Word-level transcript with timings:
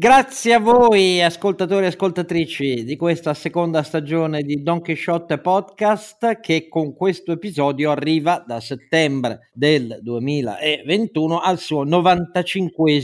Grazie 0.00 0.54
a 0.54 0.58
voi 0.58 1.22
ascoltatori 1.22 1.84
e 1.84 1.88
ascoltatrici 1.88 2.84
di 2.84 2.96
questa 2.96 3.34
seconda 3.34 3.82
stagione 3.82 4.40
di 4.40 4.62
Don 4.62 4.80
Quixote 4.80 5.36
Podcast 5.40 6.40
che 6.40 6.68
con 6.70 6.94
questo 6.94 7.32
episodio 7.32 7.90
arriva 7.90 8.42
da 8.46 8.60
settembre 8.60 9.50
del 9.52 9.98
2021 10.00 11.38
al 11.38 11.58
suo 11.58 11.84
95 11.84 12.98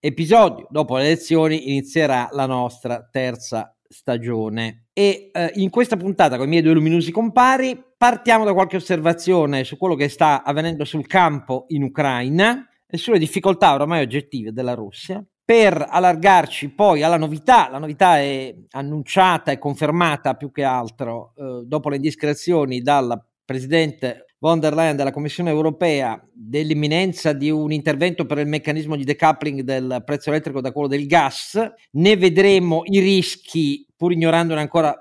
episodio. 0.00 0.66
Dopo 0.70 0.96
le 0.96 1.04
elezioni 1.04 1.68
inizierà 1.68 2.30
la 2.32 2.46
nostra 2.46 3.06
terza 3.12 3.76
stagione 3.86 4.86
e 4.94 5.28
eh, 5.34 5.52
in 5.56 5.68
questa 5.68 5.98
puntata 5.98 6.38
con 6.38 6.46
i 6.46 6.48
miei 6.48 6.62
due 6.62 6.72
luminosi 6.72 7.12
compari 7.12 7.78
partiamo 7.94 8.46
da 8.46 8.54
qualche 8.54 8.76
osservazione 8.76 9.64
su 9.64 9.76
quello 9.76 9.96
che 9.96 10.08
sta 10.08 10.44
avvenendo 10.44 10.86
sul 10.86 11.06
campo 11.06 11.66
in 11.68 11.82
Ucraina 11.82 12.66
e 12.86 12.96
sulle 12.96 13.18
difficoltà 13.18 13.74
ormai 13.74 14.00
oggettive 14.00 14.50
della 14.50 14.72
Russia 14.72 15.22
per 15.44 15.86
allargarci 15.88 16.70
poi 16.70 17.02
alla 17.02 17.16
novità, 17.16 17.68
la 17.70 17.78
novità 17.78 18.18
è 18.18 18.54
annunciata 18.70 19.50
e 19.50 19.58
confermata 19.58 20.34
più 20.34 20.50
che 20.50 20.62
altro 20.62 21.32
eh, 21.36 21.62
dopo 21.64 21.88
le 21.88 21.96
indiscrezioni 21.96 22.80
dalla 22.80 23.22
Presidente 23.44 24.26
von 24.38 24.60
der 24.60 24.74
Leyen 24.74 24.96
della 24.96 25.12
Commissione 25.12 25.50
europea 25.50 26.20
dell'imminenza 26.32 27.32
di 27.32 27.50
un 27.50 27.70
intervento 27.70 28.24
per 28.24 28.38
il 28.38 28.46
meccanismo 28.46 28.96
di 28.96 29.04
decoupling 29.04 29.60
del 29.60 30.02
prezzo 30.04 30.30
elettrico 30.30 30.60
da 30.60 30.72
quello 30.72 30.88
del 30.88 31.06
gas, 31.06 31.60
ne 31.92 32.16
vedremo 32.16 32.82
i 32.84 32.98
rischi 32.98 33.86
pur 33.96 34.12
ignorandone 34.12 34.60
ancora 34.60 34.96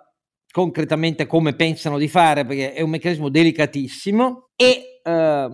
concretamente 0.52 1.26
come 1.28 1.56
pensano 1.56 1.98
di 1.98 2.08
fare 2.08 2.46
perché 2.46 2.74
è 2.74 2.82
un 2.82 2.90
meccanismo 2.90 3.30
delicatissimo 3.30 4.50
e 4.56 5.02
eh, 5.04 5.50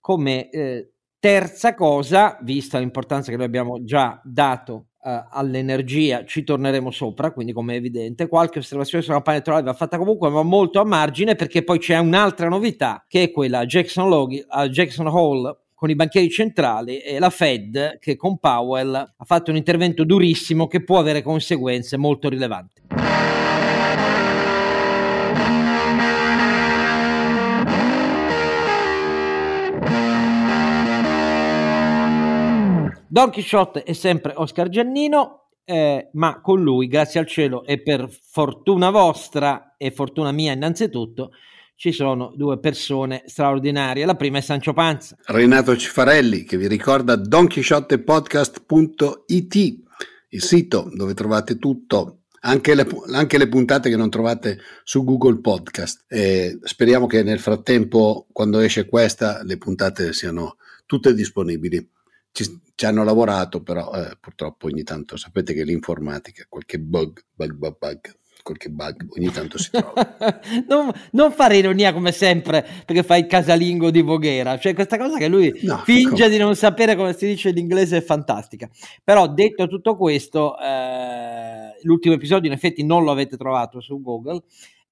come 0.00 0.50
eh, 0.50 0.93
Terza 1.24 1.74
cosa, 1.74 2.36
vista 2.42 2.78
l'importanza 2.78 3.30
che 3.30 3.38
noi 3.38 3.46
abbiamo 3.46 3.82
già 3.82 4.20
dato 4.22 4.88
uh, 5.00 5.08
all'energia, 5.30 6.22
ci 6.26 6.44
torneremo 6.44 6.90
sopra, 6.90 7.30
quindi 7.30 7.54
come 7.54 7.72
è 7.72 7.76
evidente, 7.78 8.28
qualche 8.28 8.58
osservazione 8.58 9.02
sulla 9.02 9.14
campagna 9.14 9.36
elettorale 9.36 9.64
va 9.64 9.72
fatta 9.72 9.96
comunque, 9.96 10.28
ma 10.28 10.42
molto 10.42 10.82
a 10.82 10.84
margine, 10.84 11.34
perché 11.34 11.64
poi 11.64 11.78
c'è 11.78 11.96
un'altra 11.96 12.50
novità, 12.50 13.06
che 13.08 13.22
è 13.22 13.30
quella 13.30 13.64
Jackson, 13.64 14.10
Loghi, 14.10 14.44
a 14.46 14.68
Jackson 14.68 15.06
Hall 15.06 15.60
con 15.72 15.88
i 15.88 15.94
banchieri 15.94 16.28
centrali 16.28 16.98
e 16.98 17.18
la 17.18 17.30
Fed 17.30 17.98
che 18.00 18.16
con 18.16 18.38
Powell 18.38 18.94
ha 18.94 19.24
fatto 19.24 19.50
un 19.50 19.56
intervento 19.56 20.04
durissimo 20.04 20.66
che 20.66 20.84
può 20.84 20.98
avere 20.98 21.22
conseguenze 21.22 21.96
molto 21.96 22.28
rilevanti. 22.28 22.82
Don 33.14 33.30
Quixote 33.30 33.84
è 33.84 33.92
sempre 33.92 34.32
Oscar 34.34 34.68
Giannino, 34.68 35.50
eh, 35.64 36.08
ma 36.14 36.40
con 36.40 36.60
lui, 36.60 36.88
grazie 36.88 37.20
al 37.20 37.28
cielo 37.28 37.64
e 37.64 37.80
per 37.80 38.08
fortuna 38.10 38.90
vostra 38.90 39.76
e 39.78 39.92
fortuna 39.92 40.32
mia 40.32 40.52
innanzitutto, 40.52 41.30
ci 41.76 41.92
sono 41.92 42.32
due 42.34 42.58
persone 42.58 43.22
straordinarie. 43.26 44.04
La 44.04 44.16
prima 44.16 44.38
è 44.38 44.40
Sancio 44.40 44.72
Panza. 44.72 45.16
Renato 45.26 45.76
Cifarelli, 45.76 46.42
che 46.42 46.56
vi 46.56 46.66
ricorda 46.66 47.14
donchisciottepodcast.it, 47.14 49.54
il 50.30 50.42
sito 50.42 50.90
dove 50.92 51.14
trovate 51.14 51.60
tutto, 51.60 52.22
anche 52.40 52.74
le, 52.74 52.84
anche 53.12 53.38
le, 53.38 53.46
puntate 53.46 53.90
che 53.90 53.96
non 53.96 54.10
trovate 54.10 54.58
su 54.82 55.04
Google 55.04 55.38
Podcast. 55.38 56.04
E 56.08 56.58
speriamo 56.64 57.06
che 57.06 57.22
nel 57.22 57.38
frattempo, 57.38 58.26
quando 58.32 58.58
esce 58.58 58.86
questa, 58.86 59.44
le 59.44 59.56
puntate 59.56 60.12
siano 60.12 60.56
tutte 60.84 61.14
disponibili 61.14 61.92
ci, 62.34 62.60
ci 62.74 62.84
hanno 62.84 63.04
lavorato, 63.04 63.62
però 63.62 63.92
eh, 63.92 64.16
purtroppo 64.18 64.66
ogni 64.66 64.82
tanto 64.82 65.16
sapete 65.16 65.54
che 65.54 65.62
l'informatica, 65.62 66.44
qualche 66.48 66.80
bug, 66.80 67.24
bug, 67.32 67.52
bug, 67.52 67.76
bug 67.78 68.00
qualche 68.42 68.68
bug 68.68 69.06
ogni 69.16 69.30
tanto 69.30 69.56
si 69.56 69.70
trova. 69.70 70.16
non, 70.68 70.92
non, 71.12 71.32
fare 71.32 71.56
ironia 71.56 71.94
come 71.94 72.12
sempre 72.12 72.66
perché 72.84 73.02
fai 73.02 73.20
il 73.20 73.26
casalingo 73.26 73.90
di 73.90 74.02
Voghera, 74.02 74.58
cioè 74.58 74.74
questa 74.74 74.98
cosa 74.98 75.16
che 75.16 75.28
lui 75.28 75.60
no, 75.62 75.78
finge 75.78 76.24
come... 76.24 76.28
di 76.28 76.36
non 76.36 76.54
sapere 76.54 76.94
come 76.94 77.14
si 77.14 77.26
dice 77.26 77.48
in 77.50 77.56
inglese 77.56 77.98
è 77.98 78.02
fantastica. 78.02 78.68
Però 79.02 79.28
detto 79.28 79.66
tutto 79.66 79.96
questo, 79.96 80.58
eh, 80.58 81.78
l'ultimo 81.84 82.14
episodio 82.16 82.50
in 82.50 82.56
effetti 82.56 82.84
non 82.84 83.04
lo 83.04 83.12
avete 83.12 83.38
trovato 83.38 83.80
su 83.80 84.02
Google 84.02 84.42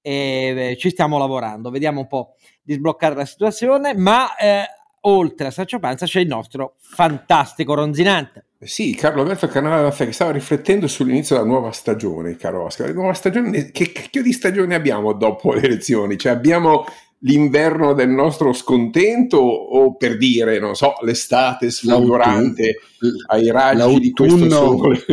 e 0.01 0.71
eh, 0.71 0.77
ci 0.79 0.89
stiamo 0.89 1.19
lavorando, 1.19 1.71
vediamo 1.71 2.01
un 2.01 2.07
po' 2.07 2.37
di 2.63 2.75
sbloccare 2.75 3.17
la 3.17 3.27
situazione, 3.27 3.95
ma 3.95 4.35
eh, 4.37 4.65
oltre 5.03 5.47
a 5.47 5.51
Sancio 5.51 5.79
Panza 5.79 6.07
c'è 6.07 6.21
il 6.21 6.29
nostro 6.29 6.77
fantastico 6.81 7.75
ronzinante. 7.75 8.47
Sì, 8.61 8.95
Carlo 8.95 9.23
Alberto 9.23 9.49
Canale 9.49 9.91
che 9.91 10.13
stava 10.13 10.31
riflettendo 10.31 10.87
sull'inizio 10.87 11.35
della 11.37 11.49
nuova 11.49 11.73
stagione, 11.73 12.37
caro 12.37 12.65
Oscar. 12.65 12.89
La 12.89 12.93
nuova 12.93 13.15
stagione, 13.15 13.73
che 13.73 13.91
cacchio 13.91 14.23
di 14.23 14.33
stagione 14.33 14.77
abbiamo 14.77 15.13
dopo 15.15 15.53
le 15.53 15.63
elezioni? 15.63 16.17
Cioè 16.17 16.31
abbiamo 16.31 16.85
l'inverno 17.25 17.93
del 17.93 18.09
nostro 18.09 18.53
scontento 18.53 19.39
o 19.39 19.97
per 19.97 20.17
dire, 20.17 20.59
non 20.59 20.75
so, 20.75 20.95
l'estate 21.03 21.71
sfolgorante 21.71 22.79
ai 23.29 23.51
raggi 23.51 23.79
l'autunno, 23.79 23.99
di 23.99 24.13
questo 24.13 24.49
sole? 24.49 25.05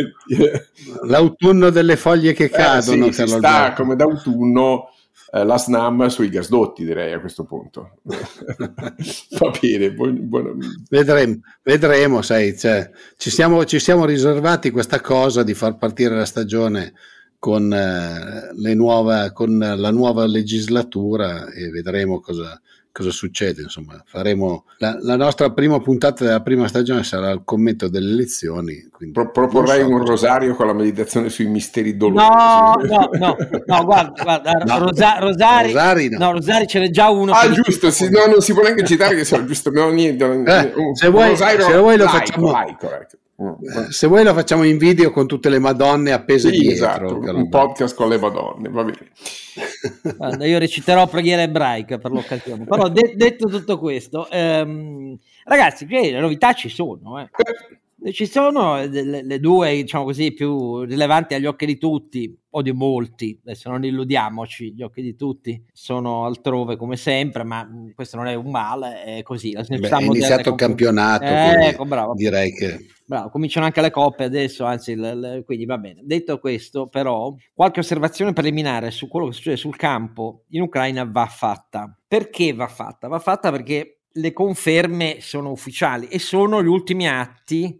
l'autunno 1.05 1.69
delle 1.71 1.95
foglie 1.95 2.33
che 2.33 2.49
cadono. 2.49 3.07
Eh, 3.07 3.13
sì, 3.13 3.27
si 3.27 3.27
sta 3.27 3.73
come 3.73 3.95
d'autunno 3.95 4.89
eh, 5.31 5.43
la 5.43 5.57
SNAM 5.57 6.07
sui 6.07 6.29
gasdotti, 6.29 6.83
direi 6.83 7.13
a 7.13 7.19
questo 7.19 7.43
punto. 7.43 7.97
Va 8.03 9.51
bene, 9.61 9.93
buon, 9.93 10.27
buon... 10.27 10.57
Vedremo, 10.89 11.39
vedremo, 11.63 12.21
sai, 12.21 12.57
cioè, 12.57 12.89
ci, 13.17 13.29
siamo, 13.29 13.65
ci 13.65 13.79
siamo 13.79 14.05
riservati 14.05 14.71
questa 14.71 14.99
cosa 15.01 15.43
di 15.43 15.53
far 15.53 15.77
partire 15.77 16.15
la 16.15 16.25
stagione 16.25 16.93
con, 17.37 17.71
eh, 17.71 18.73
nuove, 18.73 19.31
con 19.33 19.57
la 19.57 19.91
nuova 19.91 20.25
legislatura 20.25 21.49
e 21.51 21.69
vedremo 21.69 22.19
cosa, 22.19 22.59
cosa 22.91 23.11
succede. 23.11 23.61
Insomma, 23.61 24.01
faremo 24.05 24.65
la, 24.77 24.97
la, 25.01 25.15
nostra 25.15 25.51
prima 25.51 25.79
puntata 25.79 26.23
della 26.23 26.41
prima 26.41 26.67
stagione 26.67 27.03
sarà 27.03 27.29
il 27.31 27.41
commento 27.43 27.87
delle 27.89 28.11
elezioni. 28.11 28.89
Pro, 29.11 29.31
proporrei 29.31 29.81
so 29.81 29.89
un 29.89 30.05
rosario 30.05 30.55
con 30.55 30.67
la 30.67 30.73
meditazione 30.73 31.29
sui 31.29 31.45
misteri 31.47 31.95
dolorosi. 31.95 32.27
No, 32.27 32.75
no, 32.83 33.09
no, 33.13 33.37
no 33.65 33.85
guarda, 33.85 34.23
guarda 34.23 34.51
no. 34.51 34.79
Rosa, 34.79 35.19
rosari, 35.19 35.67
rosari, 35.67 36.09
no. 36.09 36.17
no. 36.17 36.31
rosari 36.31 36.67
ce 36.67 36.79
n'è 36.79 36.89
già 36.89 37.09
uno. 37.09 37.31
Ah, 37.31 37.49
giusto, 37.49 37.91
sì, 37.91 38.09
no, 38.09 38.25
non 38.25 38.41
si 38.41 38.53
può 38.53 38.63
neanche 38.63 38.85
citare 38.85 39.15
che 39.15 39.25
sia 39.25 39.43
giusto. 39.45 39.69
Abbiamo 39.69 39.91
niente. 39.91 40.25
Eh, 40.25 40.73
un, 40.75 40.95
se, 40.95 41.09
vuoi, 41.09 41.35
se 41.35 41.77
vuoi 41.77 41.97
lo 41.97 42.07
facciamo. 42.07 42.51
Like, 42.51 42.77
like. 42.81 43.17
Eh, 43.39 43.91
se 43.91 44.07
vuoi 44.07 44.25
lo 44.25 44.33
facciamo 44.33 44.63
in 44.63 44.77
video 44.77 45.11
con 45.11 45.25
tutte 45.25 45.47
le 45.49 45.59
madonne 45.59 46.11
appese 46.11 46.51
sì, 46.51 46.59
dietro. 46.59 47.19
Esatto, 47.19 47.35
un 47.37 47.47
podcast 47.47 47.95
con 47.95 48.09
le 48.09 48.17
madonne, 48.17 48.67
va 48.67 48.83
bene. 48.83 49.11
Guarda, 50.17 50.45
io 50.45 50.59
reciterò 50.59 51.07
preghiera 51.07 51.41
ebraica 51.43 51.97
per 51.97 52.11
l'occasione. 52.11 52.65
Però 52.65 52.89
de- 52.89 53.13
detto 53.15 53.47
tutto 53.47 53.79
questo, 53.79 54.29
ehm, 54.29 55.17
ragazzi, 55.45 55.87
le 55.87 56.19
novità 56.19 56.51
ci 56.51 56.67
sono. 56.67 57.21
Eh. 57.21 57.29
Ci 58.11 58.25
sono 58.25 58.77
le, 58.77 59.23
le, 59.23 59.39
due, 59.39 59.75
diciamo 59.75 60.05
così, 60.05 60.33
più 60.33 60.83
rilevanti 60.83 61.33
agli 61.33 61.45
occhi 61.45 61.65
di 61.65 61.77
tutti, 61.77 62.39
o 62.51 62.61
di 62.61 62.71
molti, 62.71 63.39
adesso 63.43 63.69
non 63.69 63.83
illudiamoci, 63.83 64.73
gli 64.73 64.81
occhi 64.81 65.01
di 65.01 65.15
tutti 65.15 65.63
sono 65.71 66.25
altrove 66.25 66.77
come 66.77 66.95
sempre, 66.95 67.43
ma 67.43 67.67
questo 67.93 68.17
non 68.17 68.27
è 68.27 68.33
un 68.33 68.49
male, 68.49 69.03
è 69.03 69.21
così. 69.21 69.51
Beh, 69.51 69.89
è 69.89 70.01
iniziato 70.01 70.49
il 70.49 70.55
campionato, 70.55 71.25
eh, 71.25 71.67
ecco, 71.67 71.85
bravo. 71.85 72.13
direi 72.15 72.51
che... 72.53 72.87
Bravo, 73.05 73.29
cominciano 73.29 73.65
anche 73.65 73.81
le 73.81 73.91
coppe 73.91 74.23
adesso, 74.23 74.65
anzi, 74.65 74.95
le, 74.95 75.15
le, 75.15 75.43
quindi 75.43 75.65
va 75.65 75.77
bene. 75.77 76.01
Detto 76.03 76.39
questo, 76.39 76.87
però, 76.87 77.33
qualche 77.53 77.79
osservazione 77.79 78.33
preliminare 78.33 78.91
su 78.91 79.07
quello 79.07 79.27
che 79.27 79.33
succede 79.33 79.57
sul 79.57 79.75
campo 79.75 80.43
in 80.49 80.61
Ucraina 80.61 81.03
va 81.05 81.25
fatta. 81.25 81.95
Perché 82.07 82.53
va 82.53 82.67
fatta? 82.67 83.07
Va 83.07 83.19
fatta 83.19 83.51
perché 83.51 84.01
le 84.11 84.33
conferme 84.33 85.17
sono 85.21 85.51
ufficiali 85.51 86.07
e 86.07 86.19
sono 86.19 86.63
gli 86.63 86.67
ultimi 86.67 87.07
atti 87.07 87.79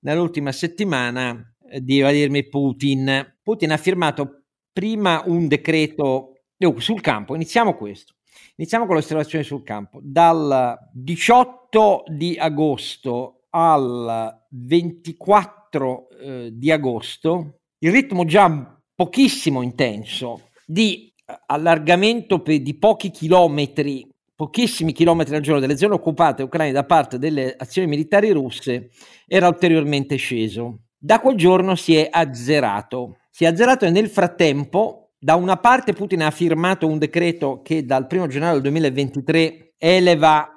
nell'ultima 0.00 0.52
settimana 0.52 1.54
eh, 1.70 1.80
di 1.80 2.00
Vladimir 2.00 2.48
Putin. 2.48 3.38
Putin 3.42 3.72
ha 3.72 3.76
firmato 3.76 4.44
prima 4.72 5.22
un 5.26 5.48
decreto 5.48 6.34
sul 6.78 7.00
campo, 7.00 7.34
iniziamo 7.34 7.74
questo. 7.74 8.14
Iniziamo 8.56 8.84
con 8.84 8.94
le 8.94 9.00
osservazioni 9.00 9.44
sul 9.44 9.62
campo. 9.62 10.00
Dal 10.02 10.78
18 10.92 12.04
di 12.08 12.36
agosto 12.38 13.46
al 13.50 14.44
24 14.50 16.08
eh, 16.10 16.50
di 16.52 16.70
agosto, 16.70 17.60
il 17.78 17.90
ritmo 17.90 18.24
già 18.24 18.78
pochissimo 18.94 19.62
intenso 19.62 20.50
di 20.66 21.10
allargamento 21.46 22.42
di 22.44 22.76
pochi 22.78 23.10
chilometri 23.10 24.09
pochissimi 24.40 24.92
chilometri 24.92 25.36
al 25.36 25.42
giorno 25.42 25.60
delle 25.60 25.76
zone 25.76 25.92
occupate 25.92 26.42
ucraine 26.42 26.72
da 26.72 26.84
parte 26.84 27.18
delle 27.18 27.54
azioni 27.58 27.86
militari 27.86 28.30
russe 28.30 28.88
era 29.26 29.46
ulteriormente 29.46 30.16
sceso. 30.16 30.84
Da 30.96 31.20
quel 31.20 31.36
giorno 31.36 31.74
si 31.74 31.94
è 31.94 32.08
azzerato. 32.10 33.18
Si 33.28 33.44
è 33.44 33.48
azzerato 33.48 33.84
e 33.84 33.90
nel 33.90 34.08
frattempo, 34.08 35.10
da 35.18 35.34
una 35.34 35.58
parte 35.58 35.92
Putin 35.92 36.22
ha 36.22 36.30
firmato 36.30 36.86
un 36.86 36.96
decreto 36.96 37.60
che 37.60 37.84
dal 37.84 38.06
1 38.10 38.28
gennaio 38.28 38.60
2023 38.60 39.74
eleva 39.76 40.48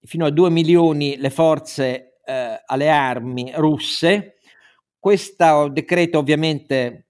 fino 0.00 0.24
a 0.24 0.30
2 0.30 0.48
milioni 0.48 1.18
le 1.18 1.28
forze 1.28 2.14
eh, 2.24 2.62
alle 2.64 2.88
armi 2.88 3.52
russe. 3.54 4.36
questo 4.98 5.68
decreto 5.68 6.16
ovviamente 6.16 7.08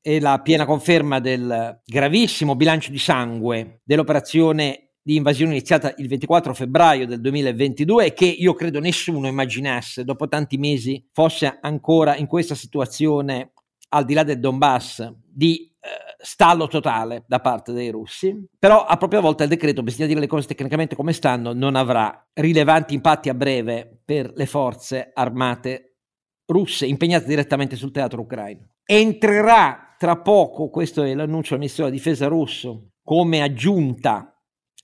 è 0.00 0.18
la 0.18 0.40
piena 0.40 0.64
conferma 0.64 1.20
del 1.20 1.82
gravissimo 1.84 2.56
bilancio 2.56 2.90
di 2.90 2.98
sangue 2.98 3.82
dell'operazione 3.84 4.87
di 5.08 5.16
invasione 5.16 5.52
iniziata 5.52 5.94
il 5.96 6.06
24 6.06 6.52
febbraio 6.52 7.06
del 7.06 7.22
2022 7.22 8.04
e 8.04 8.12
che 8.12 8.26
io 8.26 8.52
credo 8.52 8.78
nessuno 8.78 9.26
immaginasse 9.26 10.04
dopo 10.04 10.28
tanti 10.28 10.58
mesi 10.58 11.02
fosse 11.14 11.60
ancora 11.62 12.14
in 12.14 12.26
questa 12.26 12.54
situazione 12.54 13.52
al 13.88 14.04
di 14.04 14.12
là 14.12 14.22
del 14.22 14.38
Donbass 14.38 15.10
di 15.24 15.74
eh, 15.80 15.88
stallo 16.18 16.66
totale 16.66 17.24
da 17.26 17.40
parte 17.40 17.72
dei 17.72 17.88
russi, 17.88 18.48
però 18.58 18.84
a 18.84 18.98
propria 18.98 19.20
volta 19.20 19.44
il 19.44 19.48
decreto, 19.48 19.82
bisogna 19.82 20.08
dire 20.08 20.20
le 20.20 20.26
cose 20.26 20.46
tecnicamente 20.46 20.94
come 20.94 21.14
stanno, 21.14 21.54
non 21.54 21.74
avrà 21.74 22.28
rilevanti 22.34 22.92
impatti 22.92 23.30
a 23.30 23.34
breve 23.34 24.02
per 24.04 24.30
le 24.34 24.44
forze 24.44 25.10
armate 25.14 26.00
russe 26.44 26.84
impegnate 26.84 27.24
direttamente 27.24 27.76
sul 27.76 27.92
teatro 27.92 28.20
ucraino. 28.20 28.72
Entrerà 28.84 29.94
tra 29.96 30.18
poco, 30.18 30.68
questo 30.68 31.02
è 31.02 31.14
l'annuncio 31.14 31.52
del 31.52 31.60
ministro 31.60 31.84
della 31.84 31.96
difesa 31.96 32.26
russo, 32.26 32.90
come 33.02 33.40
aggiunta 33.40 34.34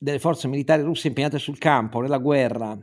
delle 0.04 0.18
forze 0.18 0.48
militari 0.48 0.82
russe 0.82 1.08
impegnate 1.08 1.38
sul 1.38 1.56
campo 1.56 2.00
nella 2.00 2.18
guerra, 2.18 2.78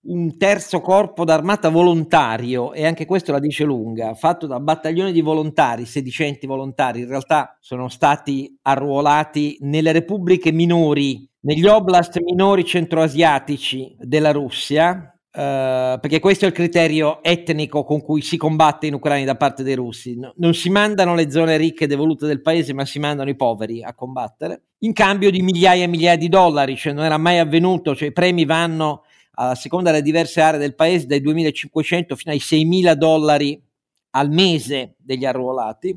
un 0.00 0.36
terzo 0.36 0.80
corpo 0.80 1.24
d'armata 1.24 1.70
volontario, 1.70 2.74
e 2.74 2.84
anche 2.84 3.06
questo 3.06 3.32
la 3.32 3.40
dice 3.40 3.64
lunga, 3.64 4.14
fatto 4.14 4.46
da 4.46 4.60
battaglioni 4.60 5.10
di 5.10 5.22
volontari, 5.22 5.86
sedicenti 5.86 6.46
volontari, 6.46 7.00
in 7.00 7.08
realtà 7.08 7.56
sono 7.58 7.88
stati 7.88 8.54
arruolati 8.62 9.56
nelle 9.60 9.92
repubbliche 9.92 10.52
minori, 10.52 11.26
negli 11.40 11.66
oblast 11.66 12.20
minori 12.20 12.64
centroasiatici 12.64 13.96
della 13.98 14.30
Russia, 14.30 15.17
Uh, 15.38 16.00
perché 16.00 16.18
questo 16.18 16.46
è 16.46 16.48
il 16.48 16.54
criterio 16.54 17.22
etnico 17.22 17.84
con 17.84 18.02
cui 18.02 18.22
si 18.22 18.36
combatte 18.36 18.88
in 18.88 18.94
Ucraina 18.94 19.24
da 19.24 19.36
parte 19.36 19.62
dei 19.62 19.76
russi. 19.76 20.18
No, 20.18 20.32
non 20.38 20.52
si 20.52 20.68
mandano 20.68 21.14
le 21.14 21.30
zone 21.30 21.56
ricche 21.56 21.84
e 21.84 21.86
devolute 21.86 22.26
del 22.26 22.42
paese, 22.42 22.72
ma 22.72 22.84
si 22.84 22.98
mandano 22.98 23.30
i 23.30 23.36
poveri 23.36 23.84
a 23.84 23.94
combattere 23.94 24.62
in 24.78 24.92
cambio 24.92 25.30
di 25.30 25.40
migliaia 25.40 25.84
e 25.84 25.86
migliaia 25.86 26.16
di 26.16 26.28
dollari, 26.28 26.76
cioè 26.76 26.92
non 26.92 27.04
era 27.04 27.18
mai 27.18 27.38
avvenuto, 27.38 27.94
cioè 27.94 28.08
i 28.08 28.12
premi 28.12 28.44
vanno 28.46 29.04
a 29.34 29.54
seconda 29.54 29.92
delle 29.92 30.02
diverse 30.02 30.40
aree 30.40 30.58
del 30.58 30.74
paese 30.74 31.06
dai 31.06 31.20
2.500 31.20 32.16
fino 32.16 32.32
ai 32.32 32.38
6.000 32.38 32.94
dollari 32.94 33.62
al 34.10 34.30
mese 34.30 34.96
degli 34.98 35.24
arruolati. 35.24 35.96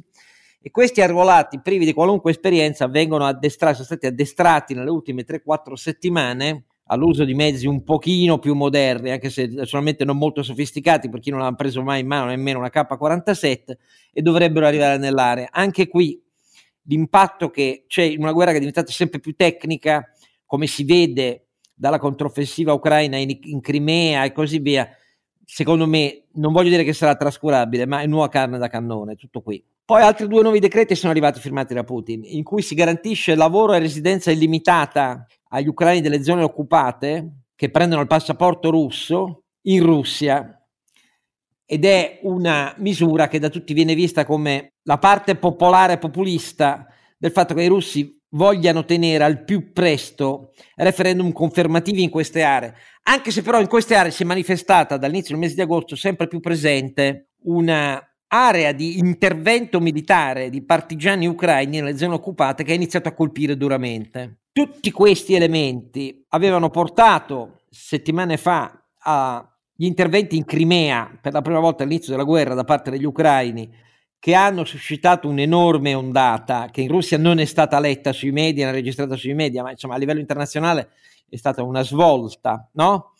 E 0.62 0.70
questi 0.70 1.02
arruolati, 1.02 1.62
privi 1.62 1.86
di 1.86 1.94
qualunque 1.94 2.30
esperienza, 2.30 2.88
vengono 2.88 3.26
addestrati, 3.26 3.74
sono 3.74 3.86
stati 3.86 4.06
addestrati 4.06 4.76
nelle 4.76 4.92
ultime 4.92 5.26
3-4 5.26 5.74
settimane 5.74 6.66
all'uso 6.92 7.24
di 7.24 7.34
mezzi 7.34 7.68
un 7.68 7.84
pochino 7.84 8.38
più 8.38 8.54
moderni, 8.54 9.12
anche 9.12 9.30
se 9.30 9.48
naturalmente 9.48 10.04
non 10.04 10.18
molto 10.18 10.44
sofisticati 10.44 11.10
per 11.10 11.22
chi 11.22 11.30
non 11.30 11.40
l'ha 11.40 11.54
preso 11.54 11.82
mai 11.82 12.02
in 12.02 12.08
mano 12.08 12.26
nemmeno 12.26 12.60
una 12.60 12.72
K47 12.74 13.78
e 14.12 14.22
dovrebbero 14.22 14.66
arrivare 14.66 14.98
nell'area. 14.98 15.48
Anche 15.52 15.88
qui 15.88 16.22
l'impatto 16.84 17.50
che 17.50 17.86
c'è 17.88 18.04
in 18.04 18.20
una 18.20 18.34
guerra 18.34 18.52
che 18.52 18.58
è 18.58 18.60
diventata 18.60 18.92
sempre 18.92 19.20
più 19.20 19.36
tecnica, 19.36 20.12
come 20.46 20.68
si 20.68 20.84
vede 20.84 21.48
dalla 21.74 21.98
controffensiva 21.98 22.74
ucraina 22.74 23.18
in, 23.18 23.38
in 23.44 23.62
Crimea 23.62 24.26
e 24.26 24.34
così 24.34 24.60
via, 24.60 24.88
secondo 25.46 25.88
me 25.88 26.26
non 26.34 26.52
voglio 26.52 26.70
dire 26.70 26.84
che 26.84 26.94
sarà 26.94 27.16
trascurabile, 27.16 27.86
ma 27.86 28.02
è 28.02 28.06
nuova 28.06 28.28
carne 28.28 28.58
da 28.58 28.68
cannone, 28.68 29.16
tutto 29.16 29.42
qui. 29.42 29.64
Poi 29.92 30.04
altri 30.04 30.30
due 30.30 30.42
nuovi 30.42 30.60
decreti 30.60 30.96
sono 30.96 31.12
arrivati 31.12 31.42
firmati 31.42 31.74
da 31.74 31.84
Putin, 31.84 32.22
in 32.24 32.44
cui 32.44 32.62
si 32.62 32.76
garantisce 32.76 33.36
lavoro 33.36 33.74
e 33.74 33.80
residenza 33.80 34.32
illimitata 34.32 35.26
agli 35.50 35.68
ucraini 35.68 36.00
delle 36.00 36.24
zone 36.24 36.44
occupate 36.44 37.42
che 37.54 37.70
prendono 37.70 38.00
il 38.00 38.08
passaporto 38.08 38.70
russo 38.70 39.44
in 39.64 39.84
Russia. 39.84 40.66
Ed 41.66 41.84
è 41.84 42.22
una 42.24 42.74
misura 42.78 43.28
che 43.28 43.38
da 43.38 43.50
tutti 43.50 43.74
viene 43.74 43.94
vista 43.94 44.24
come 44.24 44.76
la 44.84 44.98
parte 44.98 45.36
popolare 45.36 45.98
populista 45.98 46.88
del 47.18 47.32
fatto 47.32 47.54
che 47.54 47.64
i 47.64 47.68
russi 47.68 48.18
vogliano 48.30 48.86
tenere 48.86 49.26
al 49.26 49.44
più 49.44 49.74
presto 49.74 50.54
referendum 50.76 51.34
confermativi 51.34 52.02
in 52.02 52.10
queste 52.10 52.44
aree, 52.44 52.74
anche 53.04 53.32
se 53.32 53.42
però 53.42 53.60
in 53.60 53.68
queste 53.68 53.96
aree 53.96 54.12
si 54.12 54.24
è 54.24 54.26
manifestata 54.26 54.96
dall'inizio 54.96 55.34
del 55.34 55.44
mese 55.44 55.56
di 55.56 55.62
agosto 55.62 55.98
sempre 55.98 56.30
più 56.30 56.40
presente 56.40 57.32
una 57.44 58.02
area 58.34 58.72
di 58.72 58.98
intervento 58.98 59.82
militare 59.82 60.50
di 60.50 60.62
partigiani 60.62 61.28
ucraini 61.28 61.80
nelle 61.80 61.98
zone 61.98 62.14
occupate 62.14 62.64
che 62.64 62.72
ha 62.72 62.76
iniziato 62.76 63.10
a 63.10 63.14
colpire 63.14 63.58
duramente. 63.58 64.44
Tutti 64.54 64.90
questi 64.92 65.34
elementi 65.34 66.26
avevano 66.30 66.70
portato 66.70 67.62
settimane 67.70 68.38
fa 68.38 68.86
agli 69.00 69.86
interventi 69.86 70.38
in 70.38 70.46
Crimea 70.46 71.18
per 71.22 71.34
la 71.34 71.42
prima 71.42 71.60
volta 71.60 71.84
all'inizio 71.84 72.12
della 72.12 72.24
guerra 72.24 72.54
da 72.54 72.64
parte 72.64 72.90
degli 72.90 73.04
ucraini 73.04 73.70
che 74.18 74.34
hanno 74.34 74.64
suscitato 74.64 75.28
un'enorme 75.28 75.94
ondata 75.94 76.70
che 76.72 76.82
in 76.82 76.90
Russia 76.90 77.18
non 77.18 77.40
è 77.40 77.46
stata 77.46 77.80
letta 77.80 78.14
sui 78.14 78.32
media, 78.32 78.66
non 78.66 78.76
è 78.76 78.78
registrata 78.78 79.16
sui 79.16 79.34
media, 79.34 79.64
ma 79.64 79.72
insomma 79.72 79.96
a 79.96 79.98
livello 79.98 80.20
internazionale 80.20 80.92
è 81.28 81.36
stata 81.36 81.64
una 81.64 81.82
svolta, 81.82 82.70
no? 82.74 83.14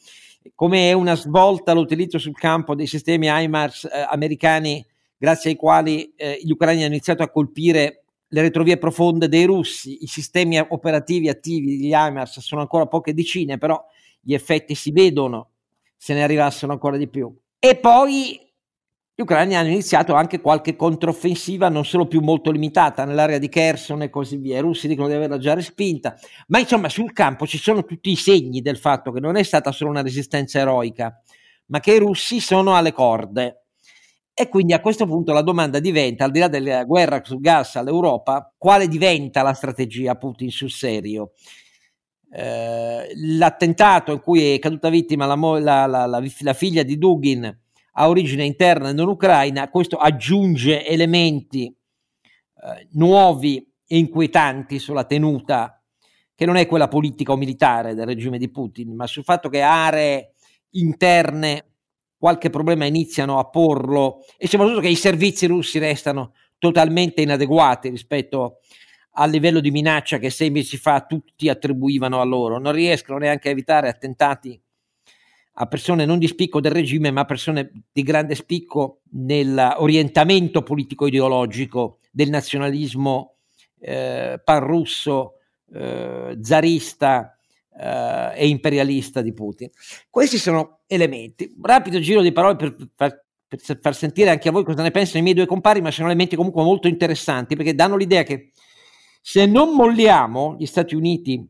Come 0.56 0.90
è 0.90 0.94
una 0.94 1.16
svolta 1.16 1.74
l'utilizzo 1.74 2.18
sul 2.18 2.38
campo 2.38 2.76
dei 2.76 2.88
sistemi 2.88 3.28
HIMARS 3.30 3.86
eh, 3.86 4.06
americani 4.10 4.86
grazie 5.22 5.52
ai 5.52 5.56
quali 5.56 6.12
eh, 6.16 6.40
gli 6.42 6.50
ucraini 6.50 6.82
hanno 6.82 6.94
iniziato 6.94 7.22
a 7.22 7.30
colpire 7.30 8.06
le 8.28 8.42
retrovie 8.42 8.80
profonde 8.80 9.28
dei 9.28 9.46
russi, 9.46 10.02
i 10.02 10.08
sistemi 10.08 10.58
operativi 10.58 11.30
attivi 11.30 11.78
degli 11.78 11.92
HIMARS 11.94 12.40
sono 12.40 12.62
ancora 12.62 12.88
poche 12.88 13.14
decine, 13.14 13.60
però 13.60 13.80
gli 14.20 14.34
effetti 14.34 14.74
si 14.74 14.90
vedono 14.90 15.50
se 15.96 16.16
ne 16.16 16.24
arrivassero 16.24 16.72
ancora 16.72 16.98
di 16.98 17.08
più. 17.08 17.32
E 17.60 17.76
poi 17.76 18.52
gli 19.14 19.22
ucraini 19.22 19.56
hanno 19.56 19.70
iniziato 19.70 20.16
anche 20.16 20.42
qualche 20.42 20.76
controffensiva, 20.76 21.70
non 21.70 21.86
solo 21.86 22.08
più 22.08 22.22
molto 22.22 22.50
limitata 22.50 23.06
nell'area 23.06 23.38
di 23.38 23.48
Kherson 23.48 24.02
e 24.02 24.10
così 24.10 24.38
via. 24.38 24.58
I 24.58 24.62
russi 24.62 24.88
dicono 24.88 25.08
di 25.08 25.14
averla 25.14 25.38
già 25.38 25.54
respinta, 25.54 26.18
ma 26.48 26.58
insomma 26.58 26.90
sul 26.90 27.14
campo 27.14 27.46
ci 27.46 27.60
sono 27.60 27.86
tutti 27.86 28.10
i 28.10 28.16
segni 28.16 28.62
del 28.62 28.78
fatto 28.78 29.12
che 29.12 29.20
non 29.20 29.36
è 29.36 29.44
stata 29.44 29.72
solo 29.72 29.92
una 29.92 30.02
resistenza 30.02 30.58
eroica, 30.58 31.22
ma 31.68 31.80
che 31.80 31.94
i 31.94 32.00
russi 32.00 32.40
sono 32.40 32.76
alle 32.76 32.92
corde 32.92 33.58
e 34.42 34.50
quindi 34.50 34.74
a 34.74 34.82
questo 34.82 35.06
punto 35.06 35.34
la 35.34 35.44
domanda 35.44 35.80
diventa, 35.80 36.26
al 36.26 36.32
di 36.32 36.40
là 36.40 36.48
della 36.48 36.84
guerra 36.84 37.24
sul 37.24 37.40
gas 37.40 37.76
all'Europa, 37.76 38.52
quale 38.58 38.88
diventa 38.88 39.44
la 39.44 39.54
strategia 39.54 40.16
Putin 40.16 40.50
sul 40.50 40.72
serio? 40.72 41.34
Eh, 42.34 43.12
l'attentato 43.38 44.12
in 44.14 44.22
cui 44.22 44.54
è 44.54 44.60
caduta 44.60 44.90
vittima 44.90 45.26
la, 45.28 45.36
la, 45.36 45.86
la, 45.86 46.06
la, 46.08 46.54
figlia 46.54 46.82
di 46.82 46.98
Dugin 46.98 47.60
ha 47.94 48.08
origine 48.08 48.46
interna 48.46 48.90
e 48.90 48.94
non 48.94 49.10
ucraina, 49.10 49.70
questo 49.70 49.98
aggiunge 49.98 50.86
elementi 50.88 51.66
eh, 51.66 52.88
nuovi 52.94 53.58
e 53.86 53.98
inquietanti 53.98 54.80
sulla 54.80 55.04
tenuta, 55.04 55.80
che 56.34 56.46
non 56.46 56.56
è 56.56 56.66
quella 56.66 56.88
politica 56.88 57.34
o 57.34 57.38
militare 57.38 57.94
del 57.94 58.08
regime 58.08 58.40
di 58.40 58.50
Putin, 58.50 58.96
ma 58.96 59.06
sul 59.06 59.24
fatto 59.24 59.50
che 59.50 59.62
aree 59.62 60.34
interne 60.72 61.71
qualche 62.22 62.52
problema 62.52 62.86
iniziano 62.86 63.40
a 63.40 63.46
porlo 63.46 64.24
e 64.38 64.48
soprattutto 64.48 64.80
che 64.80 64.90
i 64.90 64.96
servizi 64.96 65.48
russi 65.48 65.80
restano 65.80 66.34
totalmente 66.60 67.24
inadeguati 67.24 67.90
rispetto 67.90 68.60
al 69.14 69.32
livello 69.32 69.60
di 69.60 69.72
minaccia 69.72 70.20
che 70.20 70.30
sei 70.30 70.52
mesi 70.52 70.78
fa 70.78 71.04
tutti 71.04 71.50
attribuivano 71.50 72.22
a 72.22 72.24
loro, 72.24 72.60
non 72.60 72.74
riescono 72.74 73.18
neanche 73.18 73.48
a 73.48 73.52
evitare 73.52 73.90
attentati 73.90 74.62
a 75.54 75.66
persone 75.66 76.06
non 76.06 76.20
di 76.20 76.28
spicco 76.28 76.62
del 76.62 76.72
regime, 76.72 77.10
ma 77.10 77.22
a 77.22 77.26
persone 77.26 77.72
di 77.92 78.04
grande 78.04 78.36
spicco 78.36 79.02
nell'orientamento 79.14 80.62
politico 80.62 81.08
ideologico 81.08 81.98
del 82.12 82.30
nazionalismo 82.30 83.38
eh, 83.80 84.40
panrusso, 84.44 85.38
eh, 85.74 86.38
zarista, 86.40 87.36
uh, 87.74 88.32
e 88.34 88.48
imperialista 88.48 89.22
di 89.22 89.34
Putin. 89.34 89.70
Questi 90.10 90.38
sono 90.38 90.82
elementi. 90.88 91.56
Rapido 91.62 92.00
giro 92.00 92.22
di 92.22 92.32
parole 92.32 92.56
per 92.56 92.76
far, 92.96 93.26
per 93.48 93.60
far 93.82 93.96
sentire 93.96 94.30
anche 94.30 94.50
a 94.50 94.52
voi 94.52 94.64
cosa 94.64 94.82
ne 94.82 94.92
pensano 94.92 95.20
i 95.20 95.24
miei 95.24 95.36
due 95.36 95.46
compari, 95.46 95.82
ma 95.82 95.92
sono 95.92 96.08
elementi 96.08 96.36
comunque 96.36 96.64
molto 96.64 96.88
interessanti 96.88 97.56
perché 97.56 97.76
danno 97.76 97.96
l'idea 97.96 98.24
che 98.24 98.52
se 99.22 99.46
non 99.46 99.76
molliamo 99.76 100.56
gli 100.58 100.66
Stati 100.66 100.96
Uniti 100.96 101.48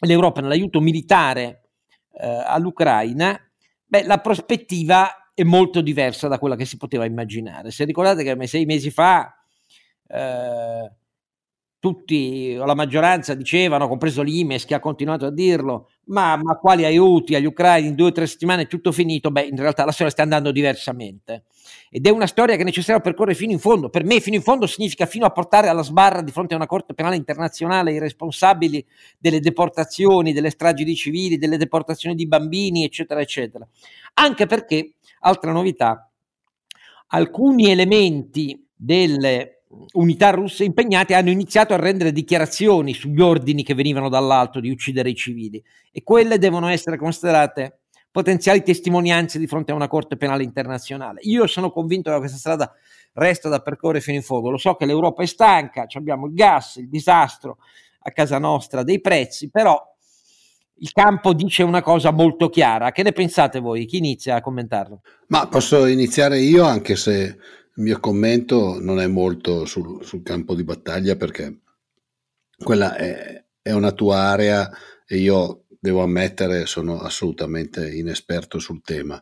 e 0.00 0.06
l'Europa 0.06 0.40
nell'aiuto 0.40 0.80
militare 0.80 1.62
uh, 2.10 2.42
all'Ucraina, 2.44 3.38
beh, 3.84 4.04
la 4.04 4.18
prospettiva 4.18 5.32
è 5.34 5.42
molto 5.44 5.80
diversa 5.80 6.26
da 6.26 6.38
quella 6.38 6.56
che 6.56 6.64
si 6.64 6.76
poteva 6.76 7.04
immaginare. 7.04 7.70
Se 7.70 7.84
ricordate 7.84 8.24
che 8.24 8.46
sei 8.46 8.64
mesi 8.64 8.90
fa 8.90 9.38
eh, 10.08 10.92
tutti 11.80 12.56
o 12.58 12.64
la 12.64 12.74
maggioranza 12.74 13.34
dicevano, 13.34 13.86
compreso 13.86 14.22
l'Imes 14.22 14.64
che 14.64 14.74
ha 14.74 14.80
continuato 14.80 15.26
a 15.26 15.30
dirlo, 15.30 15.90
ma, 16.06 16.36
ma 16.36 16.56
quali 16.56 16.84
aiuti 16.84 17.34
agli 17.34 17.44
ucraini 17.44 17.88
in 17.88 17.94
due 17.94 18.08
o 18.08 18.12
tre 18.12 18.26
settimane 18.26 18.62
è 18.62 18.66
tutto 18.66 18.90
finito? 18.90 19.30
Beh, 19.30 19.42
in 19.42 19.56
realtà 19.56 19.84
la 19.84 19.92
storia 19.92 20.12
sta 20.12 20.22
andando 20.22 20.50
diversamente. 20.50 21.44
Ed 21.90 22.06
è 22.06 22.10
una 22.10 22.26
storia 22.26 22.56
che 22.56 22.62
è 22.62 22.64
necessario 22.64 23.00
percorrere 23.00 23.36
fino 23.36 23.52
in 23.52 23.58
fondo. 23.58 23.90
Per 23.90 24.04
me 24.04 24.20
fino 24.20 24.36
in 24.36 24.42
fondo 24.42 24.66
significa 24.66 25.06
fino 25.06 25.24
a 25.24 25.30
portare 25.30 25.68
alla 25.68 25.82
sbarra 25.82 26.20
di 26.20 26.32
fronte 26.32 26.54
a 26.54 26.56
una 26.56 26.66
Corte 26.66 26.94
Penale 26.94 27.16
Internazionale 27.16 27.92
i 27.92 27.98
responsabili 27.98 28.84
delle 29.18 29.40
deportazioni, 29.40 30.32
delle 30.32 30.50
stragi 30.50 30.84
di 30.84 30.96
civili, 30.96 31.38
delle 31.38 31.56
deportazioni 31.56 32.14
di 32.14 32.26
bambini, 32.26 32.84
eccetera, 32.84 33.20
eccetera. 33.20 33.66
Anche 34.14 34.46
perché, 34.46 34.94
altra 35.20 35.52
novità, 35.52 36.10
alcuni 37.08 37.70
elementi 37.70 38.66
delle 38.74 39.57
unità 39.92 40.30
russe 40.30 40.64
impegnate 40.64 41.14
hanno 41.14 41.30
iniziato 41.30 41.74
a 41.74 41.76
rendere 41.76 42.12
dichiarazioni 42.12 42.94
sugli 42.94 43.20
ordini 43.20 43.62
che 43.62 43.74
venivano 43.74 44.08
dall'alto 44.08 44.60
di 44.60 44.70
uccidere 44.70 45.10
i 45.10 45.14
civili 45.14 45.62
e 45.92 46.02
quelle 46.02 46.38
devono 46.38 46.68
essere 46.68 46.96
considerate 46.96 47.80
potenziali 48.10 48.62
testimonianze 48.62 49.38
di 49.38 49.46
fronte 49.46 49.72
a 49.72 49.74
una 49.74 49.88
corte 49.88 50.16
penale 50.16 50.42
internazionale. 50.42 51.20
Io 51.24 51.46
sono 51.46 51.70
convinto 51.70 52.10
che 52.10 52.18
questa 52.18 52.38
strada 52.38 52.74
resta 53.12 53.48
da 53.48 53.60
percorrere 53.60 54.00
fino 54.00 54.16
in 54.16 54.22
fondo. 54.22 54.50
Lo 54.50 54.56
so 54.56 54.74
che 54.74 54.86
l'Europa 54.86 55.22
è 55.22 55.26
stanca, 55.26 55.86
abbiamo 55.94 56.26
il 56.26 56.34
gas, 56.34 56.76
il 56.76 56.88
disastro 56.88 57.58
a 58.00 58.10
casa 58.10 58.38
nostra 58.38 58.82
dei 58.82 59.00
prezzi, 59.00 59.50
però 59.50 59.80
il 60.80 60.92
campo 60.92 61.34
dice 61.34 61.62
una 61.62 61.82
cosa 61.82 62.10
molto 62.10 62.48
chiara. 62.48 62.92
Che 62.92 63.02
ne 63.02 63.12
pensate 63.12 63.60
voi? 63.60 63.84
Chi 63.84 63.98
inizia 63.98 64.36
a 64.36 64.40
commentarlo? 64.40 65.02
Ma 65.28 65.46
posso 65.48 65.86
iniziare 65.86 66.38
io, 66.38 66.64
anche 66.64 66.96
se 66.96 67.36
il 67.78 67.84
mio 67.84 68.00
commento 68.00 68.80
non 68.80 68.98
è 68.98 69.06
molto 69.06 69.64
sul, 69.64 70.04
sul 70.04 70.24
campo 70.24 70.56
di 70.56 70.64
battaglia, 70.64 71.14
perché 71.14 71.60
quella 72.56 72.96
è, 72.96 73.44
è, 73.62 73.70
una 73.70 73.92
tua 73.92 74.16
area 74.16 74.68
e 75.06 75.18
io 75.18 75.66
devo 75.78 76.02
ammettere 76.02 76.66
sono 76.66 76.98
assolutamente 76.98 77.88
inesperto 77.88 78.58
sul 78.58 78.82
tema. 78.82 79.20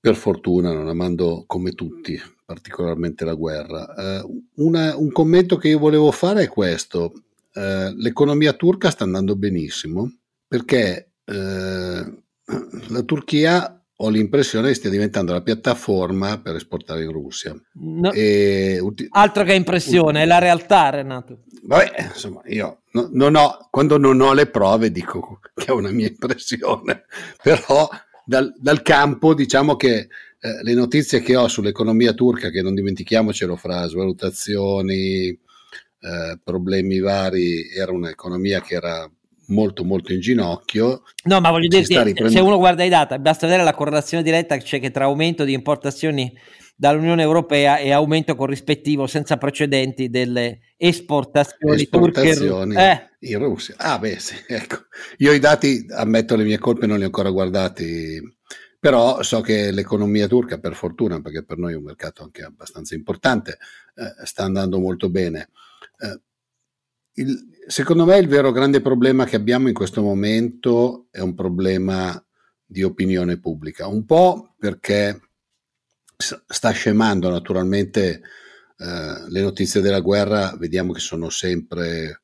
Per 0.00 0.16
fortuna 0.16 0.72
non 0.72 0.88
amando 0.88 1.44
come 1.46 1.72
tutti 1.72 2.20
particolarmente 2.44 3.24
la 3.24 3.34
guerra. 3.34 4.22
Uh, 4.24 4.44
una, 4.56 4.96
un 4.96 5.12
commento 5.12 5.56
che 5.56 5.68
io 5.68 5.78
volevo 5.78 6.10
fare 6.10 6.42
è 6.42 6.48
questo. 6.48 7.12
Uh, 7.54 7.94
l'economia 7.96 8.52
turca 8.54 8.90
sta 8.90 9.04
andando 9.04 9.36
benissimo 9.36 10.12
perché 10.46 11.12
uh, 11.24 11.32
la 11.32 13.02
Turchia 13.04 13.83
ho 13.96 14.08
l'impressione 14.08 14.68
che 14.68 14.74
stia 14.74 14.90
diventando 14.90 15.32
la 15.32 15.42
piattaforma 15.42 16.40
per 16.40 16.56
esportare 16.56 17.04
in 17.04 17.12
Russia. 17.12 17.54
No, 17.74 18.10
e, 18.12 18.80
altro 19.10 19.44
che 19.44 19.54
impressione, 19.54 20.22
è 20.22 20.26
la 20.26 20.38
realtà, 20.38 20.90
Renato. 20.90 21.44
Vabbè, 21.62 22.10
insomma, 22.12 22.42
io 22.46 22.82
no, 22.92 23.08
non 23.12 23.36
ho, 23.36 23.68
quando 23.70 23.96
non 23.96 24.20
ho 24.20 24.32
le 24.32 24.46
prove 24.46 24.90
dico 24.90 25.40
che 25.54 25.66
è 25.66 25.70
una 25.70 25.90
mia 25.90 26.08
impressione, 26.08 27.04
però 27.42 27.88
dal, 28.24 28.52
dal 28.58 28.82
campo 28.82 29.34
diciamo 29.34 29.76
che 29.76 29.96
eh, 29.96 30.62
le 30.62 30.74
notizie 30.74 31.20
che 31.20 31.36
ho 31.36 31.48
sull'economia 31.48 32.12
turca, 32.12 32.50
che 32.50 32.62
non 32.62 32.74
dimentichiamocelo 32.74 33.56
fra 33.56 33.86
svalutazioni, 33.86 35.28
eh, 35.28 36.38
problemi 36.42 36.98
vari, 36.98 37.70
era 37.70 37.92
un'economia 37.92 38.60
che 38.60 38.74
era 38.74 39.10
molto 39.48 39.84
molto 39.84 40.12
in 40.12 40.20
ginocchio. 40.20 41.02
No, 41.24 41.40
ma 41.40 41.50
voglio 41.50 41.68
dire, 41.68 41.82
riprendendo... 41.82 42.30
se 42.30 42.40
uno 42.40 42.58
guarda 42.58 42.84
i 42.84 42.88
dati, 42.88 43.18
basta 43.18 43.46
vedere 43.46 43.64
la 43.64 43.74
correlazione 43.74 44.22
diretta 44.22 44.56
c'è 44.56 44.80
che 44.80 44.90
tra 44.90 45.04
aumento 45.04 45.44
di 45.44 45.52
importazioni 45.52 46.32
dall'Unione 46.76 47.22
Europea 47.22 47.78
e 47.78 47.92
aumento 47.92 48.34
corrispettivo 48.34 49.06
senza 49.06 49.36
precedenti 49.36 50.10
delle 50.10 50.72
esportazioni, 50.76 51.82
esportazioni 51.82 52.72
turche 52.72 53.10
eh. 53.20 53.28
in 53.30 53.38
Russia. 53.38 53.74
Ah, 53.78 53.98
beh, 53.98 54.18
sì, 54.18 54.34
ecco. 54.48 54.76
Io 55.18 55.32
i 55.32 55.38
dati, 55.38 55.86
ammetto 55.90 56.36
le 56.36 56.44
mie 56.44 56.58
colpe, 56.58 56.86
non 56.86 56.96
li 56.96 57.02
ho 57.04 57.06
ancora 57.06 57.30
guardati, 57.30 58.20
però 58.78 59.22
so 59.22 59.40
che 59.40 59.70
l'economia 59.70 60.26
turca, 60.26 60.58
per 60.58 60.74
fortuna, 60.74 61.20
perché 61.20 61.44
per 61.44 61.58
noi 61.58 61.72
è 61.72 61.76
un 61.76 61.84
mercato 61.84 62.22
anche 62.22 62.42
abbastanza 62.42 62.94
importante, 62.94 63.58
eh, 63.94 64.26
sta 64.26 64.42
andando 64.42 64.78
molto 64.80 65.08
bene. 65.08 65.50
Eh, 65.98 66.20
il, 67.14 67.52
secondo 67.66 68.04
me 68.04 68.18
il 68.18 68.28
vero 68.28 68.52
grande 68.52 68.80
problema 68.80 69.24
che 69.24 69.36
abbiamo 69.36 69.68
in 69.68 69.74
questo 69.74 70.02
momento 70.02 71.06
è 71.10 71.20
un 71.20 71.34
problema 71.34 72.22
di 72.64 72.82
opinione 72.82 73.38
pubblica, 73.38 73.86
un 73.86 74.04
po' 74.04 74.54
perché 74.58 75.20
sta 76.16 76.70
scemando 76.70 77.28
naturalmente 77.28 78.22
eh, 78.78 79.24
le 79.28 79.40
notizie 79.40 79.80
della 79.80 80.00
guerra, 80.00 80.56
vediamo 80.58 80.92
che 80.92 81.00
sono 81.00 81.28
sempre 81.30 82.20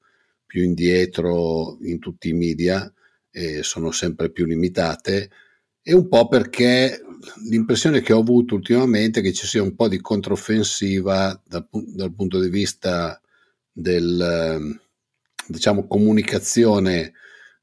più 0.47 0.63
indietro 0.63 1.79
in 1.83 1.99
tutti 1.99 2.29
i 2.29 2.35
media 2.35 2.93
e 3.31 3.63
sono 3.63 3.93
sempre 3.93 4.31
più 4.31 4.47
limitate 4.47 5.31
e 5.83 5.95
un 5.95 6.09
po' 6.09 6.27
perché 6.29 7.01
l'impressione 7.49 8.01
che 8.01 8.13
ho 8.13 8.21
avuto 8.21 8.55
ultimamente 8.55 9.21
è 9.21 9.23
che 9.23 9.33
ci 9.33 9.47
sia 9.47 9.63
un 9.63 9.75
po' 9.75 9.89
di 9.89 10.01
controffensiva 10.01 11.41
dal, 11.47 11.69
dal 11.71 12.13
punto 12.15 12.41
di 12.41 12.49
vista 12.49 13.21
del 13.73 14.79
diciamo 15.51 15.87
comunicazione 15.87 17.13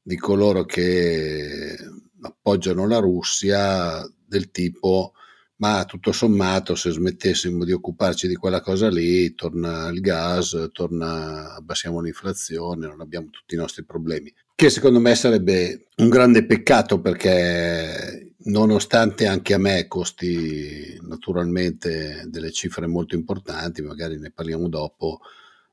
di 0.02 0.18
coloro 0.18 0.66
che 0.66 1.76
appoggiano 2.22 2.88
la 2.88 3.00
Russia 3.00 4.06
del 4.26 4.52
tipo 4.52 5.14
ma 5.58 5.86
tutto 5.86 6.12
sommato 6.12 6.76
se 6.76 6.92
smettessimo 6.92 7.64
di 7.64 7.72
occuparci 7.72 8.28
di 8.28 8.36
quella 8.36 8.62
cosa 8.62 8.90
lì 8.90 9.34
torna 9.34 9.88
il 9.90 10.02
gas, 10.02 10.70
torna, 10.72 11.56
abbassiamo 11.56 12.00
l'inflazione, 12.00 12.86
non 12.86 13.02
abbiamo 13.02 13.30
tutti 13.32 13.56
i 13.56 13.58
nostri 13.58 13.84
problemi. 13.84 14.32
Che 14.54 14.70
secondo 14.70 15.00
me 15.00 15.16
sarebbe 15.16 15.88
un 15.98 16.10
grande 16.10 16.46
peccato 16.46 17.00
perché 17.00 18.34
nonostante 18.46 19.26
anche 19.26 19.54
a 19.56 19.58
me 19.58 19.88
costi 19.88 21.00
naturalmente 21.02 22.24
delle 22.28 22.52
cifre 22.52 22.86
molto 22.86 23.16
importanti, 23.16 23.82
magari 23.82 24.20
ne 24.20 24.32
parliamo 24.32 24.70
dopo, 24.70 25.22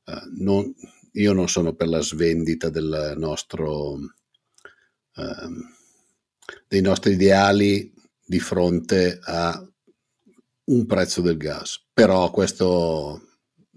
eh, 0.05 0.13
non, 0.37 0.73
io 1.15 1.33
non 1.33 1.47
sono 1.47 1.73
per 1.73 1.87
la 1.87 2.01
svendita 2.01 2.69
nostro, 3.15 3.97
eh, 5.15 5.49
dei 6.67 6.81
nostri 6.81 7.13
ideali 7.13 7.93
di 8.25 8.39
fronte 8.39 9.19
a 9.21 9.67
un 10.65 10.85
prezzo 10.85 11.21
del 11.21 11.37
gas, 11.37 11.85
però 11.93 12.31
questo 12.31 13.21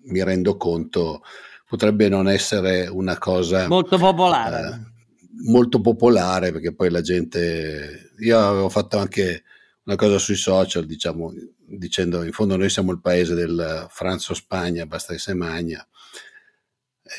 mi 0.05 0.23
rendo 0.25 0.57
conto 0.57 1.23
potrebbe 1.69 2.09
non 2.09 2.29
essere 2.29 2.87
una 2.87 3.19
cosa 3.19 3.69
molto 3.69 3.99
popolare. 3.99 4.69
Eh, 4.69 5.51
molto 5.51 5.81
popolare 5.81 6.51
perché 6.51 6.75
poi 6.75 6.91
la 6.91 7.03
gente 7.03 8.13
io 8.19 8.39
avevo 8.39 8.71
fatto 8.71 8.97
anche 8.97 9.45
una 9.85 9.97
cosa 9.97 10.19
sui 10.19 10.35
social 10.35 10.87
diciamo 10.87 11.33
dicendo 11.67 12.23
in 12.23 12.33
fondo 12.33 12.57
noi 12.57 12.71
siamo 12.71 12.91
il 12.91 13.01
paese 13.01 13.35
del 13.35 13.87
Franzo 13.91 14.33
Spagna 14.33 14.87
basta 14.87 15.13
che 15.13 15.19
se 15.19 15.35
magna 15.35 15.87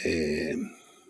e, 0.04 0.56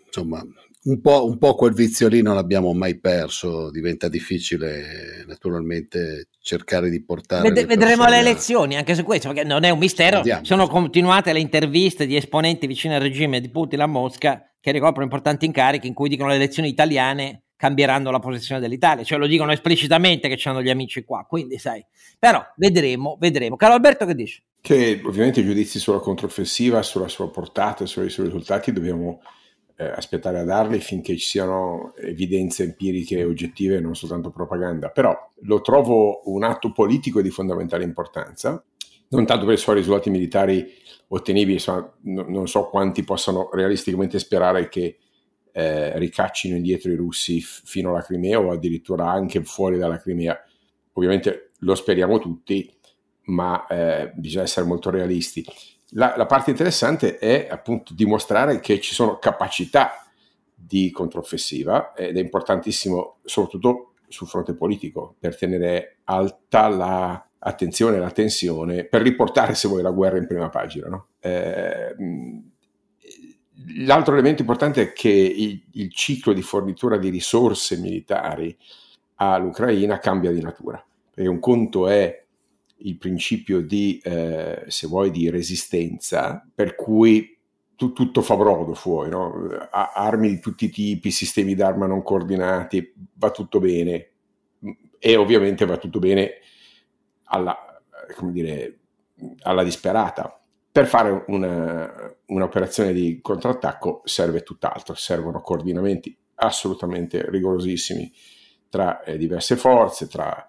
insomma 0.06 0.44
un 0.82 1.00
po', 1.00 1.26
un 1.26 1.36
po' 1.36 1.54
quel 1.54 1.74
vizio 1.74 2.08
lì 2.08 2.22
non 2.22 2.34
l'abbiamo 2.34 2.72
mai 2.72 2.98
perso, 2.98 3.70
diventa 3.70 4.08
difficile 4.08 5.24
naturalmente 5.26 6.28
cercare 6.40 6.88
di 6.88 7.04
portare... 7.04 7.50
Ved- 7.50 7.66
vedremo 7.66 8.08
le 8.08 8.18
elezioni 8.18 8.76
anche 8.76 8.94
su 8.94 9.02
questo, 9.02 9.28
perché 9.28 9.46
non 9.46 9.64
è 9.64 9.70
un 9.70 9.78
mistero, 9.78 10.18
Vediamo. 10.18 10.44
sono 10.44 10.68
continuate 10.68 11.34
le 11.34 11.40
interviste 11.40 12.06
di 12.06 12.16
esponenti 12.16 12.66
vicini 12.66 12.94
al 12.94 13.02
regime 13.02 13.40
di 13.40 13.50
Putin 13.50 13.80
a 13.80 13.86
Mosca 13.86 14.42
che 14.58 14.72
ricoprono 14.72 15.04
importanti 15.04 15.44
incarichi 15.44 15.86
in 15.86 15.94
cui 15.94 16.08
dicono 16.08 16.30
le 16.30 16.36
elezioni 16.36 16.68
italiane 16.68 17.42
cambieranno 17.60 18.10
la 18.10 18.20
posizione 18.20 18.58
dell'Italia, 18.58 19.04
cioè 19.04 19.18
lo 19.18 19.26
dicono 19.26 19.52
esplicitamente 19.52 20.34
che 20.34 20.48
hanno 20.48 20.62
gli 20.62 20.70
amici 20.70 21.04
qua, 21.04 21.26
quindi 21.28 21.58
sai, 21.58 21.84
però 22.18 22.42
vedremo, 22.56 23.18
vedremo. 23.20 23.56
Caro 23.56 23.74
Alberto 23.74 24.06
che 24.06 24.14
dice? 24.14 24.44
Che 24.62 25.02
ovviamente 25.04 25.40
i 25.40 25.44
giudizi 25.44 25.78
sulla 25.78 25.98
controffensiva, 25.98 26.80
sulla 26.80 27.08
sua 27.08 27.30
portata, 27.30 27.84
sui 27.84 28.08
suoi 28.08 28.26
risultati 28.28 28.72
dobbiamo 28.72 29.20
eh, 29.76 29.84
aspettare 29.84 30.38
a 30.38 30.44
darli 30.44 30.80
finché 30.80 31.18
ci 31.18 31.26
siano 31.26 31.92
evidenze 31.96 32.62
empiriche 32.62 33.18
e 33.18 33.24
oggettive 33.24 33.78
non 33.78 33.94
soltanto 33.94 34.30
propaganda. 34.30 34.88
Però 34.88 35.14
lo 35.42 35.60
trovo 35.60 36.22
un 36.32 36.44
atto 36.44 36.72
politico 36.72 37.20
di 37.20 37.28
fondamentale 37.28 37.84
importanza, 37.84 38.64
non 39.10 39.26
tanto 39.26 39.44
per 39.44 39.52
i 39.52 39.58
suoi 39.58 39.76
risultati 39.76 40.08
militari 40.08 40.66
ottenibili, 41.08 41.54
insomma, 41.54 41.92
no, 42.04 42.24
non 42.26 42.48
so 42.48 42.70
quanti 42.70 43.04
possano 43.04 43.50
realisticamente 43.52 44.18
sperare 44.18 44.70
che 44.70 44.96
eh, 45.52 45.98
ricaccino 45.98 46.56
indietro 46.56 46.90
i 46.90 46.96
russi 46.96 47.40
f- 47.40 47.62
fino 47.64 47.90
alla 47.90 48.02
Crimea 48.02 48.40
o 48.40 48.50
addirittura 48.50 49.10
anche 49.10 49.42
fuori 49.44 49.78
dalla 49.78 49.98
Crimea. 49.98 50.38
Ovviamente 50.94 51.52
lo 51.60 51.74
speriamo 51.74 52.18
tutti, 52.18 52.72
ma 53.24 53.66
eh, 53.66 54.12
bisogna 54.14 54.44
essere 54.44 54.66
molto 54.66 54.90
realisti. 54.90 55.44
La, 55.90 56.14
la, 56.16 56.26
parte 56.26 56.50
interessante 56.50 57.18
è 57.18 57.48
appunto 57.50 57.94
dimostrare 57.94 58.60
che 58.60 58.80
ci 58.80 58.94
sono 58.94 59.18
capacità 59.18 60.06
di 60.54 60.90
controffensiva 60.90 61.94
ed 61.94 62.16
è 62.16 62.20
importantissimo 62.20 63.18
soprattutto 63.24 63.94
sul 64.06 64.28
fronte 64.28 64.54
politico 64.54 65.16
per 65.18 65.36
tenere 65.36 65.98
alta 66.04 66.68
la, 66.68 67.28
e 67.38 67.98
la 67.98 68.10
tensione, 68.10 68.84
per 68.84 69.02
riportare 69.02 69.54
se 69.54 69.68
vuoi 69.68 69.82
la 69.82 69.90
guerra 69.90 70.18
in 70.18 70.26
prima 70.26 70.48
pagina. 70.48 70.88
No? 70.88 71.08
Eh, 71.20 71.94
l'altro 73.84 74.14
elemento 74.14 74.42
importante 74.42 74.82
è 74.82 74.92
che 74.92 75.08
il, 75.08 75.62
il 75.72 75.92
ciclo 75.92 76.32
di 76.32 76.42
fornitura 76.42 76.96
di 76.96 77.08
risorse 77.08 77.76
militari 77.76 78.56
all'Ucraina 79.16 79.98
cambia 79.98 80.32
di 80.32 80.40
natura, 80.40 80.82
perché 81.12 81.28
un 81.28 81.40
conto 81.40 81.88
è 81.88 82.24
il 82.82 82.96
principio 82.96 83.60
di, 83.60 84.00
eh, 84.02 84.64
se 84.68 84.86
vuoi, 84.86 85.10
di 85.10 85.28
resistenza, 85.28 86.46
per 86.54 86.74
cui 86.74 87.36
tu, 87.76 87.92
tutto 87.92 88.22
fa 88.22 88.36
brodo 88.36 88.74
fuori, 88.74 89.10
no? 89.10 89.48
armi 89.70 90.28
di 90.28 90.38
tutti 90.38 90.66
i 90.66 90.70
tipi, 90.70 91.10
sistemi 91.10 91.54
d'arma 91.54 91.86
non 91.86 92.02
coordinati, 92.02 92.92
va 93.14 93.30
tutto 93.30 93.58
bene 93.58 94.08
e 94.98 95.16
ovviamente 95.16 95.64
va 95.64 95.78
tutto 95.78 95.98
bene 95.98 96.34
alla, 97.24 97.56
come 98.16 98.32
dire, 98.32 98.78
alla 99.42 99.64
disperata. 99.64 100.39
Per 100.72 100.86
fare 100.86 101.24
una, 101.26 102.14
un'operazione 102.26 102.92
di 102.92 103.20
contrattacco 103.20 104.02
serve 104.04 104.42
tutt'altro, 104.42 104.94
servono 104.94 105.40
coordinamenti 105.40 106.16
assolutamente 106.36 107.28
rigorosissimi 107.28 108.12
tra 108.68 109.02
eh, 109.02 109.18
diverse 109.18 109.56
forze, 109.56 110.06
tra 110.06 110.46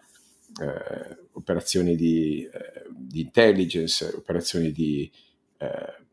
eh, 0.61 1.17
operazioni 1.33 1.95
di, 1.95 2.43
eh, 2.43 2.85
di, 2.89 3.21
intelligence, 3.21 4.13
operazioni 4.15 4.71
di 4.71 5.11
eh, 5.57 6.05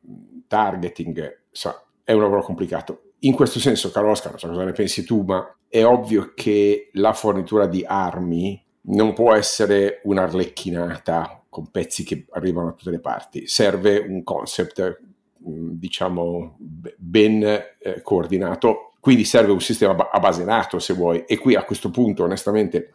targeting, 0.46 1.42
insomma, 1.50 1.82
è 2.02 2.12
un 2.12 2.22
lavoro 2.22 2.42
complicato. 2.42 3.12
In 3.20 3.34
questo 3.34 3.58
senso, 3.58 3.90
caro 3.90 4.10
Oscar, 4.10 4.30
non 4.30 4.40
so 4.40 4.48
cosa 4.48 4.64
ne 4.64 4.72
pensi 4.72 5.04
tu, 5.04 5.22
ma 5.22 5.54
è 5.68 5.84
ovvio 5.84 6.32
che 6.34 6.88
la 6.94 7.12
fornitura 7.12 7.66
di 7.66 7.84
armi 7.86 8.64
non 8.82 9.12
può 9.12 9.34
essere 9.34 10.00
un'arlecchinata 10.04 11.37
con 11.58 11.70
pezzi 11.72 12.04
che 12.04 12.26
arrivano 12.30 12.68
da 12.68 12.72
tutte 12.74 12.90
le 12.90 13.00
parti, 13.00 13.48
serve 13.48 13.98
un 13.98 14.22
concept, 14.22 15.00
mm, 15.48 15.70
diciamo, 15.72 16.56
ben 16.96 17.42
eh, 17.42 18.00
coordinato, 18.02 18.92
quindi 19.00 19.24
serve 19.24 19.50
un 19.50 19.60
sistema 19.60 20.08
a 20.08 20.20
base 20.20 20.44
NATO, 20.44 20.78
se 20.78 20.94
vuoi, 20.94 21.24
e 21.26 21.36
qui 21.36 21.56
a 21.56 21.64
questo 21.64 21.90
punto, 21.90 22.22
onestamente, 22.22 22.92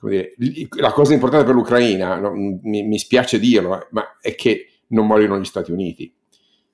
dire, 0.00 0.34
la 0.78 0.92
cosa 0.92 1.12
importante 1.12 1.44
per 1.44 1.54
l'Ucraina, 1.54 2.18
no, 2.18 2.32
mi, 2.32 2.82
mi, 2.84 2.98
spiace 2.98 3.38
dirlo, 3.38 3.86
ma 3.90 4.16
è 4.18 4.34
che 4.34 4.68
non 4.88 5.06
muoiono 5.06 5.38
gli 5.38 5.44
Stati 5.44 5.70
Uniti. 5.70 6.10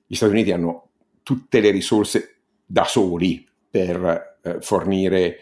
Gli 0.07 0.15
Stati 0.15 0.31
Uniti 0.31 0.51
hanno 0.51 0.91
tutte 1.23 1.59
le 1.59 1.71
risorse 1.71 2.37
da 2.65 2.85
soli 2.85 3.45
per 3.69 4.39
eh, 4.41 4.61
fornire 4.61 5.39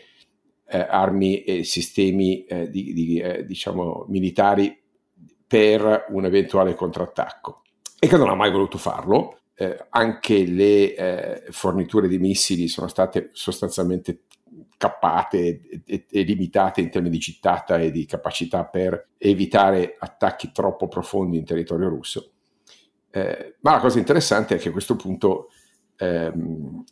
eh, 0.67 0.79
armi 0.79 1.43
e 1.43 1.63
sistemi 1.63 2.43
eh, 2.45 2.69
di, 2.71 2.93
di, 2.93 3.19
eh, 3.19 3.45
diciamo, 3.45 4.05
militari 4.07 4.78
per 5.49 6.05
un 6.09 6.25
eventuale 6.25 6.75
contrattacco 6.75 7.63
e 7.97 8.07
che 8.07 8.17
non 8.17 8.29
ha 8.29 8.35
mai 8.35 8.51
voluto 8.51 8.77
farlo. 8.77 9.39
Eh, 9.55 9.87
anche 9.89 10.45
le 10.45 10.95
eh, 10.95 11.43
forniture 11.49 12.07
di 12.07 12.19
missili 12.19 12.67
sono 12.69 12.87
state 12.87 13.31
sostanzialmente 13.33 14.21
cappate 14.77 15.81
e, 15.85 16.05
e, 16.09 16.21
limitate 16.21 16.81
in 16.81 16.91
termini 16.91 17.15
di 17.15 17.21
cittata 17.21 17.77
e 17.77 17.91
di 17.91 18.05
capacità 18.05 18.63
per 18.63 19.09
evitare 19.17 19.97
attacchi 19.99 20.51
troppo 20.53 20.87
profondi 20.87 21.37
in 21.37 21.45
territorio 21.45 21.89
russo. 21.89 22.31
Eh, 23.09 23.55
ma 23.61 23.71
la 23.71 23.79
cosa 23.79 23.97
interessante 23.97 24.55
è 24.55 24.59
che 24.59 24.69
a 24.69 24.71
questo 24.71 24.95
punto 24.95 25.49
ehm, 25.97 26.83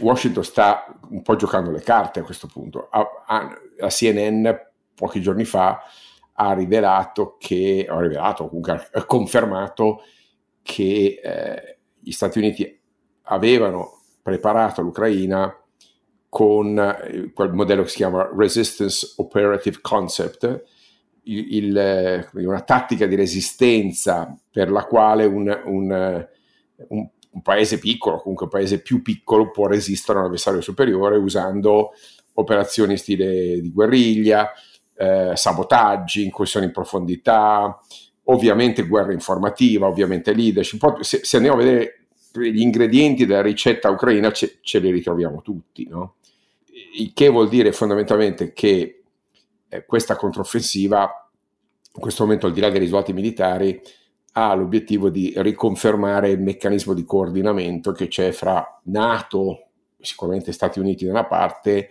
Washington 0.00 0.44
sta 0.44 0.98
un 1.10 1.22
po' 1.22 1.36
giocando 1.36 1.70
le 1.70 1.80
carte 1.80 2.20
a 2.20 2.24
questo 2.24 2.48
punto, 2.48 2.88
a, 2.90 3.06
a, 3.24 3.58
la 3.78 3.88
CNN 3.88 4.50
pochi 4.94 5.22
giorni 5.22 5.44
fa 5.44 5.80
ha 6.40 6.52
rivelato 6.52 7.36
che, 7.38 7.84
ha 7.88 8.00
rivelato, 8.00 8.46
comunque 8.46 8.88
ha 8.92 9.04
confermato 9.04 10.02
che 10.62 11.20
eh, 11.22 11.78
gli 11.98 12.12
Stati 12.12 12.38
Uniti 12.38 12.80
avevano 13.22 14.00
preparato 14.22 14.80
l'Ucraina 14.82 15.52
con 16.28 16.78
eh, 16.78 17.32
quel 17.32 17.52
modello 17.52 17.82
che 17.82 17.88
si 17.88 17.96
chiama 17.96 18.30
Resistance 18.32 19.14
Operative 19.16 19.78
Concept, 19.80 20.64
il, 21.24 21.54
il, 21.54 22.30
una 22.32 22.60
tattica 22.60 23.06
di 23.06 23.16
resistenza 23.16 24.32
per 24.50 24.70
la 24.70 24.84
quale 24.84 25.24
un, 25.24 25.62
un, 25.64 26.26
un 26.88 27.10
un 27.30 27.42
paese 27.42 27.78
piccolo, 27.78 28.18
comunque 28.18 28.46
un 28.46 28.50
paese 28.50 28.80
più 28.80 29.02
piccolo, 29.02 29.50
può 29.50 29.66
resistere 29.66 30.18
a 30.18 30.22
un 30.22 30.26
avversario 30.26 30.60
superiore 30.60 31.16
usando 31.16 31.92
operazioni 32.34 32.96
stile 32.96 33.60
di 33.60 33.72
guerriglia, 33.72 34.50
eh, 34.98 35.32
sabotaggi, 35.34 36.24
incursioni 36.24 36.66
in 36.66 36.72
profondità, 36.72 37.78
ovviamente 38.24 38.86
guerra 38.86 39.12
informativa, 39.12 39.86
ovviamente 39.86 40.34
leadership. 40.34 41.00
Se, 41.00 41.20
se 41.22 41.36
andiamo 41.36 41.56
a 41.56 41.62
vedere 41.62 42.06
gli 42.32 42.60
ingredienti 42.60 43.24
della 43.24 43.40
ricetta 43.42 43.90
ucraina, 43.90 44.32
ce, 44.32 44.58
ce 44.60 44.80
li 44.80 44.90
ritroviamo 44.90 45.40
tutti, 45.40 45.86
no? 45.88 46.16
Il 46.96 47.12
che 47.12 47.28
vuol 47.28 47.48
dire 47.48 47.72
fondamentalmente 47.72 48.52
che 48.52 49.02
eh, 49.68 49.84
questa 49.84 50.16
controffensiva, 50.16 51.30
in 51.94 52.00
questo 52.00 52.24
momento 52.24 52.46
al 52.46 52.52
di 52.52 52.60
là 52.60 52.70
dei 52.70 52.80
risultati 52.80 53.12
militari, 53.12 53.80
ha 54.32 54.54
l'obiettivo 54.54 55.10
di 55.10 55.32
riconfermare 55.36 56.30
il 56.30 56.40
meccanismo 56.40 56.94
di 56.94 57.04
coordinamento 57.04 57.92
che 57.92 58.08
c'è 58.08 58.30
fra 58.30 58.80
Nato, 58.84 59.68
sicuramente 60.00 60.52
Stati 60.52 60.78
Uniti 60.78 61.04
da 61.04 61.10
una 61.10 61.26
parte, 61.26 61.88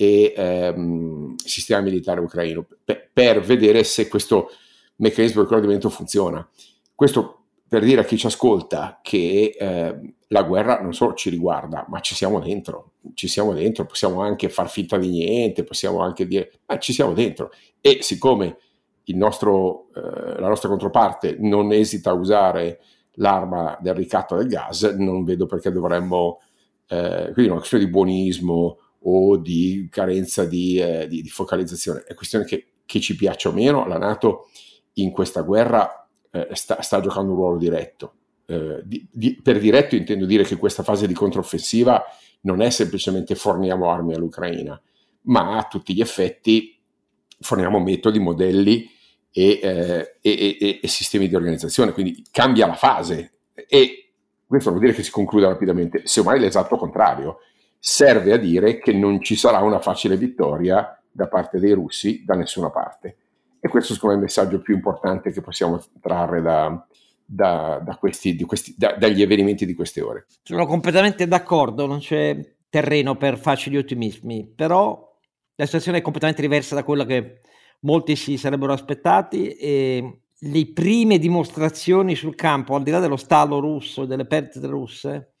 e 0.00 0.32
ehm, 0.34 1.34
sistema 1.36 1.82
militare 1.82 2.20
ucraino, 2.20 2.64
per, 2.82 3.10
per 3.12 3.40
vedere 3.42 3.84
se 3.84 4.08
questo 4.08 4.50
meccanismo 4.96 5.42
di 5.42 5.46
coordinamento 5.46 5.90
funziona. 5.90 6.48
Questo 6.94 7.42
per 7.68 7.84
dire 7.84 8.00
a 8.00 8.04
chi 8.04 8.16
ci 8.16 8.24
ascolta 8.24 9.00
che 9.02 9.54
eh, 9.58 10.14
la 10.28 10.42
guerra 10.42 10.80
non 10.80 10.94
solo 10.94 11.12
ci 11.12 11.28
riguarda, 11.28 11.84
ma 11.90 12.00
ci 12.00 12.14
siamo 12.14 12.40
dentro, 12.40 12.92
ci 13.12 13.28
siamo 13.28 13.52
dentro, 13.52 13.84
possiamo 13.84 14.22
anche 14.22 14.48
far 14.48 14.70
finta 14.70 14.96
di 14.96 15.10
niente, 15.10 15.64
possiamo 15.64 16.00
anche 16.00 16.26
dire, 16.26 16.50
ma 16.64 16.78
ci 16.78 16.94
siamo 16.94 17.12
dentro. 17.12 17.50
E 17.82 17.98
siccome 18.00 18.56
nostro, 19.08 19.88
eh, 19.94 20.40
la 20.40 20.48
nostra 20.48 20.70
controparte 20.70 21.36
non 21.40 21.72
esita 21.72 22.08
a 22.08 22.14
usare 22.14 22.80
l'arma 23.16 23.76
del 23.82 23.94
ricatto 23.94 24.34
del 24.34 24.48
gas, 24.48 24.82
non 24.96 25.24
vedo 25.24 25.44
perché 25.44 25.70
dovremmo, 25.70 26.40
eh, 26.88 27.28
quindi 27.34 27.50
una 27.50 27.58
questione 27.58 27.84
di 27.84 27.90
buonismo 27.90 28.78
o 29.02 29.36
di 29.36 29.88
carenza 29.90 30.44
di, 30.44 30.78
eh, 30.78 31.06
di, 31.08 31.22
di 31.22 31.28
focalizzazione, 31.28 32.04
è 32.06 32.14
questione 32.14 32.44
che, 32.44 32.66
che, 32.84 33.00
ci 33.00 33.16
piaccia 33.16 33.48
o 33.48 33.52
meno, 33.52 33.86
la 33.86 33.98
Nato 33.98 34.48
in 34.94 35.10
questa 35.10 35.42
guerra 35.42 36.08
eh, 36.30 36.48
sta, 36.52 36.82
sta, 36.82 37.00
giocando 37.00 37.32
un 37.32 37.36
ruolo 37.36 37.58
diretto. 37.58 38.14
Eh, 38.46 38.82
di, 38.84 39.40
per 39.42 39.58
diretto 39.58 39.94
intendo 39.96 40.26
dire 40.26 40.42
che 40.42 40.56
questa 40.56 40.82
fase 40.82 41.06
di 41.06 41.14
controffensiva 41.14 42.04
non 42.42 42.60
è 42.60 42.70
semplicemente 42.70 43.34
forniamo 43.34 43.90
armi 43.90 44.14
all'Ucraina, 44.14 44.80
ma 45.22 45.56
a 45.56 45.64
tutti 45.64 45.94
gli 45.94 46.00
effetti 46.00 46.78
forniamo 47.40 47.78
metodi, 47.80 48.18
modelli 48.18 48.88
e, 49.30 49.60
eh, 49.62 50.16
e, 50.20 50.56
e, 50.60 50.80
e, 50.82 50.88
sistemi 50.88 51.28
di 51.28 51.34
organizzazione, 51.34 51.92
quindi 51.92 52.24
cambia 52.30 52.66
la 52.66 52.74
fase. 52.74 53.32
E 53.54 54.12
questo 54.46 54.70
vuol 54.70 54.82
dire 54.82 54.94
che 54.94 55.02
si 55.02 55.10
conclude 55.10 55.46
rapidamente, 55.46 56.02
semmai 56.04 56.40
l'esatto 56.40 56.76
contrario, 56.76 57.38
serve 57.82 58.32
a 58.34 58.36
dire 58.36 58.78
che 58.78 58.92
non 58.92 59.22
ci 59.22 59.34
sarà 59.34 59.60
una 59.60 59.80
facile 59.80 60.18
vittoria 60.18 61.00
da 61.10 61.26
parte 61.28 61.58
dei 61.58 61.72
russi 61.72 62.22
da 62.24 62.34
nessuna 62.34 62.70
parte. 62.70 63.16
E 63.58 63.68
questo 63.68 63.94
secondo 63.94 64.16
me 64.16 64.20
è 64.22 64.24
il 64.24 64.30
messaggio 64.30 64.60
più 64.60 64.74
importante 64.74 65.32
che 65.32 65.40
possiamo 65.40 65.82
trarre 66.00 66.42
da, 66.42 66.86
da, 67.24 67.80
da 67.82 67.96
questi, 67.96 68.38
questi, 68.44 68.74
da, 68.76 68.94
dagli 68.96 69.22
avvenimenti 69.22 69.64
di 69.64 69.74
queste 69.74 70.02
ore. 70.02 70.26
Sono 70.42 70.66
completamente 70.66 71.26
d'accordo, 71.26 71.86
non 71.86 71.98
c'è 71.98 72.38
terreno 72.68 73.16
per 73.16 73.38
facili 73.38 73.78
ottimismi, 73.78 74.52
però 74.54 75.08
la 75.56 75.64
situazione 75.64 75.98
è 75.98 76.02
completamente 76.02 76.42
diversa 76.42 76.74
da 76.74 76.84
quella 76.84 77.04
che 77.04 77.40
molti 77.80 78.14
si 78.14 78.36
sarebbero 78.36 78.72
aspettati 78.72 79.48
e 79.48 80.20
le 80.38 80.72
prime 80.72 81.18
dimostrazioni 81.18 82.14
sul 82.14 82.34
campo, 82.34 82.74
al 82.74 82.82
di 82.82 82.90
là 82.90 82.98
dello 82.98 83.16
stallo 83.16 83.58
russo 83.58 84.02
e 84.02 84.06
delle 84.06 84.26
perdite 84.26 84.66
russe, 84.66 85.32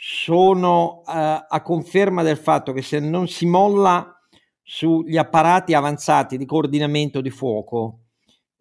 sono 0.00 0.98
uh, 0.98 1.02
a 1.06 1.60
conferma 1.64 2.22
del 2.22 2.36
fatto 2.36 2.72
che 2.72 2.82
se 2.82 3.00
non 3.00 3.26
si 3.26 3.46
molla 3.46 4.16
sugli 4.62 5.16
apparati 5.16 5.74
avanzati 5.74 6.38
di 6.38 6.46
coordinamento 6.46 7.20
di 7.20 7.30
fuoco 7.30 8.04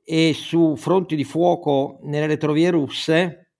e 0.04 0.34
su 0.34 0.76
fronti 0.76 1.16
di 1.16 1.24
fuoco 1.24 2.00
nelle 2.02 2.26
retrovie 2.26 2.72
russe, 2.72 3.52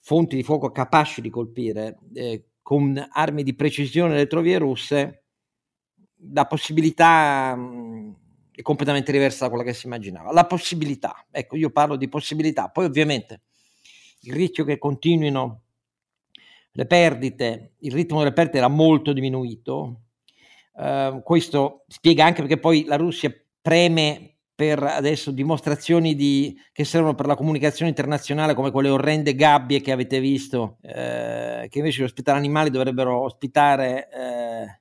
fonti 0.00 0.36
di 0.36 0.42
fuoco 0.42 0.70
capaci 0.70 1.22
di 1.22 1.30
colpire 1.30 1.98
eh, 2.12 2.48
con 2.60 3.02
armi 3.12 3.42
di 3.42 3.54
precisione 3.54 4.12
le 4.12 4.18
retrovie 4.18 4.58
russe, 4.58 5.24
la 6.34 6.44
possibilità 6.44 7.56
mh, 7.56 8.16
è 8.54 8.60
completamente 8.60 9.12
diversa 9.12 9.44
da 9.44 9.48
quella 9.50 9.64
che 9.64 9.72
si 9.72 9.86
immaginava. 9.86 10.30
La 10.30 10.44
possibilità, 10.44 11.26
ecco, 11.30 11.56
io 11.56 11.70
parlo 11.70 11.96
di 11.96 12.08
possibilità, 12.08 12.68
poi 12.68 12.84
ovviamente 12.84 13.44
il 14.24 14.34
rischio 14.34 14.64
che 14.64 14.76
continuino 14.76 15.61
le 16.72 16.86
perdite, 16.86 17.74
il 17.80 17.92
ritmo 17.92 18.18
delle 18.18 18.32
perdite 18.32 18.58
era 18.58 18.68
molto 18.68 19.12
diminuito. 19.12 20.00
Uh, 20.72 21.22
questo 21.22 21.84
spiega 21.86 22.24
anche 22.24 22.40
perché 22.40 22.58
poi 22.58 22.84
la 22.84 22.96
Russia 22.96 23.30
preme 23.60 24.32
per 24.54 24.82
adesso 24.82 25.30
dimostrazioni 25.30 26.14
di, 26.14 26.56
che 26.72 26.84
servono 26.84 27.14
per 27.14 27.26
la 27.26 27.34
comunicazione 27.34 27.90
internazionale 27.90 28.54
come 28.54 28.70
quelle 28.70 28.90
orrende 28.90 29.34
gabbie 29.34 29.80
che 29.80 29.92
avete 29.92 30.20
visto, 30.20 30.78
eh, 30.82 31.66
che 31.68 31.78
invece 31.78 31.98
di 31.98 32.04
ospitare 32.04 32.38
animali 32.38 32.70
dovrebbero 32.70 33.22
ospitare 33.22 34.08
eh, 34.08 34.80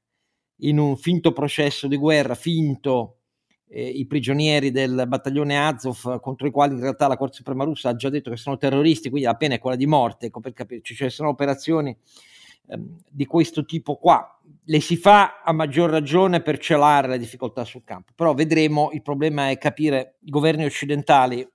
in 0.68 0.78
un 0.78 0.98
finto 0.98 1.32
processo 1.32 1.88
di 1.88 1.96
guerra, 1.96 2.36
finto, 2.36 3.21
eh, 3.72 3.88
i 3.88 4.06
prigionieri 4.06 4.70
del 4.70 5.06
battaglione 5.08 5.58
Azov 5.58 6.20
contro 6.20 6.46
i 6.46 6.52
quali 6.52 6.74
in 6.74 6.82
realtà 6.82 7.08
la 7.08 7.16
Corte 7.16 7.38
Suprema 7.38 7.64
russa 7.64 7.90
ha 7.90 7.96
già 7.96 8.10
detto 8.10 8.30
che 8.30 8.36
sono 8.36 8.58
terroristi, 8.58 9.10
quindi 9.10 9.28
la 9.28 9.36
pena 9.36 9.56
è 9.56 9.60
quella 9.60 9.78
di 9.78 9.88
morte, 9.88 10.26
ecco 10.26 10.42
per 10.42 10.54
capirci, 10.54 10.94
cioè 10.94 11.10
sono 11.10 11.30
operazioni 11.30 11.96
ehm, 12.68 12.98
di 13.10 13.26
questo 13.26 13.64
tipo 13.64 13.96
qua. 13.96 14.38
Le 14.66 14.80
si 14.82 14.98
fa 14.98 15.42
a 15.42 15.54
maggior 15.54 15.90
ragione 15.90 16.42
per 16.42 16.58
celare 16.58 17.08
le 17.08 17.18
difficoltà 17.18 17.64
sul 17.64 17.84
campo, 17.86 18.12
però 18.14 18.34
vedremo, 18.34 18.90
il 18.92 19.02
problema 19.02 19.50
è 19.50 19.58
capire 19.58 20.18
i 20.26 20.30
governi 20.30 20.66
occidentali 20.66 21.48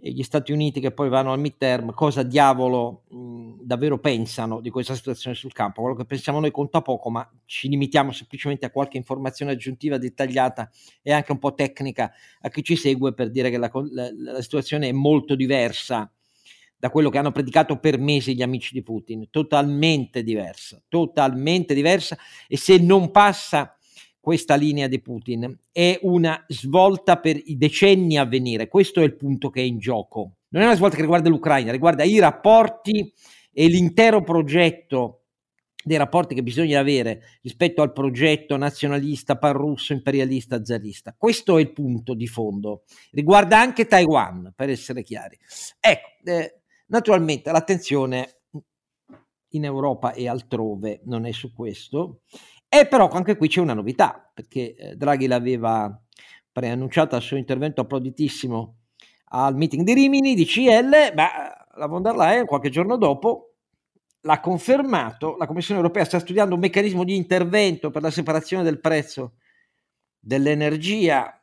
gli 0.00 0.22
Stati 0.22 0.52
Uniti 0.52 0.80
che 0.80 0.92
poi 0.92 1.08
vanno 1.08 1.32
al 1.32 1.38
midterm, 1.38 1.92
cosa 1.92 2.22
diavolo 2.22 3.02
mh, 3.08 3.62
davvero 3.62 3.98
pensano 3.98 4.60
di 4.60 4.70
questa 4.70 4.94
situazione 4.94 5.36
sul 5.36 5.52
campo. 5.52 5.82
Quello 5.82 5.96
che 5.96 6.06
pensiamo 6.06 6.40
noi 6.40 6.50
conta 6.50 6.80
poco, 6.80 7.10
ma 7.10 7.28
ci 7.44 7.68
limitiamo 7.68 8.10
semplicemente 8.10 8.66
a 8.66 8.70
qualche 8.70 8.96
informazione 8.96 9.52
aggiuntiva 9.52 9.98
dettagliata 9.98 10.70
e 11.02 11.12
anche 11.12 11.32
un 11.32 11.38
po' 11.38 11.54
tecnica 11.54 12.12
a 12.40 12.48
chi 12.48 12.62
ci 12.62 12.76
segue 12.76 13.12
per 13.12 13.30
dire 13.30 13.50
che 13.50 13.58
la, 13.58 13.70
la, 13.92 14.10
la 14.14 14.42
situazione 14.42 14.88
è 14.88 14.92
molto 14.92 15.34
diversa 15.34 16.10
da 16.80 16.88
quello 16.88 17.10
che 17.10 17.18
hanno 17.18 17.30
predicato 17.30 17.78
per 17.78 17.98
mesi 17.98 18.34
gli 18.34 18.40
amici 18.40 18.72
di 18.72 18.82
Putin, 18.82 19.28
totalmente 19.28 20.22
diversa, 20.22 20.82
totalmente 20.88 21.74
diversa 21.74 22.16
e 22.48 22.56
se 22.56 22.78
non 22.78 23.10
passa 23.10 23.76
questa 24.20 24.54
linea 24.54 24.86
di 24.86 25.00
Putin 25.00 25.58
è 25.72 25.98
una 26.02 26.44
svolta 26.48 27.18
per 27.18 27.40
i 27.42 27.56
decenni 27.56 28.18
a 28.18 28.24
venire, 28.24 28.68
questo 28.68 29.00
è 29.00 29.04
il 29.04 29.16
punto 29.16 29.50
che 29.50 29.60
è 29.60 29.64
in 29.64 29.78
gioco. 29.78 30.36
Non 30.50 30.62
è 30.62 30.66
una 30.66 30.76
svolta 30.76 30.96
che 30.96 31.02
riguarda 31.02 31.28
l'Ucraina, 31.28 31.72
riguarda 31.72 32.04
i 32.04 32.18
rapporti 32.18 33.12
e 33.52 33.66
l'intero 33.66 34.22
progetto 34.22 35.16
dei 35.82 35.96
rapporti 35.96 36.34
che 36.34 36.42
bisogna 36.42 36.78
avere 36.78 37.38
rispetto 37.40 37.80
al 37.80 37.92
progetto 37.92 38.56
nazionalista, 38.56 39.38
panrusso, 39.38 39.94
imperialista, 39.94 40.62
zarista. 40.62 41.14
Questo 41.16 41.56
è 41.56 41.60
il 41.60 41.72
punto 41.72 42.14
di 42.14 42.26
fondo. 42.26 42.82
Riguarda 43.12 43.58
anche 43.58 43.86
Taiwan, 43.86 44.52
per 44.54 44.68
essere 44.68 45.02
chiari. 45.02 45.38
Ecco, 45.80 46.08
eh, 46.24 46.60
Naturalmente 46.90 47.52
l'attenzione 47.52 48.42
in 49.50 49.64
Europa 49.64 50.12
e 50.12 50.28
altrove 50.28 51.00
non 51.04 51.24
è 51.24 51.30
su 51.30 51.52
questo, 51.52 52.22
e 52.72 52.86
però 52.86 53.08
anche 53.08 53.36
qui 53.36 53.48
c'è 53.48 53.60
una 53.60 53.74
novità, 53.74 54.30
perché 54.32 54.74
eh, 54.76 54.94
Draghi 54.94 55.26
l'aveva 55.26 56.00
preannunciata 56.52 57.16
al 57.16 57.22
suo 57.22 57.36
intervento 57.36 57.80
applauditissimo 57.80 58.76
al 59.32 59.56
meeting 59.56 59.84
di 59.84 59.92
Rimini 59.92 60.34
di 60.34 60.44
CL, 60.44 61.12
ma 61.14 61.28
la 61.74 61.86
von 61.86 62.02
der 62.02 62.14
Leyen 62.14 62.46
qualche 62.46 62.70
giorno 62.70 62.96
dopo 62.96 63.54
l'ha 64.22 64.38
confermato, 64.38 65.36
la 65.36 65.46
Commissione 65.46 65.80
europea 65.80 66.04
sta 66.04 66.20
studiando 66.20 66.54
un 66.54 66.60
meccanismo 66.60 67.02
di 67.02 67.16
intervento 67.16 67.90
per 67.90 68.02
la 68.02 68.10
separazione 68.10 68.62
del 68.62 68.78
prezzo 68.78 69.34
dell'energia 70.18 71.42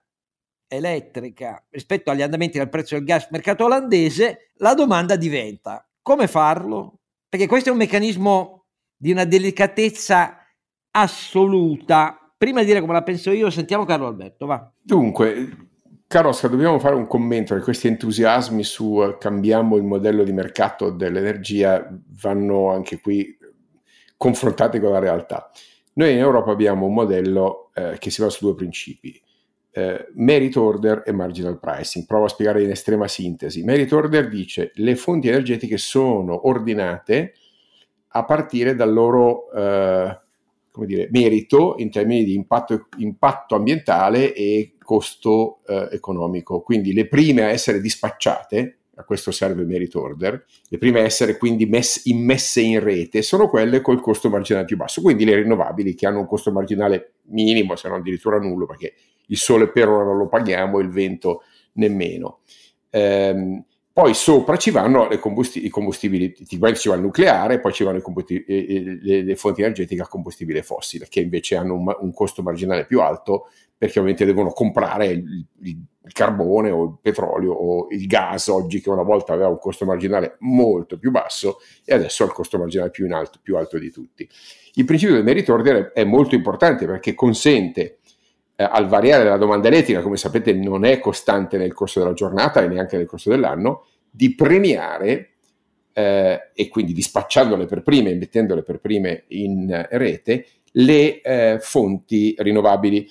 elettrica 0.65 1.65
rispetto 1.69 2.09
agli 2.09 2.21
andamenti 2.21 2.57
del 2.57 2.69
prezzo 2.69 2.95
del 2.95 3.03
gas 3.03 3.27
mercato 3.31 3.65
olandese, 3.65 4.51
la 4.55 4.73
domanda 4.73 5.17
diventa 5.17 5.85
come 6.07 6.27
farlo? 6.27 6.99
Perché 7.27 7.47
questo 7.47 7.67
è 7.67 7.71
un 7.73 7.79
meccanismo 7.79 8.67
di 8.95 9.11
una 9.11 9.25
delicatezza 9.25 10.37
assoluta. 10.91 12.17
Prima 12.38 12.62
di 12.62 12.67
dire 12.67 12.82
come 12.82 12.93
la 12.93 13.04
penso 13.04 13.32
io, 13.32 13.50
sentiamo 13.50 13.86
Carlo 13.86 14.08
Alberto, 14.08 14.45
va. 14.45 14.71
Dunque, 14.82 15.69
caro 16.08 16.30
Oscar, 16.30 16.52
dobbiamo 16.52 16.80
fare 16.80 16.95
un 16.95 17.08
commento 17.08 17.56
che 17.56 17.62
questi 17.62 17.88
entusiasmi 17.88 18.63
su 18.63 19.15
cambiamo 19.19 19.76
il 19.78 19.84
modello 19.84 20.23
di 20.23 20.34
mercato 20.34 20.91
dell'energia 20.91 21.88
vanno 22.21 22.71
anche 22.71 23.00
qui 23.00 23.38
confrontati 24.15 24.80
con 24.80 24.91
la 24.91 25.00
realtà. 25.00 25.50
Noi 25.93 26.12
in 26.12 26.19
Europa 26.19 26.52
abbiamo 26.52 26.86
un 26.86 26.93
modello 26.93 27.71
eh, 27.73 27.97
che 27.97 28.12
si 28.12 28.21
basa 28.21 28.38
su 28.38 28.45
due 28.45 28.56
principi 28.56 29.19
eh, 29.78 30.08
merit 30.15 30.56
order 30.56 31.04
e 31.06 31.12
marginal 31.12 31.60
pricing. 31.60 32.08
Provo 32.08 32.26
a 32.26 32.30
spiegare 32.30 32.63
in 32.63 32.71
estrema 32.71 33.08
sintesi. 33.08 33.63
Merit 33.63 33.91
order 33.91 34.28
dice 34.28 34.71
le 34.76 34.95
fonti 34.95 35.28
energetiche 35.28 35.78
sono 35.78 36.47
ordinate 36.47 37.34
a 38.08 38.26
partire 38.26 38.73
dal 38.73 38.91
loro 38.91 39.52
eh, 39.52 40.19
come 40.77 40.87
dire, 40.87 41.09
merito 41.11 41.73
in 41.79 41.89
termini 41.89 42.23
di 42.23 42.35
impatto, 42.35 42.87
impatto 42.97 43.55
ambientale 43.55 44.33
e 44.33 44.75
costo 44.77 45.59
eh, 45.65 45.89
economico. 45.91 46.61
Quindi 46.61 46.93
le 46.93 47.07
prime 47.07 47.43
a 47.43 47.49
essere 47.49 47.81
dispacciate, 47.81 48.77
a 48.95 49.03
questo 49.03 49.31
serve 49.31 49.63
merit 49.63 49.93
order, 49.95 50.45
le 50.69 50.77
prime 50.77 50.99
a 50.99 51.03
essere 51.03 51.37
quindi 51.37 51.65
mess, 51.65 52.05
immesse 52.05 52.61
in 52.61 52.79
rete 52.79 53.23
sono 53.23 53.49
quelle 53.49 53.81
col 53.81 54.01
costo 54.01 54.29
marginale 54.29 54.65
più 54.65 54.77
basso, 54.77 55.01
quindi 55.01 55.25
le 55.25 55.35
rinnovabili 55.35 55.95
che 55.95 56.05
hanno 56.05 56.19
un 56.19 56.27
costo 56.27 56.51
marginale 56.51 57.13
minimo, 57.29 57.75
se 57.75 57.89
non 57.89 57.99
addirittura 57.99 58.37
nullo, 58.37 58.67
perché 58.67 58.93
il 59.27 59.37
sole 59.37 59.71
per 59.71 59.89
ora 59.89 60.03
non 60.03 60.17
lo 60.17 60.27
paghiamo, 60.27 60.79
il 60.79 60.89
vento 60.89 61.41
nemmeno. 61.73 62.39
Ehm, 62.91 63.63
poi 63.97 64.13
sopra 64.13 64.57
ci 64.57 64.69
vanno 64.69 65.07
combusti- 65.19 65.65
i 65.65 65.69
combustibili, 65.69 66.31
ci 66.45 66.60
va 66.60 66.69
il 66.69 67.01
nucleare, 67.01 67.60
poi 67.60 67.73
ci 67.73 67.83
vanno 67.83 67.99
le, 68.45 69.23
le, 69.23 69.36
fonti 69.36 69.62
energetiche 69.62 70.03
a 70.03 70.07
combustibile 70.07 70.62
fossile, 70.62 71.07
che 71.10 71.19
invece 71.19 71.55
hanno 71.55 71.73
un, 71.73 71.95
un, 72.01 72.13
costo 72.13 72.43
marginale 72.43 72.86
più 72.86 73.01
alto 73.01 73.49
perché 73.75 73.97
ovviamente 73.97 74.23
devono 74.23 74.51
comprare 74.51 75.07
il, 75.07 75.47
il, 75.63 75.83
il, 76.03 76.12
carbone 76.12 76.69
o 76.69 76.83
il 76.83 76.97
petrolio 77.01 77.53
o 77.53 77.88
il 77.89 78.05
gas 78.05 78.49
oggi 78.49 78.81
che 78.81 78.91
una 78.91 79.01
volta 79.01 79.33
aveva 79.33 79.49
un 79.49 79.57
costo 79.57 79.83
marginale 79.83 80.36
molto 80.41 80.99
più 80.99 81.10
basso 81.10 81.57
e 81.83 81.95
adesso 81.95 82.21
ha 82.21 82.27
il 82.27 82.33
costo 82.33 82.60
marginale 82.60 82.91
più, 82.91 83.12
alto, 83.12 83.39
più 83.41 83.57
alto 83.57 83.79
di 83.79 83.89
tutti. 83.89 84.29
Il 84.75 84.86
principio 84.86 85.15
del 85.15 85.23
merit 85.23 85.49
order 85.49 85.91
è 85.93 86.03
molto 86.03 86.36
importante 86.36 86.86
perché 86.86 87.15
consente 87.15 87.97
eh, 88.60 88.67
al 88.70 88.88
variare 88.88 89.24
della 89.24 89.38
domanda 89.38 89.67
elettrica, 89.67 90.02
come 90.02 90.17
sapete 90.17 90.52
non 90.52 90.84
è 90.84 91.00
costante 91.00 91.58
nel 91.58 91.74
corso 91.74 92.00
della 92.00 92.13
giornata 92.13 92.62
e 92.62 92.67
neanche 92.67 92.98
nel 92.98 93.06
corso 93.06 93.30
dell'anno, 93.30 93.86
di 94.10 94.34
premiare 94.34 95.34
eh, 95.93 96.50
e 96.56 96.67
quindi 96.67 96.91
dispacciandole 96.91 97.67
per 97.67 97.84
prime, 97.84 98.15
mettendole 98.15 98.63
per 98.63 98.80
prime 98.80 99.26
in 99.28 99.86
rete, 99.91 100.46
le 100.72 101.22
eh, 101.22 101.58
fonti 101.60 102.34
rinnovabili. 102.36 103.08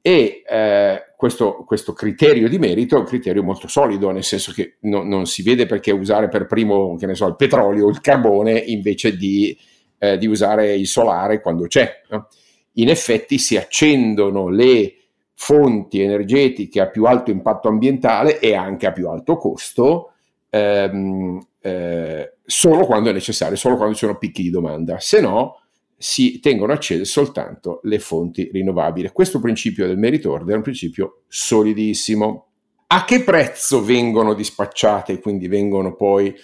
E 0.00 0.42
eh, 0.46 1.14
questo, 1.16 1.64
questo, 1.66 1.92
criterio 1.92 2.48
di 2.48 2.58
merito 2.58 2.94
è 2.94 2.98
un 2.98 3.06
criterio 3.06 3.42
molto 3.42 3.66
solido, 3.66 4.10
nel 4.10 4.22
senso 4.22 4.52
che 4.52 4.76
no, 4.82 5.02
non 5.02 5.26
si 5.26 5.42
vede 5.42 5.66
perché 5.66 5.90
usare 5.90 6.28
per 6.28 6.46
primo, 6.46 6.96
so, 7.14 7.26
il 7.26 7.36
petrolio 7.36 7.86
o 7.86 7.88
il 7.88 8.00
carbone 8.00 8.58
invece 8.58 9.16
di, 9.16 9.56
eh, 9.98 10.18
di 10.18 10.26
usare 10.26 10.74
il 10.74 10.86
solare 10.86 11.40
quando 11.40 11.66
c'è. 11.66 12.02
No? 12.10 12.28
In 12.74 12.88
effetti 12.88 13.38
si 13.38 13.56
accendono 13.56 14.48
le 14.48 14.94
fonti 15.34 16.00
energetiche 16.00 16.80
a 16.80 16.88
più 16.88 17.04
alto 17.04 17.30
impatto 17.30 17.68
ambientale 17.68 18.38
e 18.38 18.54
anche 18.54 18.86
a 18.86 18.92
più 18.92 19.08
alto 19.08 19.36
costo 19.36 20.12
ehm, 20.50 21.40
eh, 21.60 22.34
solo 22.44 22.86
quando 22.86 23.10
è 23.10 23.12
necessario, 23.12 23.56
solo 23.56 23.76
quando 23.76 23.94
ci 23.94 24.04
sono 24.04 24.18
picchi 24.18 24.42
di 24.42 24.50
domanda, 24.50 24.98
se 25.00 25.20
no 25.20 25.60
si 25.96 26.38
tengono 26.40 26.72
accese 26.72 27.04
soltanto 27.04 27.80
le 27.84 27.98
fonti 27.98 28.50
rinnovabili. 28.52 29.10
Questo 29.10 29.40
principio 29.40 29.86
del 29.86 29.96
merit 29.96 30.26
order 30.26 30.54
è 30.54 30.56
un 30.56 30.62
principio 30.62 31.22
solidissimo. 31.28 32.48
A 32.88 33.04
che 33.04 33.22
prezzo 33.22 33.82
vengono 33.82 34.34
dispacciate, 34.34 35.18
quindi 35.18 35.48
vengono 35.48 35.94
poi 35.96 36.34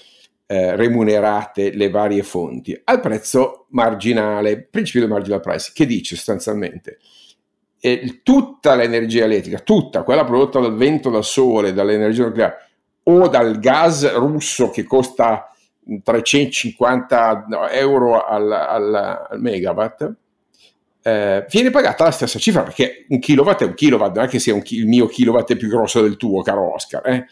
eh, 0.51 0.75
remunerate 0.75 1.71
le 1.71 1.91
varie 1.91 2.25
fonti 2.25 2.77
al 2.83 2.99
prezzo 2.99 3.67
marginale, 3.69 4.61
principio 4.61 5.03
del 5.03 5.09
marginal 5.09 5.39
price, 5.39 5.71
che 5.73 5.87
dice 5.87 6.17
sostanzialmente 6.17 6.99
eh, 7.79 8.19
tutta 8.25 8.75
l'energia 8.75 9.23
elettrica, 9.23 9.61
tutta 9.61 10.03
quella 10.03 10.25
prodotta 10.25 10.59
dal 10.59 10.75
vento, 10.75 11.09
dal 11.09 11.23
sole, 11.23 11.73
dall'energia 11.73 12.25
nucleare 12.25 12.69
o 13.05 13.29
dal 13.29 13.61
gas 13.61 14.13
russo 14.13 14.71
che 14.71 14.83
costa 14.83 15.53
350 16.03 17.47
euro 17.71 18.21
al, 18.25 18.51
al, 18.51 18.95
al 19.31 19.41
megawatt, 19.41 20.13
eh, 21.03 21.47
viene 21.49 21.71
pagata 21.71 22.03
la 22.03 22.11
stessa 22.11 22.41
cifra 22.41 22.65
perché 22.65 23.07
un 23.11 23.21
kilowatt 23.21 23.63
è 23.63 23.67
un 23.67 23.75
kilowatt, 23.75 24.17
non 24.17 24.25
è 24.25 24.29
che 24.29 24.41
sia 24.41 24.53
un, 24.53 24.63
il 24.65 24.89
mio 24.89 25.07
kilowatt 25.07 25.53
è 25.53 25.57
più 25.57 25.69
grosso 25.69 26.03
del 26.03 26.17
tuo, 26.17 26.43
caro 26.43 26.75
Oscar. 26.75 27.07
Eh? 27.07 27.27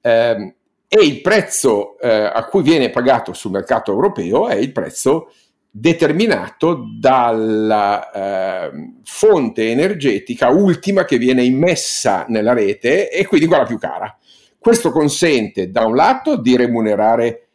Eh, 0.00 0.54
e 0.94 1.02
il 1.02 1.22
prezzo 1.22 1.98
eh, 1.98 2.06
a 2.06 2.44
cui 2.44 2.60
viene 2.60 2.90
pagato 2.90 3.32
sul 3.32 3.50
mercato 3.50 3.90
europeo 3.90 4.48
è 4.48 4.56
il 4.56 4.72
prezzo 4.72 5.32
determinato 5.70 6.84
dalla 7.00 8.10
eh, 8.10 8.92
fonte 9.02 9.70
energetica 9.70 10.50
ultima 10.50 11.06
che 11.06 11.16
viene 11.16 11.44
immessa 11.44 12.26
nella 12.28 12.52
rete 12.52 13.10
e 13.10 13.26
quindi 13.26 13.46
quella 13.46 13.64
più 13.64 13.78
cara. 13.78 14.14
Questo 14.58 14.92
consente 14.92 15.70
da 15.70 15.86
un 15.86 15.94
lato 15.94 16.36
di 16.36 16.56
remunerare 16.56 17.48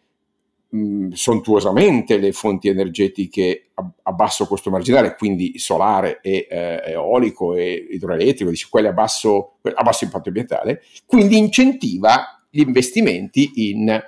mh, 0.70 1.10
sontuosamente 1.10 2.18
le 2.18 2.32
fonti 2.32 2.70
energetiche 2.70 3.68
a, 3.76 3.88
a, 4.02 4.14
basso 4.14 4.48
costo 4.48 4.72
marginale, 4.72 5.16
quindi 5.16 5.60
solare 5.60 6.22
e 6.24 6.48
eh, 6.50 6.82
eolico 6.88 7.54
e 7.54 7.88
idroelettrico, 7.92 8.52
quelle 8.68 8.88
a 8.88 8.94
basso, 8.94 9.58
a 9.62 9.84
basso 9.84 10.06
impatto 10.06 10.30
ambientale, 10.30 10.82
quindi 11.06 11.38
incentiva 11.38 12.32
gli 12.58 12.62
investimenti 12.62 13.70
in 13.70 14.04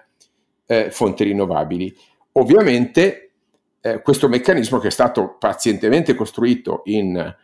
eh, 0.66 0.90
fonti 0.90 1.24
rinnovabili. 1.24 1.96
Ovviamente 2.32 3.34
eh, 3.80 4.02
questo 4.02 4.28
meccanismo 4.28 4.80
che 4.80 4.88
è 4.88 4.92
stato 4.92 5.36
pazientemente 5.38 6.16
costruito 6.16 6.82
in 6.86 7.36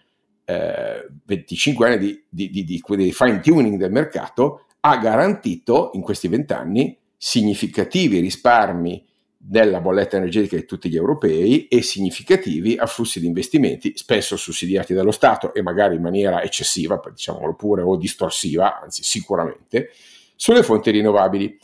eh, 0.45 1.07
25 1.25 1.87
anni 1.87 1.97
di, 1.99 2.23
di, 2.27 2.49
di, 2.49 2.63
di 2.63 3.11
fine 3.11 3.39
tuning 3.39 3.77
del 3.77 3.91
mercato 3.91 4.65
ha 4.79 4.97
garantito 4.97 5.91
in 5.93 6.01
questi 6.01 6.27
20 6.27 6.53
anni 6.53 6.97
significativi 7.15 8.19
risparmi 8.19 9.05
della 9.37 9.81
bolletta 9.81 10.17
energetica 10.17 10.55
di 10.55 10.65
tutti 10.65 10.89
gli 10.89 10.95
europei 10.95 11.67
e 11.67 11.83
significativi 11.83 12.77
afflussi 12.77 13.19
di 13.19 13.27
investimenti, 13.27 13.95
spesso 13.95 14.37
sussidiati 14.37 14.95
dallo 14.95 15.11
Stato 15.11 15.53
e 15.53 15.61
magari 15.61 15.95
in 15.95 16.01
maniera 16.01 16.41
eccessiva, 16.41 16.99
diciamolo 17.13 17.53
pure, 17.53 17.83
o 17.83 17.95
distorsiva, 17.95 18.81
anzi 18.81 19.03
sicuramente, 19.03 19.91
sulle 20.35 20.63
fonti 20.63 20.91
rinnovabili. 20.91 21.57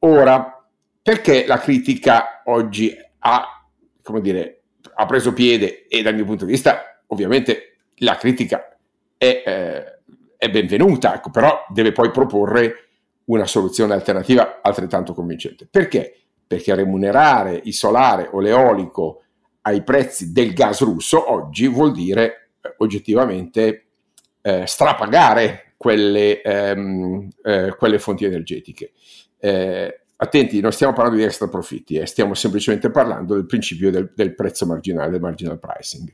Ora, 0.00 0.64
perché 1.02 1.46
la 1.46 1.58
critica 1.58 2.42
oggi 2.46 2.94
ha, 3.20 3.66
come 4.02 4.20
dire, 4.20 4.62
ha 4.94 5.06
preso 5.06 5.32
piede 5.32 5.86
e 5.86 6.02
dal 6.02 6.14
mio 6.14 6.24
punto 6.24 6.44
di 6.44 6.52
vista 6.52 7.02
ovviamente 7.06 7.78
la 7.96 8.16
critica 8.16 8.76
è, 9.16 9.42
eh, 9.46 9.98
è 10.36 10.50
benvenuta, 10.50 11.14
ecco, 11.14 11.30
però 11.30 11.64
deve 11.68 11.92
poi 11.92 12.10
proporre 12.10 12.88
una 13.26 13.46
soluzione 13.46 13.94
alternativa 13.94 14.60
altrettanto 14.62 15.14
convincente. 15.14 15.66
Perché? 15.70 16.14
Perché 16.46 16.74
remunerare 16.74 17.60
il 17.64 17.74
solare 17.74 18.28
o 18.30 18.40
l'eolico 18.40 19.22
ai 19.62 19.82
prezzi 19.82 20.32
del 20.32 20.52
gas 20.52 20.80
russo 20.82 21.32
oggi 21.32 21.66
vuol 21.66 21.92
dire 21.92 22.50
eh, 22.60 22.74
oggettivamente 22.78 23.86
eh, 24.42 24.66
strapagare 24.66 25.65
quelle, 25.76 26.42
ehm, 26.42 27.28
eh, 27.42 27.74
quelle, 27.76 27.98
fonti 27.98 28.24
energetiche. 28.24 28.92
Eh, 29.38 30.00
attenti, 30.16 30.60
non 30.60 30.72
stiamo 30.72 30.92
parlando 30.92 31.18
di 31.18 31.24
extra 31.24 31.48
profitti, 31.48 31.96
eh, 31.96 32.06
stiamo 32.06 32.34
semplicemente 32.34 32.90
parlando 32.90 33.34
del 33.34 33.46
principio 33.46 33.90
del, 33.90 34.12
del 34.14 34.34
prezzo 34.34 34.66
marginale, 34.66 35.10
del 35.10 35.20
marginal 35.20 35.58
pricing. 35.58 36.12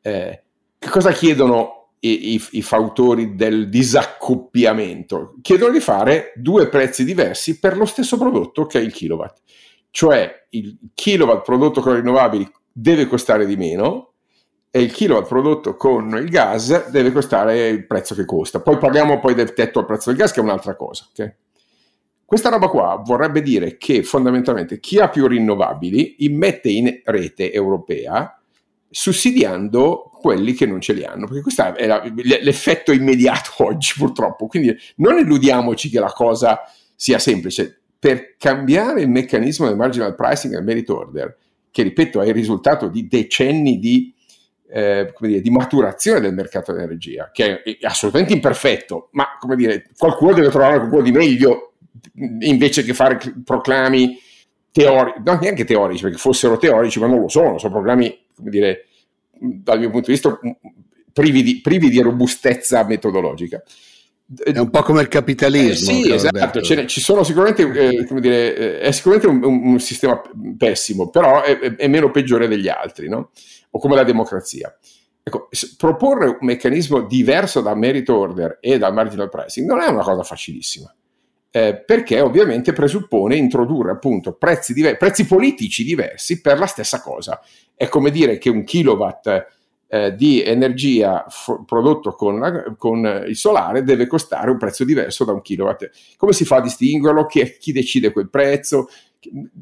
Eh, 0.00 0.42
che 0.78 0.88
cosa 0.88 1.12
chiedono 1.12 1.90
i, 2.00 2.34
i, 2.34 2.42
i, 2.52 2.62
fautori 2.62 3.34
del 3.34 3.68
disaccoppiamento? 3.68 5.36
Chiedono 5.42 5.72
di 5.72 5.80
fare 5.80 6.32
due 6.36 6.68
prezzi 6.68 7.04
diversi 7.04 7.58
per 7.58 7.76
lo 7.76 7.84
stesso 7.84 8.16
prodotto 8.16 8.66
che 8.66 8.78
è 8.78 8.82
il 8.82 8.92
kilowatt. 8.92 9.40
Cioè 9.90 10.46
il 10.50 10.78
kilowatt 10.94 11.44
prodotto 11.44 11.80
con 11.80 11.94
rinnovabili 11.94 12.50
deve 12.72 13.06
costare 13.06 13.46
di 13.46 13.56
meno 13.56 14.11
e 14.74 14.80
il 14.80 14.90
kilowatt 14.90 15.28
prodotto 15.28 15.76
con 15.76 16.16
il 16.16 16.30
gas 16.30 16.88
deve 16.88 17.12
costare 17.12 17.68
il 17.68 17.86
prezzo 17.86 18.14
che 18.14 18.24
costa. 18.24 18.60
Poi 18.60 18.78
parliamo 18.78 19.20
poi 19.20 19.34
del 19.34 19.52
tetto 19.52 19.80
al 19.80 19.84
prezzo 19.84 20.08
del 20.08 20.18
gas 20.18 20.32
che 20.32 20.40
è 20.40 20.42
un'altra 20.42 20.74
cosa. 20.76 21.06
Okay? 21.10 21.34
Questa 22.24 22.48
roba 22.48 22.68
qua 22.68 23.02
vorrebbe 23.04 23.42
dire 23.42 23.76
che 23.76 24.02
fondamentalmente 24.02 24.80
chi 24.80 24.98
ha 24.98 25.10
più 25.10 25.26
rinnovabili 25.26 26.24
immette 26.24 26.70
in 26.70 27.00
rete 27.04 27.52
europea 27.52 28.40
sussidiando 28.88 30.10
quelli 30.14 30.54
che 30.54 30.64
non 30.64 30.80
ce 30.80 30.94
li 30.94 31.04
hanno, 31.04 31.26
perché 31.26 31.42
questo 31.42 31.74
è 31.74 32.10
l'effetto 32.40 32.92
immediato 32.92 33.52
oggi 33.64 33.92
purtroppo, 33.98 34.46
quindi 34.46 34.74
non 34.96 35.18
illudiamoci 35.18 35.90
che 35.90 36.00
la 36.00 36.12
cosa 36.12 36.60
sia 36.94 37.18
semplice, 37.18 37.78
per 37.98 38.36
cambiare 38.38 39.02
il 39.02 39.10
meccanismo 39.10 39.66
del 39.66 39.76
marginal 39.76 40.14
pricing 40.14 40.54
e 40.54 40.56
del 40.56 40.64
merit 40.64 40.88
order, 40.88 41.36
che 41.70 41.82
ripeto 41.82 42.22
è 42.22 42.28
il 42.28 42.34
risultato 42.34 42.88
di 42.88 43.06
decenni 43.06 43.78
di, 43.78 44.11
eh, 44.72 45.12
dire, 45.20 45.40
di 45.42 45.50
maturazione 45.50 46.20
del 46.20 46.32
mercato 46.32 46.72
dell'energia, 46.72 47.30
che 47.30 47.62
è, 47.62 47.76
assolutamente 47.82 48.32
imperfetto, 48.32 49.08
ma 49.12 49.36
come 49.38 49.54
dire, 49.54 49.90
qualcuno 49.96 50.32
deve 50.32 50.48
trovare 50.48 50.78
qualcuno 50.78 51.02
di 51.02 51.12
meglio 51.12 51.74
invece 52.14 52.82
che 52.82 52.94
fare 52.94 53.18
proclami 53.44 54.18
teorici, 54.70 55.20
no, 55.24 55.38
neanche 55.40 55.64
teorici, 55.64 56.02
perché 56.02 56.16
fossero 56.16 56.56
teorici, 56.56 56.98
ma 56.98 57.06
non 57.06 57.20
lo 57.20 57.28
sono, 57.28 57.58
sono 57.58 57.72
proclami, 57.74 58.18
come 58.34 58.50
dire, 58.50 58.86
dal 59.30 59.78
mio 59.78 59.90
punto 59.90 60.06
di 60.06 60.12
vista, 60.12 60.38
privi 61.12 61.42
di, 61.42 61.60
privi 61.60 61.90
di 61.90 62.00
robustezza 62.00 62.82
metodologica. 62.84 63.62
È 64.34 64.58
un 64.58 64.70
po' 64.70 64.82
come 64.82 65.02
il 65.02 65.08
capitalismo. 65.08 65.92
Eh, 65.92 66.02
sì, 66.02 66.12
esatto, 66.12 66.60
ne, 66.74 66.86
ci 66.86 67.02
sono 67.02 67.22
sicuramente, 67.22 67.62
eh, 67.62 68.06
come 68.06 68.20
dire, 68.20 68.56
eh, 68.56 68.80
è 68.80 68.90
sicuramente 68.90 69.28
un, 69.28 69.44
un, 69.44 69.72
un 69.72 69.80
sistema 69.80 70.22
pessimo, 70.56 71.10
però 71.10 71.42
è, 71.42 71.58
è, 71.58 71.86
meno 71.88 72.10
peggiore 72.10 72.48
degli 72.48 72.68
altri, 72.68 73.10
no? 73.10 73.32
O 73.74 73.78
come 73.78 73.96
la 73.96 74.04
democrazia. 74.04 74.76
Ecco, 75.24 75.48
proporre 75.76 76.26
un 76.26 76.38
meccanismo 76.40 77.02
diverso 77.02 77.60
da 77.60 77.74
merit 77.74 78.08
order 78.08 78.58
e 78.60 78.76
dal 78.76 78.92
marginal 78.92 79.28
pricing 79.28 79.68
non 79.68 79.80
è 79.80 79.86
una 79.86 80.02
cosa 80.02 80.22
facilissima. 80.22 80.92
Eh, 81.54 81.76
perché 81.84 82.20
ovviamente 82.20 82.72
presuppone 82.72 83.36
introdurre 83.36 83.92
appunto 83.92 84.32
prezzi, 84.32 84.72
diver- 84.72 84.96
prezzi 84.96 85.26
politici 85.26 85.84
diversi 85.84 86.40
per 86.40 86.58
la 86.58 86.66
stessa 86.66 87.00
cosa. 87.00 87.40
È 87.74 87.88
come 87.88 88.10
dire 88.10 88.38
che 88.38 88.48
un 88.48 88.64
kilowatt 88.64 89.46
eh, 89.86 90.14
di 90.14 90.42
energia 90.42 91.26
f- 91.28 91.62
prodotto 91.66 92.14
con, 92.14 92.74
con, 92.78 93.24
il 93.28 93.36
solare 93.36 93.84
deve 93.84 94.06
costare 94.06 94.50
un 94.50 94.56
prezzo 94.56 94.84
diverso 94.84 95.24
da 95.24 95.32
un 95.32 95.42
kilowatt. 95.42 95.90
Come 96.16 96.32
si 96.32 96.46
fa 96.46 96.56
a 96.56 96.62
distinguerlo? 96.62 97.26
Chi, 97.26 97.58
chi 97.60 97.72
decide 97.72 98.10
quel 98.10 98.30
prezzo? 98.30 98.88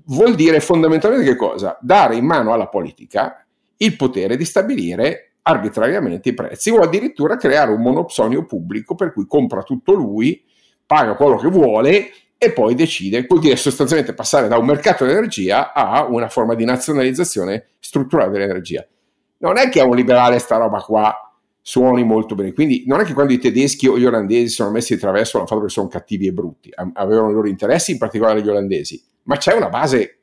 Vuol 0.07 0.37
dire 0.37 0.61
fondamentalmente 0.61 1.27
che 1.27 1.37
cosa? 1.37 1.77
Dare 1.83 2.14
in 2.14 2.25
mano 2.25 2.53
alla 2.53 2.68
politica 2.68 3.44
il 3.82 3.96
potere 3.96 4.36
di 4.36 4.44
stabilire 4.44 5.32
arbitrariamente 5.42 6.30
i 6.30 6.34
prezzi 6.34 6.70
o 6.70 6.80
addirittura 6.80 7.36
creare 7.36 7.70
un 7.70 7.80
monopsonio 7.80 8.44
pubblico 8.44 8.94
per 8.94 9.12
cui 9.12 9.26
compra 9.26 9.62
tutto 9.62 9.92
lui 9.92 10.44
paga 10.84 11.14
quello 11.14 11.36
che 11.36 11.48
vuole 11.48 12.10
e 12.36 12.52
poi 12.52 12.74
decide, 12.74 13.26
vuol 13.28 13.40
dire 13.40 13.56
sostanzialmente 13.56 14.14
passare 14.14 14.48
da 14.48 14.56
un 14.56 14.66
mercato 14.66 15.04
dell'energia 15.04 15.72
a 15.72 16.06
una 16.06 16.28
forma 16.28 16.54
di 16.54 16.64
nazionalizzazione 16.64 17.68
strutturale 17.78 18.30
dell'energia. 18.30 18.86
Non 19.38 19.56
è 19.56 19.68
che 19.68 19.80
a 19.80 19.84
un 19.84 19.94
liberale 19.94 20.38
sta 20.38 20.56
roba 20.56 20.80
qua 20.80 21.14
suoni 21.60 22.02
molto 22.02 22.34
bene, 22.34 22.52
quindi 22.52 22.84
non 22.86 23.00
è 23.00 23.04
che 23.04 23.12
quando 23.12 23.32
i 23.32 23.38
tedeschi 23.38 23.86
o 23.86 23.98
gli 23.98 24.04
olandesi 24.04 24.48
sono 24.48 24.70
messi 24.70 24.94
di 24.94 25.00
traverso 25.00 25.36
l'hanno 25.36 25.48
fatto 25.48 25.60
perché 25.60 25.74
sono 25.74 25.88
cattivi 25.88 26.26
e 26.26 26.32
brutti, 26.32 26.70
avevano 26.94 27.30
i 27.30 27.34
loro 27.34 27.48
interessi, 27.48 27.92
in 27.92 27.98
particolare 27.98 28.42
gli 28.42 28.48
olandesi, 28.48 29.02
ma 29.24 29.36
c'è 29.36 29.54
una 29.54 29.68
base 29.68 30.20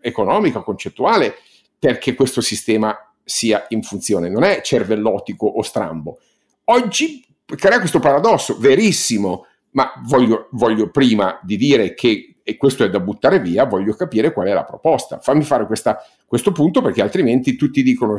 economica, 0.00 0.60
concettuale, 0.60 1.34
perché 1.80 2.14
questo 2.14 2.40
sistema 2.40 2.96
sia 3.24 3.64
in 3.70 3.82
funzione, 3.82 4.28
non 4.28 4.44
è 4.44 4.60
cervellotico 4.60 5.46
o 5.46 5.62
strambo. 5.62 6.18
Oggi 6.64 7.24
crea 7.44 7.78
questo 7.78 7.98
paradosso 7.98 8.58
verissimo, 8.58 9.46
ma 9.72 9.90
voglio, 10.04 10.48
voglio, 10.52 10.90
prima 10.90 11.40
di 11.42 11.56
dire 11.56 11.94
che 11.94 12.36
e 12.42 12.56
questo 12.56 12.84
è 12.84 12.90
da 12.90 12.98
buttare 13.00 13.38
via, 13.38 13.64
voglio 13.64 13.94
capire 13.94 14.32
qual 14.32 14.48
è 14.48 14.52
la 14.52 14.64
proposta. 14.64 15.20
Fammi 15.20 15.44
fare 15.44 15.66
questa, 15.66 16.04
questo 16.26 16.50
punto 16.50 16.82
perché 16.82 17.00
altrimenti 17.00 17.54
tutti 17.54 17.82
dicono 17.82 18.16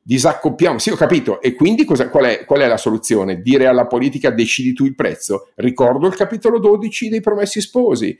disaccoppiamo. 0.00 0.78
Sì, 0.78 0.90
ho 0.90 0.96
capito. 0.96 1.42
E 1.42 1.54
quindi 1.54 1.84
cosa, 1.84 2.08
qual, 2.08 2.24
è, 2.24 2.44
qual, 2.44 2.60
è, 2.60 2.68
la 2.68 2.76
soluzione? 2.76 3.42
Dire 3.42 3.66
alla 3.66 3.86
politica 3.86 4.30
decidi 4.30 4.72
tu 4.72 4.84
il 4.84 4.94
prezzo. 4.94 5.50
Ricordo 5.56 6.06
il 6.06 6.14
capitolo 6.14 6.58
12 6.58 7.08
dei 7.08 7.20
Promessi 7.20 7.60
Sposi. 7.60 8.18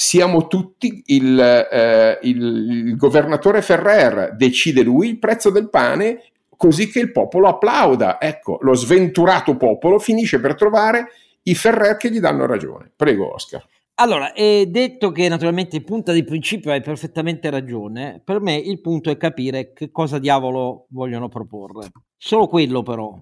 Siamo 0.00 0.46
tutti 0.46 1.02
il, 1.06 1.40
eh, 1.40 2.20
il, 2.22 2.40
il 2.86 2.96
governatore 2.96 3.62
Ferrer, 3.62 4.36
decide 4.36 4.84
lui 4.84 5.08
il 5.08 5.18
prezzo 5.18 5.50
del 5.50 5.68
pane 5.70 6.22
così 6.56 6.88
che 6.88 7.00
il 7.00 7.10
popolo 7.10 7.48
applauda. 7.48 8.20
Ecco, 8.20 8.58
lo 8.60 8.74
sventurato 8.74 9.56
popolo 9.56 9.98
finisce 9.98 10.38
per 10.38 10.54
trovare 10.54 11.08
i 11.42 11.54
Ferrer 11.56 11.96
che 11.96 12.12
gli 12.12 12.20
danno 12.20 12.46
ragione. 12.46 12.92
Prego, 12.94 13.34
Oscar. 13.34 13.66
Allora, 13.96 14.32
è 14.34 14.66
detto 14.66 15.10
che 15.10 15.28
naturalmente 15.28 15.74
in 15.74 15.84
punta 15.84 16.12
di 16.12 16.22
principio 16.22 16.70
hai 16.70 16.80
perfettamente 16.80 17.50
ragione, 17.50 18.20
per 18.22 18.40
me 18.40 18.54
il 18.54 18.80
punto 18.80 19.10
è 19.10 19.16
capire 19.16 19.72
che 19.72 19.90
cosa 19.90 20.20
diavolo 20.20 20.86
vogliono 20.90 21.28
proporre. 21.28 21.90
Solo 22.16 22.46
quello 22.46 22.84
però, 22.84 23.18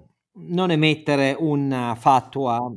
non 0.48 0.70
emettere 0.70 1.34
una 1.38 1.94
fatua 1.98 2.70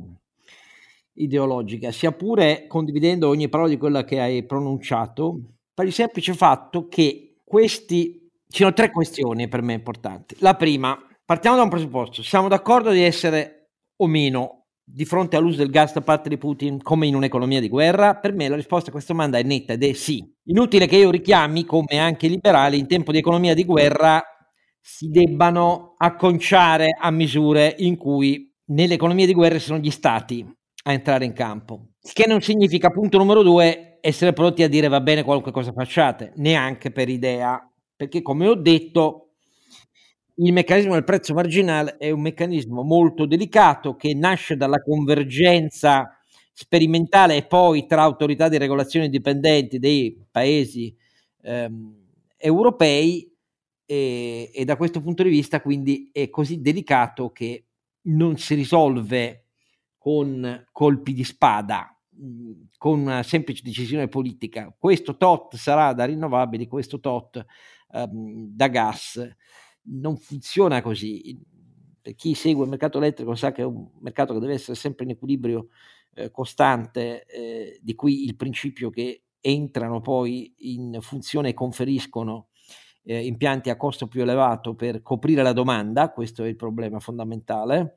ideologica, 1.14 1.90
sia 1.90 2.12
pure 2.12 2.66
condividendo 2.66 3.28
ogni 3.28 3.48
parola 3.48 3.68
di 3.68 3.78
quella 3.78 4.04
che 4.04 4.20
hai 4.20 4.44
pronunciato, 4.44 5.54
per 5.74 5.86
il 5.86 5.92
semplice 5.92 6.34
fatto 6.34 6.88
che 6.88 7.36
questi, 7.44 8.28
ci 8.48 8.62
sono 8.62 8.72
tre 8.72 8.90
questioni 8.90 9.48
per 9.48 9.62
me 9.62 9.74
importanti. 9.74 10.36
La 10.40 10.54
prima, 10.54 10.98
partiamo 11.24 11.56
da 11.56 11.62
un 11.62 11.68
presupposto, 11.68 12.22
siamo 12.22 12.48
d'accordo 12.48 12.90
di 12.90 13.02
essere 13.02 13.70
o 13.96 14.06
meno 14.06 14.66
di 14.92 15.04
fronte 15.04 15.36
all'uso 15.36 15.58
del 15.58 15.70
gas 15.70 15.92
da 15.92 16.00
parte 16.00 16.28
di 16.28 16.36
Putin 16.36 16.82
come 16.82 17.06
in 17.06 17.14
un'economia 17.14 17.60
di 17.60 17.68
guerra? 17.68 18.16
Per 18.16 18.32
me 18.32 18.48
la 18.48 18.56
risposta 18.56 18.88
a 18.88 18.92
questa 18.92 19.12
domanda 19.12 19.38
è 19.38 19.42
netta 19.42 19.74
ed 19.74 19.84
è 19.84 19.92
sì. 19.92 20.24
Inutile 20.44 20.86
che 20.86 20.96
io 20.96 21.10
richiami, 21.10 21.64
come 21.64 21.98
anche 21.98 22.26
i 22.26 22.30
liberali, 22.30 22.78
in 22.78 22.88
tempo 22.88 23.12
di 23.12 23.18
economia 23.18 23.54
di 23.54 23.64
guerra 23.64 24.22
si 24.80 25.08
debbano 25.08 25.94
acconciare 25.96 26.96
a 26.98 27.10
misure 27.10 27.74
in 27.78 27.96
cui 27.96 28.52
nelle 28.70 28.94
economie 28.94 29.26
di 29.26 29.34
guerra 29.34 29.58
sono 29.58 29.78
gli 29.78 29.90
stati 29.90 30.44
a 30.84 30.92
entrare 30.92 31.24
in 31.24 31.32
campo. 31.32 31.88
Il 32.02 32.12
che 32.12 32.26
non 32.26 32.40
significa, 32.40 32.90
punto 32.90 33.18
numero 33.18 33.42
due, 33.42 33.98
essere 34.00 34.32
pronti 34.32 34.62
a 34.62 34.68
dire 34.68 34.88
va 34.88 35.00
bene 35.00 35.22
qualunque 35.22 35.52
cosa 35.52 35.72
facciate, 35.72 36.32
neanche 36.36 36.90
per 36.90 37.08
idea, 37.08 37.60
perché 37.94 38.22
come 38.22 38.46
ho 38.48 38.54
detto 38.54 39.30
il 40.36 40.52
meccanismo 40.52 40.94
del 40.94 41.04
prezzo 41.04 41.34
marginale 41.34 41.96
è 41.98 42.10
un 42.10 42.22
meccanismo 42.22 42.82
molto 42.82 43.26
delicato 43.26 43.94
che 43.96 44.14
nasce 44.14 44.56
dalla 44.56 44.80
convergenza 44.80 46.16
sperimentale 46.52 47.36
e 47.36 47.46
poi 47.46 47.86
tra 47.86 48.02
autorità 48.02 48.48
di 48.48 48.56
regolazione 48.56 49.06
indipendenti 49.06 49.78
dei 49.78 50.18
paesi 50.30 50.94
ehm, 51.42 51.94
europei 52.36 53.30
e, 53.84 54.50
e 54.52 54.64
da 54.64 54.76
questo 54.76 55.02
punto 55.02 55.22
di 55.22 55.30
vista 55.30 55.60
quindi 55.60 56.08
è 56.12 56.30
così 56.30 56.60
delicato 56.60 57.30
che 57.30 57.66
non 58.02 58.38
si 58.38 58.54
risolve 58.54 59.39
con 60.00 60.66
colpi 60.72 61.12
di 61.12 61.24
spada, 61.24 61.94
con 62.78 63.00
una 63.00 63.22
semplice 63.22 63.60
decisione 63.62 64.08
politica. 64.08 64.74
Questo 64.78 65.18
tot 65.18 65.56
sarà 65.56 65.92
da 65.92 66.06
rinnovabili, 66.06 66.66
questo 66.66 67.00
tot 67.00 67.44
ehm, 67.92 68.46
da 68.48 68.68
gas 68.68 69.36
non 69.82 70.16
funziona 70.16 70.80
così. 70.80 71.38
Per 72.00 72.14
chi 72.14 72.32
segue 72.32 72.64
il 72.64 72.70
mercato 72.70 72.96
elettrico 72.96 73.34
sa 73.34 73.52
che 73.52 73.60
è 73.60 73.66
un 73.66 73.90
mercato 74.00 74.32
che 74.32 74.40
deve 74.40 74.54
essere 74.54 74.74
sempre 74.74 75.04
in 75.04 75.10
equilibrio 75.10 75.68
eh, 76.14 76.30
costante, 76.30 77.26
eh, 77.26 77.78
di 77.82 77.94
qui 77.94 78.24
il 78.24 78.36
principio 78.36 78.88
che 78.88 79.24
entrano 79.38 80.00
poi 80.00 80.54
in 80.60 80.96
funzione 81.02 81.50
e 81.50 81.54
conferiscono 81.54 82.48
eh, 83.02 83.26
impianti 83.26 83.68
a 83.68 83.76
costo 83.76 84.08
più 84.08 84.22
elevato 84.22 84.74
per 84.74 85.02
coprire 85.02 85.42
la 85.42 85.52
domanda, 85.52 86.10
questo 86.10 86.42
è 86.42 86.48
il 86.48 86.56
problema 86.56 87.00
fondamentale, 87.00 87.96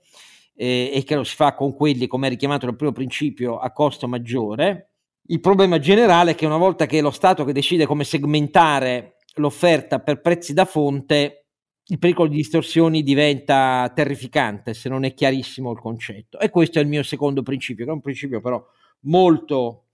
eh, 0.56 0.92
e 0.94 1.04
che 1.04 1.16
lo 1.16 1.24
si 1.24 1.36
fa 1.36 1.54
con 1.54 1.74
quelli, 1.76 2.08
come 2.08 2.28
è 2.28 2.30
richiamato 2.30 2.66
nel 2.66 2.76
primo 2.76 2.92
principio, 2.92 3.58
a 3.58 3.72
costo 3.72 4.08
maggiore. 4.08 4.92
Il 5.28 5.40
problema 5.40 5.80
generale 5.80 6.32
è 6.32 6.36
che 6.36 6.46
una 6.46 6.58
volta 6.58 6.86
che 6.86 6.98
è 6.98 7.02
lo 7.02 7.12
Stato 7.12 7.46
che 7.46 7.54
decide 7.54 7.86
come 7.86 8.04
segmentare 8.04 9.18
l'offerta 9.36 10.00
per 10.00 10.22
prezzi 10.22 10.54
da 10.54 10.66
fonte, 10.66 11.46
il 11.88 12.00
pericolo 12.00 12.30
di 12.30 12.38
distorsioni 12.38 13.04
diventa 13.04 13.92
terrificante 13.94 14.74
se 14.74 14.90
non 14.90 15.04
è 15.04 15.14
chiarissimo 15.14 15.72
il 15.72 15.80
concetto. 15.80 16.40
E 16.40 16.50
questo 16.50 16.80
è 16.80 16.82
il 16.82 16.88
mio 16.88 17.04
secondo 17.04 17.42
principio, 17.42 17.86
che 17.86 17.92
è 17.92 17.94
un 17.94 18.02
principio 18.02 18.42
però 18.42 18.64
molto 19.02 19.86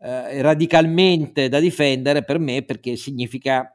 eh, 0.00 0.42
radicalmente 0.42 1.48
da 1.48 1.60
difendere 1.60 2.24
per 2.24 2.38
me 2.38 2.62
perché 2.62 2.96
significa 2.96 3.72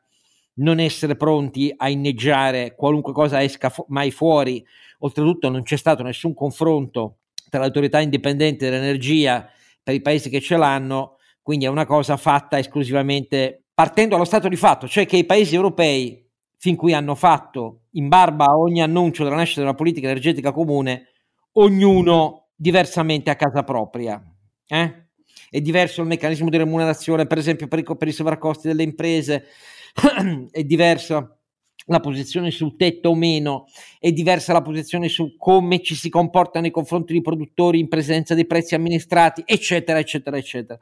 non 0.58 0.80
essere 0.80 1.15
pronti 1.15 1.74
a 1.76 1.89
inneggiare 1.89 2.76
qualunque 2.76 3.13
cosa 3.13 3.43
esca 3.43 3.70
fu- 3.70 3.86
mai 3.89 4.12
fuori. 4.12 4.65
Oltretutto 5.00 5.50
non 5.50 5.63
c'è 5.63 5.78
stato 5.78 6.04
nessun 6.04 6.34
confronto 6.34 7.17
tra 7.50 7.60
l'autorità 7.60 8.00
indipendente 8.00 8.70
dell'energia 8.70 9.50
per 9.82 9.93
i 9.93 10.02
paesi 10.02 10.30
che 10.30 10.41
ce 10.41 10.58
l'hanno, 10.58 11.17
quindi 11.41 11.65
è 11.65 11.70
una 11.70 11.86
cosa 11.86 12.17
fatta 12.17 12.58
esclusivamente 12.58 13.63
partendo 13.74 14.15
dallo 14.15 14.26
stato 14.26 14.50
di 14.50 14.56
fatto, 14.56 14.88
cioè 14.88 15.06
che 15.06 15.17
i 15.17 15.26
paesi 15.26 15.56
europei 15.56 16.26
fin 16.58 16.76
qui 16.76 16.93
hanno 16.93 17.15
fatto 17.15 17.84
in 17.91 18.08
barba 18.08 18.46
a 18.46 18.58
ogni 18.58 18.82
annuncio 18.82 19.24
della 19.24 19.36
nascita 19.36 19.62
una 19.62 19.76
politica 19.76 20.08
energetica 20.08 20.52
comune, 20.52 21.10
ognuno 21.54 22.50
diversamente 22.56 23.30
a 23.30 23.36
casa 23.36 23.63
propria. 23.63 24.22
Eh? 24.67 25.06
È 25.50 25.62
diverso 25.62 26.02
il 26.02 26.08
meccanismo 26.08 26.50
di 26.50 26.58
remunerazione, 26.58 27.28
per 27.28 27.38
esempio 27.38 27.67
per 27.67 27.80
i, 27.80 27.84
per 27.84 28.08
i 28.08 28.12
sovraccosti 28.12 28.67
delle 28.67 28.84
imprese, 28.84 29.46
è 30.52 30.64
diversa 30.64 31.32
la 31.90 32.00
posizione 32.00 32.52
sul 32.52 32.76
tetto 32.76 33.10
o 33.10 33.16
meno, 33.16 33.66
è 34.00 34.12
diversa 34.12 34.54
la 34.54 34.62
posizione 34.62 35.08
su 35.08 35.36
come 35.38 35.82
ci 35.82 35.96
si 35.96 36.10
comporta 36.10 36.60
nei 36.60 36.72
confronti 36.72 37.14
dei 37.14 37.22
produttori 37.22 37.80
in 37.80 37.88
presenza 37.88 38.36
dei 38.36 38.46
prezzi 38.46 38.76
amministrati, 38.76 39.44
eccetera, 39.46 40.00
eccetera, 40.00 40.38
eccetera. 40.38 40.80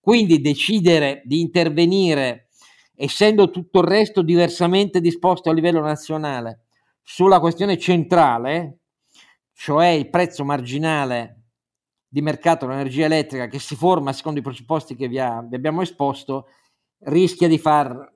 Quindi 0.00 0.40
decidere 0.40 1.22
di 1.24 1.40
intervenire, 1.40 2.48
essendo 2.94 3.50
tutto 3.50 3.80
il 3.80 3.86
resto 3.86 4.22
diversamente 4.22 5.00
disposto 5.00 5.50
a 5.50 5.52
livello 5.52 5.80
nazionale, 5.80 6.62
sulla 7.02 7.38
questione 7.38 7.76
centrale, 7.78 8.78
cioè 9.52 9.88
il 9.88 10.08
prezzo 10.08 10.44
marginale 10.44 11.42
di 12.08 12.22
mercato 12.22 12.66
dell'energia 12.66 13.04
elettrica 13.04 13.46
che 13.46 13.58
si 13.58 13.76
forma 13.76 14.12
secondo 14.12 14.40
i 14.40 14.42
presupposti 14.42 14.96
che 14.96 15.06
vi, 15.06 15.18
ha, 15.18 15.44
vi 15.46 15.54
abbiamo 15.54 15.82
esposto, 15.82 16.46
rischia 17.00 17.46
di 17.46 17.58
far 17.58 18.14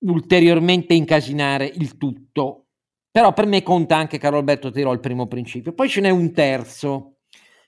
ulteriormente 0.00 0.94
incasinare 0.94 1.66
il 1.66 1.96
tutto. 1.96 2.66
Però 3.10 3.32
per 3.32 3.46
me 3.46 3.62
conta 3.62 3.96
anche, 3.96 4.18
caro 4.18 4.38
Alberto, 4.38 4.70
tirò 4.70 4.92
il 4.92 5.00
primo 5.00 5.26
principio. 5.26 5.72
Poi 5.72 5.88
ce 5.88 6.00
n'è 6.00 6.10
un 6.10 6.32
terzo 6.32 7.16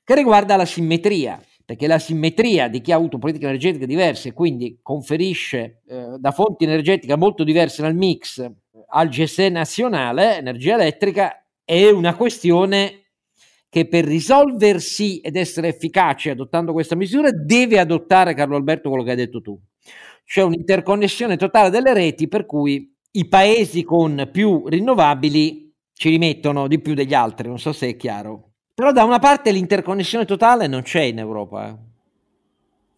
che 0.04 0.14
riguarda 0.14 0.56
la 0.56 0.64
simmetria, 0.64 1.40
perché 1.64 1.86
la 1.86 1.98
simmetria 1.98 2.68
di 2.68 2.80
chi 2.80 2.92
ha 2.92 2.96
avuto 2.96 3.18
politiche 3.18 3.46
energetiche 3.46 3.86
diverse 3.86 4.28
e 4.28 4.32
quindi 4.32 4.78
conferisce 4.82 5.82
eh, 5.86 6.16
da 6.18 6.30
fonti 6.30 6.64
energetiche 6.64 7.16
molto 7.16 7.44
diverse 7.44 7.82
nel 7.82 7.94
mix 7.94 8.48
al 8.94 9.08
GSE 9.08 9.48
nazionale, 9.48 10.38
energia 10.38 10.74
elettrica, 10.74 11.44
è 11.64 11.88
una 11.88 12.14
questione 12.14 12.98
che 13.68 13.88
per 13.88 14.04
risolversi 14.04 15.18
ed 15.20 15.36
essere 15.36 15.68
efficace 15.68 16.30
adottando 16.30 16.72
questa 16.72 16.94
misura 16.94 17.30
deve 17.30 17.78
adottare, 17.78 18.34
Carlo 18.34 18.56
Alberto, 18.56 18.90
quello 18.90 19.04
che 19.04 19.10
hai 19.10 19.16
detto 19.16 19.40
tu 19.40 19.58
c'è 20.24 20.42
un'interconnessione 20.42 21.36
totale 21.36 21.70
delle 21.70 21.92
reti 21.92 22.28
per 22.28 22.46
cui 22.46 22.94
i 23.12 23.28
paesi 23.28 23.82
con 23.82 24.28
più 24.32 24.66
rinnovabili 24.66 25.72
ci 25.92 26.08
rimettono 26.08 26.66
di 26.68 26.80
più 26.80 26.94
degli 26.94 27.14
altri, 27.14 27.48
non 27.48 27.58
so 27.58 27.72
se 27.72 27.88
è 27.88 27.96
chiaro. 27.96 28.52
Però 28.74 28.92
da 28.92 29.04
una 29.04 29.18
parte 29.18 29.50
l'interconnessione 29.50 30.24
totale 30.24 30.66
non 30.66 30.82
c'è 30.82 31.02
in 31.02 31.18
Europa. 31.18 31.68
Eh. 31.68 31.90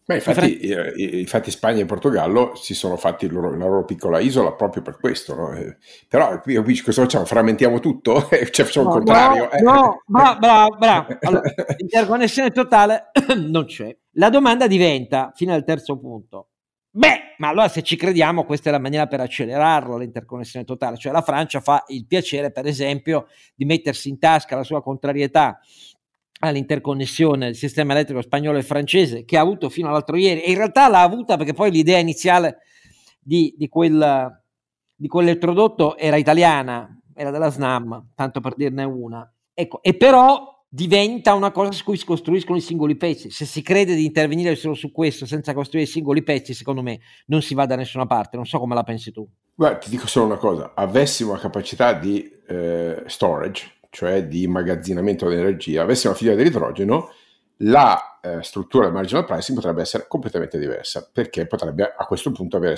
Beh, 0.07 0.15
infatti, 0.15 0.59
eh, 0.59 1.19
infatti, 1.19 1.49
Spagna 1.49 1.81
e 1.81 1.85
Portogallo 1.85 2.53
si 2.53 2.75
sono 2.75 2.95
fatti 2.95 3.27
loro, 3.27 3.49
la 3.49 3.65
loro 3.65 3.85
piccola 3.85 4.19
isola 4.19 4.53
proprio 4.53 4.83
per 4.83 4.99
questo. 4.99 5.33
No? 5.33 5.51
Eh, 5.53 5.77
però 6.07 6.39
qui, 6.41 6.55
qui 6.57 6.79
cosa 6.79 7.01
facciamo? 7.01 7.25
Frammentiamo 7.25 7.79
tutto? 7.79 8.29
cioè 8.51 8.65
facciamo 8.65 8.89
no, 8.89 8.97
il 8.97 9.03
contrario? 9.03 9.49
No, 9.63 9.71
no 9.73 10.01
bravo, 10.05 10.37
bravo, 10.39 10.75
bravo. 10.77 11.17
Allora, 11.21 11.51
l'interconnessione 11.77 12.51
totale 12.51 13.11
non 13.49 13.65
c'è. 13.65 13.95
La 14.13 14.29
domanda 14.29 14.67
diventa, 14.67 15.31
fino 15.33 15.53
al 15.55 15.63
terzo 15.63 15.97
punto, 15.97 16.49
Beh, 16.97 17.35
ma 17.39 17.49
allora 17.49 17.67
se 17.67 17.81
ci 17.81 17.97
crediamo, 17.97 18.45
questa 18.45 18.69
è 18.69 18.71
la 18.71 18.79
maniera 18.79 19.05
per 19.05 19.19
accelerarlo, 19.19 19.97
l'interconnessione 19.97 20.63
totale. 20.63 20.95
Cioè 20.95 21.11
la 21.11 21.21
Francia 21.21 21.59
fa 21.59 21.83
il 21.87 22.05
piacere, 22.05 22.53
per 22.53 22.65
esempio, 22.67 23.27
di 23.53 23.65
mettersi 23.65 24.07
in 24.07 24.17
tasca 24.17 24.55
la 24.55 24.63
sua 24.63 24.81
contrarietà 24.81 25.59
all'interconnessione 26.39 27.47
del 27.47 27.55
sistema 27.55 27.91
elettrico 27.91 28.21
spagnolo 28.21 28.59
e 28.59 28.63
francese, 28.63 29.25
che 29.25 29.37
ha 29.37 29.41
avuto 29.41 29.67
fino 29.67 29.89
all'altro 29.89 30.15
ieri, 30.15 30.41
e 30.41 30.51
in 30.51 30.55
realtà 30.55 30.87
l'ha 30.87 31.01
avuta 31.01 31.35
perché 31.35 31.51
poi 31.51 31.69
l'idea 31.69 31.97
iniziale 31.97 32.59
di, 33.19 33.53
di, 33.57 33.67
quel, 33.67 34.41
di 34.95 35.07
quell'elettrodotto 35.09 35.97
era 35.97 36.15
italiana, 36.15 36.97
era 37.13 37.29
della 37.29 37.49
SNAM, 37.49 38.11
tanto 38.15 38.39
per 38.39 38.55
dirne 38.55 38.85
una. 38.85 39.29
Ecco, 39.53 39.81
e 39.81 39.97
però 39.97 40.54
diventa 40.75 41.33
una 41.33 41.51
cosa 41.51 41.71
su 41.71 41.85
cui 41.85 41.95
si 41.95 42.03
costruiscono 42.03 42.57
i 42.57 42.61
singoli 42.61 42.97
pezzi. 42.97 43.29
Se 43.31 43.45
si 43.45 43.61
crede 43.61 43.95
di 43.95 44.03
intervenire 44.03 44.55
solo 44.55 44.73
su 44.73 44.91
questo 44.91 45.25
senza 45.25 45.53
costruire 45.53 45.87
i 45.87 45.89
singoli 45.89 46.21
pezzi, 46.21 46.53
secondo 46.53 46.81
me 46.81 46.99
non 47.27 47.41
si 47.41 47.55
va 47.55 47.65
da 47.65 47.77
nessuna 47.77 48.05
parte. 48.05 48.35
Non 48.35 48.45
so 48.45 48.59
come 48.59 48.75
la 48.75 48.83
pensi 48.83 49.13
tu. 49.13 49.25
Guarda, 49.55 49.77
ti 49.77 49.89
dico 49.89 50.05
solo 50.05 50.25
una 50.25 50.35
cosa: 50.35 50.73
avessimo 50.75 51.31
la 51.31 51.39
capacità 51.39 51.93
di 51.93 52.29
eh, 52.45 53.03
storage, 53.05 53.71
cioè 53.89 54.27
di 54.27 54.43
immagazzinamento 54.43 55.29
dell'energia, 55.29 55.81
avessimo 55.81 56.11
la 56.11 56.17
filiera 56.17 56.37
dell'idrogeno, 56.37 57.09
la 57.59 58.19
eh, 58.21 58.43
struttura 58.43 58.85
del 58.85 58.93
marginal 58.93 59.23
pricing 59.23 59.57
potrebbe 59.57 59.81
essere 59.81 60.07
completamente 60.07 60.59
diversa 60.59 61.07
perché 61.11 61.47
potrebbe 61.47 61.93
a 61.95 62.05
questo 62.05 62.31
punto 62.31 62.57
avere 62.57 62.75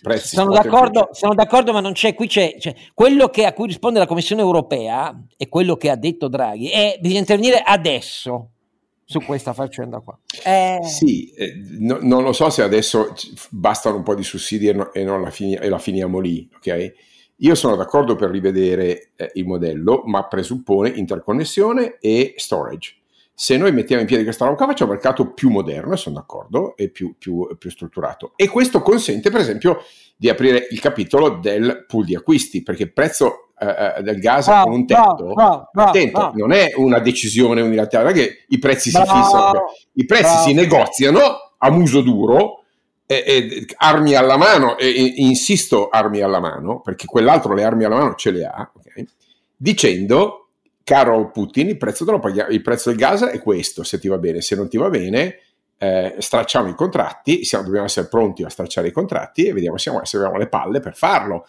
prezzi 0.00 0.36
sono 0.36 0.52
d'accordo, 0.52 1.10
sono 1.12 1.34
d'accordo 1.34 1.72
ma 1.72 1.80
non 1.80 1.92
c'è 1.92 2.14
qui 2.14 2.26
c'è, 2.26 2.56
c'è, 2.58 2.74
quello 2.94 3.28
che 3.28 3.44
a 3.44 3.52
cui 3.52 3.66
risponde 3.66 3.98
la 3.98 4.06
Commissione 4.06 4.40
europea 4.40 5.14
e 5.36 5.48
quello 5.48 5.76
che 5.76 5.90
ha 5.90 5.96
detto 5.96 6.28
Draghi 6.28 6.70
è 6.70 6.96
bisogna 7.00 7.20
intervenire 7.20 7.60
adesso 7.60 8.48
su 9.04 9.20
questa 9.20 9.52
faccenda 9.52 10.00
qua. 10.00 10.18
Eh... 10.42 10.78
sì, 10.84 11.30
eh, 11.34 11.52
no, 11.80 11.98
non 12.00 12.22
lo 12.22 12.32
so 12.32 12.48
se 12.48 12.62
adesso 12.62 13.12
bastano 13.50 13.96
un 13.96 14.02
po' 14.02 14.14
di 14.14 14.22
sussidi 14.22 14.68
e, 14.68 14.72
no, 14.72 14.90
e, 14.92 15.04
la, 15.04 15.30
fini, 15.30 15.54
e 15.54 15.68
la 15.68 15.78
finiamo 15.78 16.18
lì 16.18 16.48
ok? 16.56 16.92
Io 17.36 17.54
sono 17.54 17.76
d'accordo 17.76 18.14
per 18.14 18.30
rivedere 18.30 19.10
eh, 19.16 19.32
il 19.34 19.44
modello 19.44 20.02
ma 20.06 20.26
presuppone 20.28 20.88
interconnessione 20.88 21.98
e 22.00 22.34
storage 22.36 23.01
se 23.42 23.56
noi 23.56 23.72
mettiamo 23.72 24.02
in 24.02 24.06
piedi 24.06 24.22
questa 24.22 24.44
roba 24.44 24.56
qua 24.56 24.66
facciamo 24.68 24.92
un 24.92 24.96
mercato 24.98 25.32
più 25.32 25.50
moderno, 25.50 25.94
e 25.94 25.96
sono 25.96 26.14
d'accordo, 26.14 26.76
e 26.76 26.90
più, 26.90 27.16
più, 27.18 27.48
più, 27.58 27.70
strutturato. 27.70 28.34
E 28.36 28.46
questo 28.46 28.82
consente, 28.82 29.32
per 29.32 29.40
esempio, 29.40 29.82
di 30.16 30.28
aprire 30.28 30.68
il 30.70 30.78
capitolo 30.78 31.28
del 31.40 31.84
pool 31.88 32.04
di 32.04 32.14
acquisti, 32.14 32.62
perché 32.62 32.84
il 32.84 32.92
prezzo 32.92 33.48
eh, 33.58 33.96
eh 33.96 34.02
del 34.04 34.20
gas 34.20 34.46
oh, 34.46 34.62
con 34.62 34.72
un 34.74 34.86
tetto, 34.86 35.24
oh, 35.24 35.42
oh, 35.42 35.68
attento, 35.72 36.30
non 36.36 36.52
è 36.52 36.70
una 36.76 37.00
decisione 37.00 37.62
unilaterale, 37.62 38.12
che 38.12 38.44
i 38.46 38.60
prezzi 38.60 38.90
si 38.90 39.00
fissano, 39.00 39.64
i 39.94 40.04
prezzi 40.04 40.36
si 40.44 40.52
negoziano 40.54 41.54
a 41.58 41.68
muso 41.72 42.00
duro, 42.00 42.62
e, 43.06 43.24
e, 43.26 43.66
armi 43.78 44.14
alla 44.14 44.36
mano, 44.36 44.78
e, 44.78 44.86
e, 44.86 45.14
insisto 45.16 45.88
armi 45.88 46.20
alla 46.20 46.38
mano, 46.38 46.80
perché 46.80 47.06
quell'altro 47.06 47.54
le 47.54 47.64
armi 47.64 47.82
alla 47.82 47.96
mano 47.96 48.14
ce 48.14 48.30
le 48.30 48.44
ha, 48.44 48.70
okay? 48.72 49.04
dicendo 49.56 50.41
caro 50.84 51.30
Putin, 51.30 51.68
il 51.68 51.76
prezzo, 51.76 52.04
il 52.48 52.62
prezzo, 52.62 52.90
del 52.90 52.98
gas 52.98 53.22
è 53.24 53.40
questo, 53.40 53.82
se 53.82 53.98
ti 53.98 54.08
va 54.08 54.18
bene, 54.18 54.40
se 54.40 54.56
non 54.56 54.68
ti 54.68 54.76
va 54.76 54.90
bene, 54.90 55.38
eh, 55.78 56.14
stracciamo 56.18 56.68
i 56.68 56.74
contratti, 56.74 57.44
siamo, 57.44 57.64
dobbiamo 57.64 57.86
essere 57.86 58.08
pronti 58.08 58.42
a 58.44 58.48
stracciare 58.48 58.88
i 58.88 58.92
contratti 58.92 59.46
e 59.46 59.52
vediamo 59.52 59.78
se 59.78 59.90
abbiamo 59.90 60.36
le 60.36 60.48
palle 60.48 60.80
per 60.80 60.94
farlo. 60.94 61.46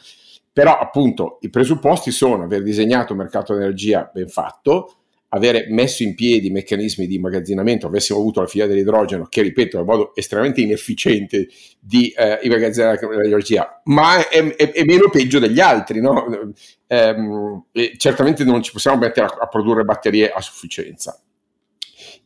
Però 0.52 0.78
appunto 0.78 1.40
i 1.42 1.50
presupposti 1.50 2.12
sono 2.12 2.44
aver 2.44 2.62
disegnato 2.62 3.14
un 3.14 3.20
mercato 3.20 3.56
energia 3.56 4.10
ben 4.14 4.28
fatto, 4.28 4.98
avere 5.36 5.66
messo 5.70 6.04
in 6.04 6.14
piedi 6.14 6.52
meccanismi 6.52 7.08
di 7.08 7.16
immagazzinamento, 7.16 7.88
avessimo 7.88 8.20
avuto 8.20 8.42
la 8.42 8.48
filiera 8.48 8.72
dell'idrogeno, 8.72 9.26
che 9.26 9.42
ripeto 9.42 9.78
è 9.78 9.80
un 9.82 9.88
modo 9.88 10.16
estremamente 10.16 10.62
inefficiente 10.62 11.48
di 11.80 12.10
eh, 12.16 12.40
immagazzinare 12.44 13.00
l'energia, 13.16 13.82
ma 13.86 14.28
è, 14.30 14.56
è, 14.56 14.72
è, 14.72 14.84
meno 14.84 15.10
peggio 15.10 15.40
degli 15.40 15.60
altri. 15.60 16.02
No? 16.02 16.54
Ehm, 16.88 17.66
certamente 17.98 18.44
non 18.44 18.62
ci 18.62 18.72
possiamo 18.72 18.98
mettere 18.98 19.26
a, 19.26 19.38
a 19.42 19.48
produrre 19.48 19.84
batterie 19.84 20.30
a 20.32 20.40
sufficienza. 20.40 21.20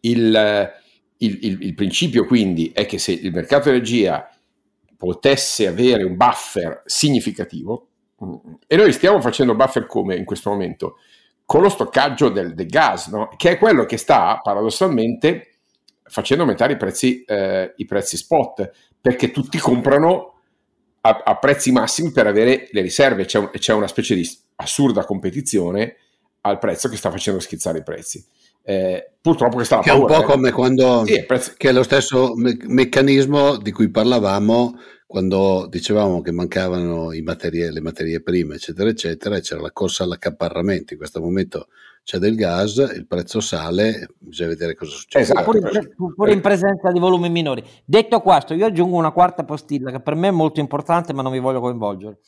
Il, 0.01 0.71
il, 1.17 1.37
il, 1.41 1.57
il 1.61 1.73
principio 1.73 2.25
quindi 2.25 2.71
è 2.73 2.85
che 2.85 2.97
se 2.97 3.13
il 3.13 3.31
mercato 3.31 3.69
energia 3.69 4.29
potesse 4.97 5.65
avere 5.65 6.03
un 6.03 6.17
buffer 6.17 6.81
significativo, 6.85 7.87
e 8.67 8.75
noi 8.75 8.91
stiamo 8.91 9.21
facendo 9.21 9.55
buffer 9.55 9.85
come 9.85 10.15
in 10.17 10.25
questo 10.25 10.49
momento? 10.49 10.97
Con 11.47 11.61
lo 11.61 11.69
stoccaggio 11.69 12.27
del, 12.27 12.53
del 12.53 12.67
gas, 12.67 13.07
no? 13.07 13.29
che 13.37 13.51
è 13.51 13.57
quello 13.57 13.85
che 13.85 13.95
sta 13.95 14.37
paradossalmente 14.43 15.59
facendo 16.03 16.43
aumentare 16.43 16.73
i 16.73 16.77
prezzi, 16.77 17.23
eh, 17.23 17.73
i 17.77 17.85
prezzi 17.85 18.17
spot, 18.17 18.69
perché 18.99 19.31
tutti 19.31 19.57
comprano 19.57 20.41
a, 20.99 21.21
a, 21.23 21.37
prezzi 21.37 21.71
massimi 21.71 22.11
per 22.11 22.27
avere 22.27 22.67
le 22.71 22.81
riserve, 22.81 23.23
c'è, 23.23 23.39
un, 23.39 23.49
c'è, 23.51 23.71
una 23.71 23.87
specie 23.87 24.13
di 24.13 24.29
assurda 24.55 25.05
competizione 25.05 25.95
al 26.41 26.59
prezzo 26.59 26.89
che 26.89 26.97
sta 26.97 27.11
facendo 27.11 27.39
schizzare 27.39 27.79
i 27.79 27.83
prezzi. 27.83 28.25
Eh, 28.61 29.11
purtroppo 29.21 29.55
questa 29.55 29.79
che 29.79 29.91
è 29.91 29.93
un 29.93 30.05
po' 30.05 30.23
come 30.23 30.51
quando 30.51 31.05
sì, 31.05 31.23
prezzo... 31.23 31.53
che 31.55 31.69
è 31.69 31.71
lo 31.71 31.83
stesso 31.83 32.33
me- 32.35 32.57
meccanismo 32.63 33.55
di 33.55 33.71
cui 33.71 33.89
parlavamo 33.89 34.77
quando 35.07 35.67
dicevamo 35.69 36.19
che 36.21 36.31
mancavano 36.31 37.11
materie, 37.23 37.71
le 37.71 37.79
materie 37.79 38.21
prime, 38.21 38.55
eccetera, 38.55 38.89
eccetera, 38.89 39.37
e 39.37 39.41
c'era 39.41 39.61
la 39.61 39.71
corsa 39.71 40.03
all'accaparramento. 40.03 40.91
In 40.91 40.99
questo 40.99 41.21
momento 41.21 41.69
c'è 42.03 42.17
del 42.17 42.35
gas, 42.35 42.75
il 42.93 43.07
prezzo 43.07 43.39
sale, 43.39 44.09
bisogna 44.17 44.49
vedere 44.49 44.75
cosa 44.75 44.91
succede. 44.91 45.23
Esatto. 45.23 45.43
Pure, 45.43 45.59
in, 45.59 46.13
pure 46.13 46.33
in 46.33 46.41
presenza 46.41 46.91
di 46.91 46.99
volumi 46.99 47.29
minori. 47.29 47.63
Detto 47.85 48.19
questo, 48.19 48.53
io 48.53 48.65
aggiungo 48.65 48.97
una 48.97 49.11
quarta 49.11 49.45
postilla 49.45 49.91
che 49.91 50.01
per 50.01 50.15
me 50.15 50.27
è 50.27 50.31
molto 50.31 50.59
importante, 50.59 51.13
ma 51.13 51.21
non 51.21 51.31
vi 51.31 51.39
voglio 51.39 51.61
coinvolgere. 51.61 52.19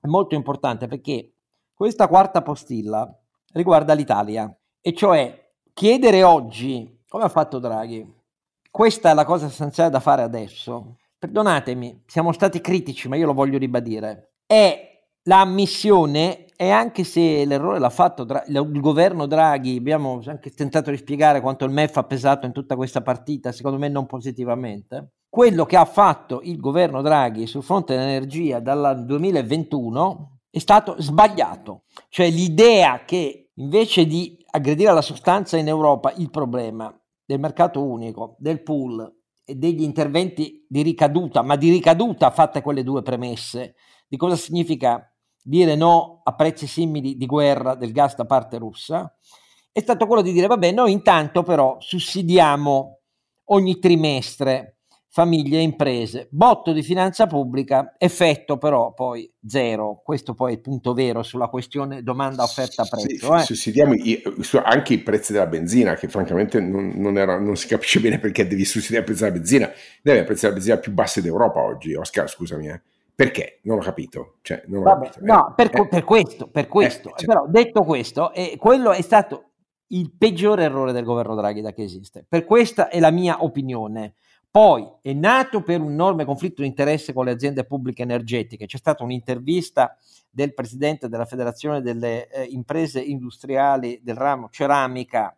È 0.00 0.06
molto 0.06 0.34
importante 0.34 0.88
perché 0.88 1.34
questa 1.74 2.08
quarta 2.08 2.40
postilla 2.40 3.06
riguarda 3.52 3.92
l'Italia, 3.92 4.50
e 4.80 4.94
cioè 4.94 5.50
chiedere 5.74 6.22
oggi, 6.22 7.00
come 7.06 7.24
ha 7.24 7.28
fatto 7.28 7.58
Draghi, 7.58 8.20
questa 8.70 9.10
è 9.10 9.14
la 9.14 9.26
cosa 9.26 9.46
essenziale 9.46 9.90
da 9.90 10.00
fare 10.00 10.22
adesso, 10.22 10.96
perdonatemi, 11.22 12.02
siamo 12.04 12.32
stati 12.32 12.60
critici, 12.60 13.06
ma 13.06 13.14
io 13.14 13.26
lo 13.26 13.32
voglio 13.32 13.56
ribadire, 13.56 14.32
è 14.44 15.04
l'ammissione 15.22 16.46
e 16.56 16.68
anche 16.70 17.04
se 17.04 17.44
l'errore 17.44 17.78
l'ha 17.78 17.90
fatto 17.90 18.26
il 18.48 18.80
governo 18.80 19.26
Draghi, 19.26 19.76
abbiamo 19.76 20.20
anche 20.26 20.50
tentato 20.50 20.90
di 20.90 20.96
spiegare 20.96 21.40
quanto 21.40 21.64
il 21.64 21.70
MEF 21.70 21.96
ha 21.98 22.02
pesato 22.02 22.44
in 22.46 22.50
tutta 22.50 22.74
questa 22.74 23.02
partita, 23.02 23.52
secondo 23.52 23.78
me 23.78 23.88
non 23.88 24.06
positivamente, 24.06 25.12
quello 25.28 25.64
che 25.64 25.76
ha 25.76 25.84
fatto 25.84 26.40
il 26.42 26.58
governo 26.58 27.02
Draghi 27.02 27.46
sul 27.46 27.62
fronte 27.62 27.94
dell'energia 27.94 28.58
dal 28.58 29.04
2021 29.06 30.40
è 30.50 30.58
stato 30.58 30.96
sbagliato, 30.98 31.84
cioè 32.08 32.28
l'idea 32.30 33.04
che 33.04 33.52
invece 33.54 34.06
di 34.06 34.44
aggredire 34.50 34.92
la 34.92 35.00
sostanza 35.02 35.56
in 35.56 35.68
Europa 35.68 36.12
il 36.16 36.30
problema 36.30 36.92
del 37.24 37.38
mercato 37.38 37.80
unico, 37.80 38.34
del 38.38 38.60
pool 38.60 39.21
degli 39.44 39.82
interventi 39.82 40.64
di 40.68 40.82
ricaduta, 40.82 41.42
ma 41.42 41.56
di 41.56 41.70
ricaduta 41.70 42.30
fatte 42.30 42.62
quelle 42.62 42.82
due 42.82 43.02
premesse, 43.02 43.74
di 44.06 44.16
cosa 44.16 44.36
significa 44.36 45.06
dire 45.42 45.74
no 45.74 46.20
a 46.22 46.34
prezzi 46.34 46.66
simili 46.66 47.16
di 47.16 47.26
guerra 47.26 47.74
del 47.74 47.92
gas 47.92 48.14
da 48.14 48.24
parte 48.24 48.58
russa, 48.58 49.16
è 49.72 49.80
stato 49.80 50.06
quello 50.06 50.22
di 50.22 50.32
dire 50.32 50.46
vabbè, 50.46 50.70
noi 50.70 50.92
intanto 50.92 51.42
però 51.42 51.76
sussidiamo 51.80 53.00
ogni 53.46 53.78
trimestre 53.78 54.81
famiglie 55.14 55.58
e 55.58 55.60
imprese, 55.60 56.26
botto 56.30 56.72
di 56.72 56.82
finanza 56.82 57.26
pubblica, 57.26 57.94
effetto 57.98 58.56
però 58.56 58.94
poi 58.94 59.30
zero. 59.46 60.00
Questo 60.02 60.32
poi 60.32 60.52
è 60.52 60.54
il 60.54 60.62
punto 60.62 60.94
vero 60.94 61.22
sulla 61.22 61.48
questione 61.48 62.02
domanda 62.02 62.42
offerta 62.42 62.84
prezzo. 62.84 63.26
Sì, 63.26 63.40
eh. 63.42 63.44
Sussidiamo 63.44 63.94
anche 64.64 64.94
i 64.94 64.98
prezzi 65.00 65.32
della 65.32 65.46
benzina, 65.46 65.96
che 65.96 66.08
francamente 66.08 66.60
non, 66.60 66.94
non, 66.96 67.18
era, 67.18 67.38
non, 67.38 67.56
si 67.56 67.66
capisce 67.66 68.00
bene 68.00 68.18
perché 68.18 68.46
devi 68.46 68.64
sussidiare 68.64 69.02
i 69.02 69.06
prezzi 69.06 69.22
della 69.24 69.34
benzina. 69.34 69.70
Devi 70.00 70.18
i 70.20 70.24
prezzi 70.24 70.40
della 70.40 70.54
benzina 70.54 70.78
più 70.78 70.92
bassi 70.92 71.20
d'Europa 71.20 71.60
oggi, 71.60 71.94
Oscar, 71.94 72.26
scusami. 72.26 72.68
Eh. 72.68 72.80
Perché? 73.14 73.60
Non 73.64 73.76
ho 73.76 73.82
capito. 73.82 74.36
Cioè, 74.40 74.62
non 74.68 74.80
ho 74.80 74.84
Vabbè, 74.84 75.10
capito. 75.10 75.24
No, 75.26 75.50
eh, 75.50 75.52
per, 75.54 75.78
eh, 75.78 75.88
per, 75.88 76.04
questo, 76.04 76.48
per 76.48 76.68
questo. 76.68 77.10
Eh, 77.10 77.18
cioè. 77.18 77.26
Però 77.26 77.46
detto 77.46 77.84
questo, 77.84 78.32
eh, 78.32 78.56
quello 78.58 78.92
è 78.92 79.02
stato 79.02 79.50
il 79.88 80.10
peggiore 80.16 80.64
errore 80.64 80.92
del 80.92 81.04
governo 81.04 81.34
Draghi 81.34 81.60
da 81.60 81.74
che 81.74 81.82
esiste. 81.82 82.24
Per 82.26 82.46
questa 82.46 82.88
è 82.88 82.98
la 82.98 83.10
mia 83.10 83.44
opinione. 83.44 84.14
Poi 84.52 84.86
è 85.00 85.14
nato 85.14 85.62
per 85.62 85.80
un 85.80 85.92
enorme 85.92 86.26
conflitto 86.26 86.60
di 86.60 86.68
interesse 86.68 87.14
con 87.14 87.24
le 87.24 87.30
aziende 87.30 87.64
pubbliche 87.64 88.02
energetiche. 88.02 88.66
C'è 88.66 88.76
stata 88.76 89.02
un'intervista 89.02 89.96
del 90.28 90.52
presidente 90.52 91.08
della 91.08 91.24
Federazione 91.24 91.80
delle 91.80 92.28
eh, 92.28 92.42
imprese 92.50 93.00
industriali 93.00 94.00
del 94.02 94.14
ramo 94.14 94.50
ceramica 94.50 95.34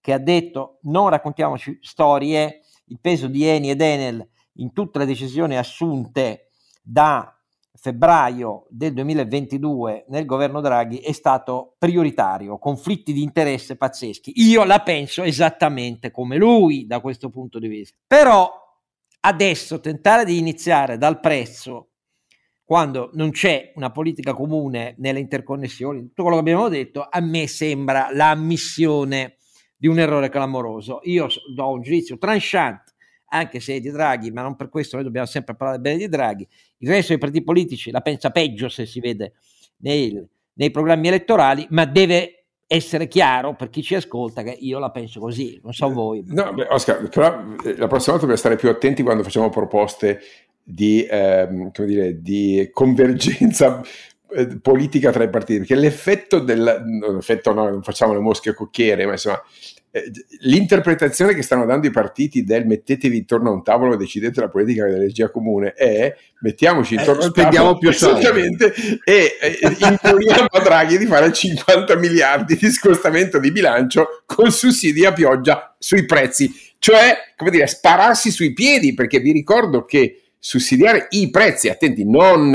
che 0.00 0.12
ha 0.12 0.18
detto 0.18 0.80
non 0.82 1.08
raccontiamoci 1.08 1.78
storie, 1.80 2.62
il 2.86 2.98
peso 3.00 3.28
di 3.28 3.46
Eni 3.46 3.70
ed 3.70 3.80
Enel 3.80 4.28
in 4.54 4.72
tutte 4.72 4.98
le 4.98 5.06
decisioni 5.06 5.56
assunte 5.56 6.48
da 6.82 7.37
febbraio 7.80 8.66
del 8.68 8.92
2022 8.92 10.06
nel 10.08 10.26
governo 10.26 10.60
Draghi 10.60 10.98
è 10.98 11.12
stato 11.12 11.76
prioritario, 11.78 12.58
conflitti 12.58 13.12
di 13.12 13.22
interesse 13.22 13.76
pazzeschi. 13.76 14.32
Io 14.36 14.64
la 14.64 14.80
penso 14.80 15.22
esattamente 15.22 16.10
come 16.10 16.36
lui 16.36 16.86
da 16.86 17.00
questo 17.00 17.30
punto 17.30 17.58
di 17.58 17.68
vista. 17.68 17.96
Però 18.06 18.50
adesso 19.20 19.80
tentare 19.80 20.24
di 20.24 20.38
iniziare 20.38 20.98
dal 20.98 21.20
prezzo 21.20 21.90
quando 22.64 23.10
non 23.14 23.30
c'è 23.30 23.72
una 23.76 23.90
politica 23.90 24.34
comune 24.34 24.94
nelle 24.98 25.20
interconnessioni, 25.20 26.00
tutto 26.08 26.24
quello 26.24 26.36
che 26.36 26.42
abbiamo 26.42 26.68
detto, 26.68 27.06
a 27.08 27.20
me 27.20 27.46
sembra 27.46 28.08
l'ammissione 28.12 29.36
di 29.74 29.86
un 29.86 29.98
errore 29.98 30.28
clamoroso. 30.28 31.00
Io 31.04 31.28
do 31.54 31.70
un 31.70 31.80
giudizio 31.80 32.18
tranchant 32.18 32.94
anche 33.28 33.60
se 33.60 33.76
è 33.76 33.80
di 33.80 33.90
Draghi, 33.90 34.30
ma 34.30 34.42
non 34.42 34.56
per 34.56 34.68
questo 34.68 34.96
noi 34.96 35.04
dobbiamo 35.04 35.26
sempre 35.26 35.54
parlare 35.54 35.80
bene 35.80 35.98
di 35.98 36.08
Draghi. 36.08 36.46
Il 36.78 36.88
resto 36.88 37.08
dei 37.08 37.18
partiti 37.18 37.44
politici 37.44 37.90
la 37.90 38.00
pensa 38.00 38.30
peggio 38.30 38.68
se 38.68 38.86
si 38.86 39.00
vede 39.00 39.34
nei, 39.78 40.20
nei 40.54 40.70
programmi 40.70 41.08
elettorali, 41.08 41.66
ma 41.70 41.84
deve 41.84 42.44
essere 42.70 43.08
chiaro 43.08 43.54
per 43.54 43.70
chi 43.70 43.82
ci 43.82 43.94
ascolta 43.94 44.42
che 44.42 44.54
io 44.60 44.78
la 44.78 44.90
penso 44.90 45.20
così, 45.20 45.58
non 45.62 45.72
so 45.72 45.90
voi. 45.90 46.22
No, 46.26 46.52
beh, 46.52 46.66
Oscar, 46.68 47.08
però 47.08 47.42
eh, 47.64 47.76
la 47.76 47.86
prossima 47.86 48.16
volta 48.16 48.26
dobbiamo 48.26 48.36
stare 48.36 48.56
più 48.56 48.68
attenti 48.68 49.02
quando 49.02 49.22
facciamo 49.22 49.48
proposte 49.48 50.20
di, 50.62 51.06
ehm, 51.08 51.70
dire, 51.72 52.20
di 52.20 52.68
convergenza 52.70 53.82
eh, 54.30 54.58
politica 54.60 55.10
tra 55.10 55.24
i 55.24 55.30
partiti, 55.30 55.60
perché 55.60 55.76
l'effetto 55.76 56.40
del... 56.40 56.62
l'effetto 56.62 57.54
no, 57.54 57.70
non 57.70 57.82
facciamo 57.82 58.12
le 58.12 58.20
mosche 58.20 58.52
cocchiere, 58.52 59.06
ma 59.06 59.12
insomma 59.12 59.42
l'interpretazione 60.40 61.34
che 61.34 61.42
stanno 61.42 61.64
dando 61.64 61.86
i 61.86 61.90
partiti 61.90 62.44
del 62.44 62.66
mettetevi 62.66 63.16
intorno 63.16 63.48
a 63.48 63.52
un 63.52 63.62
tavolo 63.62 63.94
e 63.94 63.96
decidete 63.96 64.40
la 64.40 64.48
politica 64.48 64.84
dell'energia 64.84 65.30
comune 65.30 65.72
è 65.72 66.14
mettiamoci 66.40 66.94
eh, 66.94 67.00
intorno 67.00 67.22
eh, 67.22 67.24
al 67.24 67.32
tavolo 67.32 67.78
più 67.78 67.88
esattamente 67.88 68.74
e 69.02 69.36
eh, 69.40 69.58
imponiamo 69.60 70.46
a 70.50 70.60
Draghi 70.60 70.98
di 70.98 71.06
fare 71.06 71.32
50 71.32 71.96
miliardi 71.96 72.56
di 72.56 72.70
scostamento 72.70 73.38
di 73.38 73.50
bilancio 73.50 74.22
con 74.26 74.50
sussidi 74.50 75.06
a 75.06 75.12
pioggia 75.12 75.74
sui 75.78 76.04
prezzi. 76.04 76.52
Cioè 76.78 77.16
come 77.36 77.50
dire 77.50 77.66
spararsi 77.66 78.30
sui 78.30 78.52
piedi 78.52 78.94
perché 78.94 79.20
vi 79.20 79.32
ricordo 79.32 79.84
che 79.84 80.22
sussidiare 80.38 81.06
i 81.10 81.30
prezzi 81.30 81.68
attenti 81.68 82.08
non 82.08 82.54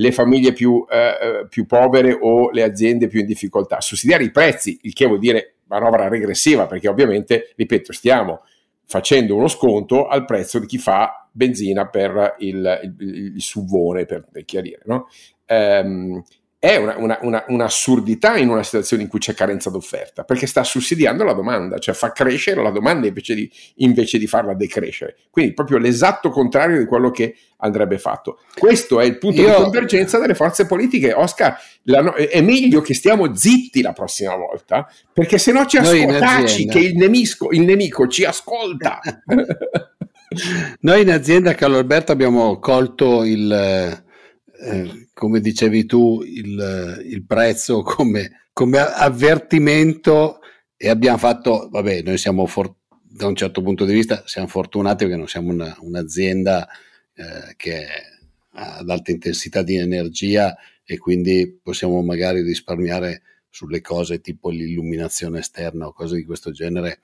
le 0.00 0.12
famiglie 0.12 0.52
più, 0.52 0.84
eh, 0.90 1.46
più 1.48 1.66
povere 1.66 2.16
o 2.18 2.50
le 2.50 2.62
aziende 2.62 3.06
più 3.06 3.20
in 3.20 3.26
difficoltà 3.26 3.80
sussidiare 3.80 4.24
i 4.24 4.30
prezzi 4.30 4.78
il 4.82 4.94
che 4.94 5.06
vuol 5.06 5.18
dire 5.18 5.56
manovra 5.66 6.08
regressiva 6.08 6.66
perché 6.66 6.88
ovviamente, 6.88 7.52
ripeto, 7.54 7.92
stiamo 7.92 8.42
facendo 8.86 9.36
uno 9.36 9.46
sconto 9.46 10.08
al 10.08 10.24
prezzo 10.24 10.58
di 10.58 10.66
chi 10.66 10.78
fa 10.78 11.28
benzina 11.30 11.86
per 11.88 12.36
il, 12.38 12.80
il, 12.98 13.34
il 13.34 13.42
subvone, 13.42 14.06
per, 14.06 14.26
per 14.32 14.44
chiarire. 14.44 14.80
No? 14.86 15.06
Um, 15.46 16.22
è 16.60 16.76
una, 16.76 16.94
una, 16.98 17.18
una, 17.22 17.44
un'assurdità 17.48 18.36
in 18.36 18.50
una 18.50 18.62
situazione 18.62 19.02
in 19.02 19.08
cui 19.08 19.18
c'è 19.18 19.32
carenza 19.32 19.70
d'offerta, 19.70 20.24
perché 20.24 20.46
sta 20.46 20.62
sussidiando 20.62 21.24
la 21.24 21.32
domanda, 21.32 21.78
cioè 21.78 21.94
fa 21.94 22.12
crescere 22.12 22.62
la 22.62 22.68
domanda 22.68 23.06
invece 23.06 23.34
di, 23.34 23.50
invece 23.76 24.18
di 24.18 24.26
farla 24.26 24.52
decrescere. 24.52 25.16
Quindi 25.30 25.54
proprio 25.54 25.78
l'esatto 25.78 26.28
contrario 26.28 26.78
di 26.78 26.84
quello 26.84 27.10
che 27.10 27.34
andrebbe 27.56 27.96
fatto. 27.96 28.40
Questo 28.54 29.00
è 29.00 29.06
il 29.06 29.16
punto 29.16 29.40
Io... 29.40 29.48
di 29.48 29.54
convergenza 29.54 30.18
delle 30.18 30.34
forze 30.34 30.66
politiche. 30.66 31.14
Oscar, 31.14 31.58
la, 31.84 32.12
è 32.14 32.42
meglio 32.42 32.82
che 32.82 32.92
stiamo 32.92 33.34
zitti 33.34 33.80
la 33.80 33.94
prossima 33.94 34.36
volta, 34.36 34.86
perché 35.14 35.38
se 35.38 35.52
no 35.52 35.64
ci 35.64 35.78
ascoltaci 35.78 36.66
che 36.66 36.78
il 36.78 36.94
nemico, 36.94 37.52
il 37.52 37.62
nemico 37.62 38.06
ci 38.06 38.24
ascolta. 38.24 39.00
Noi 40.80 41.00
in 41.00 41.10
azienda, 41.10 41.54
Carlo 41.54 41.78
Alberto, 41.78 42.12
abbiamo 42.12 42.58
colto 42.58 43.24
il 43.24 44.08
eh, 44.60 45.08
come 45.14 45.40
dicevi 45.40 45.86
tu, 45.86 46.22
il, 46.22 47.02
il 47.06 47.24
prezzo 47.24 47.82
come, 47.82 48.48
come, 48.52 48.78
avvertimento 48.78 50.40
e 50.76 50.88
abbiamo 50.88 51.18
fatto, 51.18 51.68
vabbè, 51.70 52.02
noi 52.02 52.18
siamo 52.18 52.46
for- 52.46 52.74
da 52.90 53.26
un 53.26 53.34
certo 53.34 53.62
punto 53.62 53.84
di 53.84 53.92
vista 53.92 54.22
siamo 54.26 54.46
fortunati 54.46 55.04
perché 55.04 55.18
non 55.18 55.26
siamo 55.26 55.50
una, 55.50 55.76
un'azienda 55.80 56.68
eh, 57.14 57.54
che 57.56 57.86
ha 58.52 58.76
ad 58.76 58.88
alta 58.88 59.10
intensità 59.10 59.62
di 59.62 59.76
energia 59.76 60.56
e 60.84 60.98
quindi 60.98 61.58
possiamo 61.62 62.02
magari 62.02 62.42
risparmiare 62.42 63.22
sulle 63.48 63.80
cose 63.80 64.20
tipo 64.20 64.50
l'illuminazione 64.50 65.40
esterna 65.40 65.86
o 65.86 65.92
cose 65.92 66.16
di 66.16 66.24
questo 66.24 66.50
genere 66.50 67.00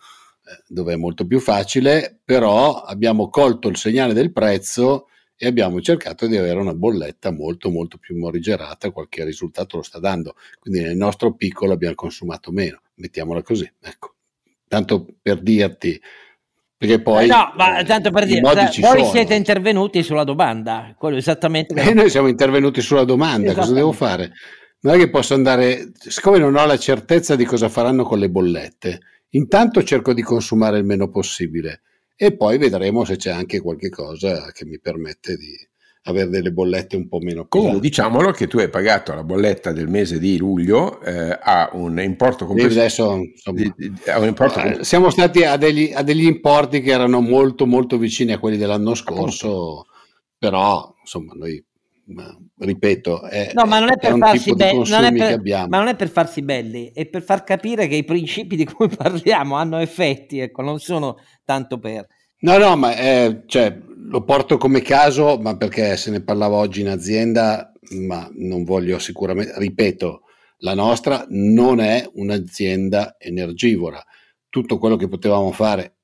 eh, 0.49 0.63
dove 0.69 0.93
è 0.93 0.97
molto 0.97 1.27
più 1.27 1.41
facile, 1.41 2.21
però 2.25 2.83
abbiamo 2.83 3.29
colto 3.29 3.69
il 3.69 3.77
segnale 3.77 4.13
del 4.13 4.33
prezzo 4.33 5.09
e 5.37 5.47
abbiamo 5.47 5.81
cercato 5.81 6.27
di 6.27 6.37
avere 6.37 6.59
una 6.59 6.75
bolletta 6.75 7.31
molto 7.31 7.71
molto 7.71 7.99
più 7.99 8.17
morigerata, 8.17 8.91
qualche 8.91 9.25
risultato 9.25 9.77
lo 9.77 9.83
sta 9.83 9.99
dando, 9.99 10.35
quindi 10.59 10.81
nel 10.81 10.97
nostro 10.97 11.35
piccolo 11.35 11.73
abbiamo 11.73 11.95
consumato 11.95 12.51
meno, 12.51 12.81
mettiamola 12.95 13.43
così, 13.43 13.71
ecco. 13.81 14.15
Tanto 14.69 15.07
per 15.23 15.41
dirti, 15.43 16.01
Perché 16.79 17.01
poi... 17.01 17.25
Eh 17.25 17.29
no, 17.29 17.53
ma 17.57 17.83
tanto 17.85 18.11
per 18.11 18.27
dire, 18.27 18.41
voi 18.41 18.71
sono. 18.71 19.05
siete 19.11 19.35
intervenuti 19.35 20.03
sulla 20.03 20.25
domanda, 20.25 20.95
quello 20.99 21.17
esattamente... 21.17 21.75
E 21.75 21.89
eh, 21.89 21.95
noi 21.95 22.11
siamo 22.11 22.29
intervenuti 22.29 22.83
sulla 22.83 23.05
domanda, 23.05 23.55
cosa 23.55 23.73
devo 23.73 23.93
fare? 23.93 24.33
Non 24.81 24.95
è 24.95 24.99
che 24.99 25.09
posso 25.09 25.33
andare, 25.33 25.93
siccome 25.97 26.39
non 26.39 26.55
ho 26.55 26.67
la 26.67 26.77
certezza 26.77 27.35
di 27.35 27.45
cosa 27.45 27.71
faranno 27.71 28.05
con 28.05 28.19
le 28.19 28.29
bollette, 28.29 29.01
intanto 29.31 29.83
cerco 29.83 30.13
di 30.13 30.21
consumare 30.23 30.77
il 30.77 30.85
meno 30.85 31.09
possibile 31.09 31.81
e 32.17 32.35
poi 32.35 32.57
vedremo 32.57 33.05
se 33.05 33.17
c'è 33.17 33.31
anche 33.31 33.61
qualche 33.61 33.91
cosa 33.91 34.51
che 34.53 34.65
mi 34.65 34.81
permette 34.81 35.37
di 35.37 35.55
avere 36.09 36.31
delle 36.31 36.53
bollette 36.53 36.97
un 36.97 37.09
po' 37.09 37.19
meno. 37.19 37.47
Comunque 37.47 37.81
diciamolo 37.81 38.31
che 38.31 38.47
tu 38.47 38.59
hai 38.59 38.69
pagato 38.69 39.15
la 39.15 39.25
bolletta 39.25 39.73
del 39.73 39.89
mese 39.89 40.19
di 40.19 40.39
luglio 40.39 41.01
eh, 41.01 41.39
a 41.41 41.71
un 41.73 42.01
importo 42.01 42.47
complessivo. 42.47 42.81
Adesso, 42.81 43.15
insomma, 43.15 43.61
di, 43.61 43.73
di, 43.77 43.93
un 44.17 44.25
importo 44.25 44.61
eh, 44.61 44.85
siamo 44.85 45.11
stati 45.11 45.45
a 45.45 45.57
degli, 45.57 45.93
a 45.93 46.03
degli, 46.03 46.25
importi 46.25 46.81
che 46.81 46.91
erano 46.91 47.21
molto 47.21 47.67
molto 47.67 47.99
vicini 47.99 48.33
a 48.33 48.39
quelli 48.39 48.57
dell'anno 48.57 48.95
scorso, 48.95 49.49
Appunto. 49.49 49.87
però 50.39 50.95
insomma 51.01 51.33
noi 51.35 51.63
ripeto, 52.59 53.25
è, 53.25 53.51
no, 53.53 53.65
ma 53.65 53.81
non 53.81 53.91
è 53.91 53.99
per 53.99 54.15
è 54.15 54.19
farsi 54.19 54.55
belli, 54.55 54.89
non 54.89 55.05
è 55.05 55.13
per, 55.13 55.69
ma 55.69 55.79
non 55.79 55.89
è 55.89 55.97
per 55.97 56.09
farsi 56.09 56.43
belli, 56.43 56.93
è 56.95 57.07
per 57.07 57.23
far 57.23 57.43
capire 57.43 57.89
che 57.89 57.97
i 57.97 58.05
principi 58.05 58.55
di 58.55 58.65
cui 58.65 58.89
parliamo 58.95 59.57
hanno 59.57 59.79
effetti, 59.79 60.39
ecco, 60.39 60.63
non 60.63 60.79
sono 60.79 61.17
tanto 61.45 61.79
per. 61.79 62.07
No, 62.41 62.59
no, 62.59 62.77
ma 62.77 62.95
è, 62.95 63.43
cioè, 63.47 63.77
lo 64.09 64.23
porto 64.23 64.57
come 64.57 64.83
caso, 64.83 65.37
ma 65.39 65.57
perché 65.57 65.97
se 65.97 66.11
ne 66.11 66.23
parlava 66.23 66.57
oggi 66.57 66.81
in 66.81 66.89
azienda, 66.89 67.73
ma 68.07 68.29
non 68.35 68.63
voglio 68.63 68.99
sicuramente, 68.99 69.55
ripeto, 69.59 70.23
la 70.59 70.75
nostra 70.75 71.25
non 71.31 71.81
è 71.81 72.09
un'azienda 72.15 73.17
energivora. 73.19 74.03
Tutto 74.49 74.79
quello 74.79 74.97
che 74.97 75.09
potevamo 75.09 75.51
fare 75.51 75.97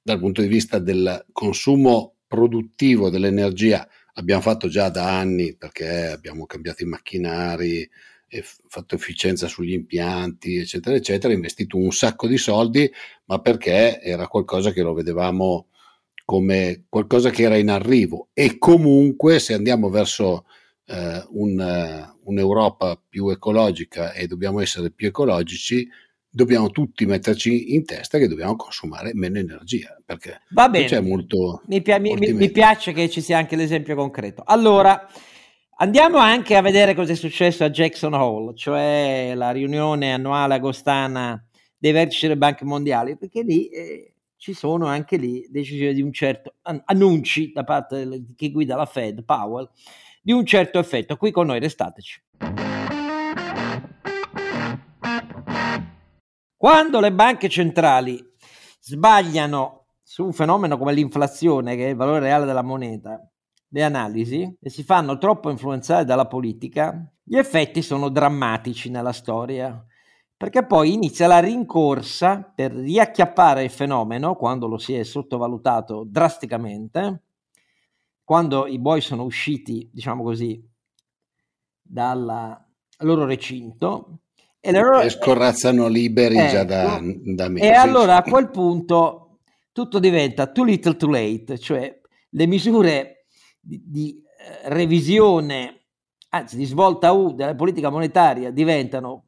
dal 0.00 0.18
punto 0.18 0.40
di 0.40 0.48
vista 0.48 0.78
del 0.78 1.26
consumo 1.32 2.16
produttivo 2.26 3.10
dell'energia 3.10 3.86
l'abbiamo 4.14 4.42
fatto 4.42 4.68
già 4.68 4.88
da 4.88 5.18
anni 5.18 5.56
perché 5.56 6.06
abbiamo 6.06 6.46
cambiato 6.46 6.82
i 6.82 6.86
macchinari, 6.86 7.88
fatto 8.68 8.94
efficienza 8.94 9.46
sugli 9.46 9.72
impianti, 9.72 10.56
eccetera, 10.56 10.96
eccetera, 10.96 11.34
investito 11.34 11.76
un 11.76 11.92
sacco 11.92 12.26
di 12.26 12.38
soldi, 12.38 12.90
ma 13.26 13.40
perché 13.40 14.00
era 14.00 14.26
qualcosa 14.26 14.72
che 14.72 14.82
lo 14.82 14.94
vedevamo 14.94 15.66
come 16.24 16.84
qualcosa 16.88 17.30
che 17.30 17.42
era 17.42 17.56
in 17.56 17.68
arrivo. 17.68 18.28
E 18.32 18.58
comunque 18.58 19.38
se 19.38 19.52
andiamo 19.52 19.90
verso 19.90 20.46
eh, 20.86 21.24
un, 21.30 21.58
uh, 21.58 22.30
un'Europa 22.30 23.00
più 23.08 23.28
ecologica 23.28 24.12
e 24.12 24.26
dobbiamo 24.26 24.60
essere 24.60 24.90
più 24.90 25.08
ecologici, 25.08 25.86
dobbiamo 26.32 26.70
tutti 26.70 27.04
metterci 27.04 27.74
in 27.74 27.84
testa 27.84 28.16
che 28.16 28.26
dobbiamo 28.26 28.56
consumare 28.56 29.12
meno 29.14 29.38
energia 29.38 29.94
perché 30.04 30.40
Va 30.48 30.70
bene. 30.70 30.86
c'è 30.86 31.00
molto 31.00 31.60
mi, 31.66 31.82
pi- 31.82 32.00
mi, 32.00 32.32
mi, 32.32 32.50
piace 32.50 32.92
che 32.92 33.10
ci 33.10 33.20
sia 33.20 33.36
anche 33.36 33.54
l'esempio 33.54 33.94
concreto. 33.94 34.42
Allora 34.46 35.06
andiamo 35.76 36.16
anche 36.16 36.56
a 36.56 36.62
vedere 36.62 36.94
cosa 36.94 37.12
è 37.12 37.16
successo 37.16 37.64
a 37.64 37.70
Jackson 37.70 38.14
Hole 38.14 38.54
cioè 38.56 39.32
la 39.34 39.50
riunione 39.50 40.12
annuale 40.12 40.54
agostana 40.54 41.44
dei 41.76 41.92
vertici 41.92 42.26
delle 42.26 42.38
banche 42.38 42.64
mondiali 42.64 43.16
perché 43.18 43.42
lì 43.42 43.68
eh, 43.68 44.14
ci 44.36 44.54
sono 44.54 44.86
anche 44.86 45.18
lì 45.18 45.46
decisioni 45.50 45.92
di 45.92 46.02
un 46.02 46.12
certo 46.12 46.54
annunci 46.62 47.52
da 47.52 47.64
parte 47.64 48.08
di 48.08 48.34
chi 48.34 48.50
guida 48.50 48.74
la 48.74 48.86
Fed 48.86 49.22
Powell 49.24 49.68
di 50.22 50.32
un 50.32 50.46
certo 50.46 50.78
effetto. 50.78 51.16
Qui 51.16 51.30
con 51.30 51.46
noi 51.46 51.58
restateci 51.58 52.22
Quando 56.62 57.00
le 57.00 57.12
banche 57.12 57.48
centrali 57.48 58.24
sbagliano 58.78 59.86
su 60.00 60.24
un 60.24 60.32
fenomeno 60.32 60.78
come 60.78 60.92
l'inflazione, 60.92 61.74
che 61.74 61.86
è 61.86 61.88
il 61.88 61.96
valore 61.96 62.20
reale 62.20 62.46
della 62.46 62.62
moneta, 62.62 63.20
le 63.66 63.82
analisi 63.82 64.58
e 64.60 64.70
si 64.70 64.84
fanno 64.84 65.18
troppo 65.18 65.50
influenzare 65.50 66.04
dalla 66.04 66.28
politica, 66.28 67.04
gli 67.20 67.36
effetti 67.36 67.82
sono 67.82 68.10
drammatici 68.10 68.90
nella 68.90 69.10
storia, 69.10 69.84
perché 70.36 70.64
poi 70.64 70.92
inizia 70.92 71.26
la 71.26 71.40
rincorsa 71.40 72.52
per 72.54 72.70
riacchiappare 72.70 73.64
il 73.64 73.70
fenomeno 73.70 74.36
quando 74.36 74.68
lo 74.68 74.78
si 74.78 74.94
è 74.94 75.02
sottovalutato 75.02 76.04
drasticamente, 76.06 77.22
quando 78.22 78.68
i 78.68 78.78
buoi 78.78 79.00
sono 79.00 79.24
usciti, 79.24 79.90
diciamo 79.92 80.22
così, 80.22 80.64
dal 81.82 82.64
loro 82.98 83.24
recinto 83.24 84.21
e, 84.64 84.70
loro, 84.70 85.00
e 85.00 85.10
scorrazzano 85.10 85.88
liberi 85.88 86.38
eh, 86.38 86.48
già 86.48 86.62
da, 86.62 87.00
da 87.02 87.48
mesi. 87.48 87.66
E 87.66 87.72
allora 87.72 88.16
a 88.16 88.22
quel 88.22 88.48
punto 88.50 89.38
tutto 89.72 89.98
diventa 89.98 90.46
too 90.46 90.64
little 90.64 90.96
too 90.96 91.10
late, 91.10 91.58
cioè 91.58 92.00
le 92.30 92.46
misure 92.46 93.26
di, 93.58 93.82
di 93.84 94.22
eh, 94.38 94.68
revisione, 94.68 95.86
anzi 96.28 96.56
di 96.56 96.64
svolta 96.64 97.10
U 97.10 97.34
della 97.34 97.56
politica 97.56 97.90
monetaria 97.90 98.52
diventano 98.52 99.24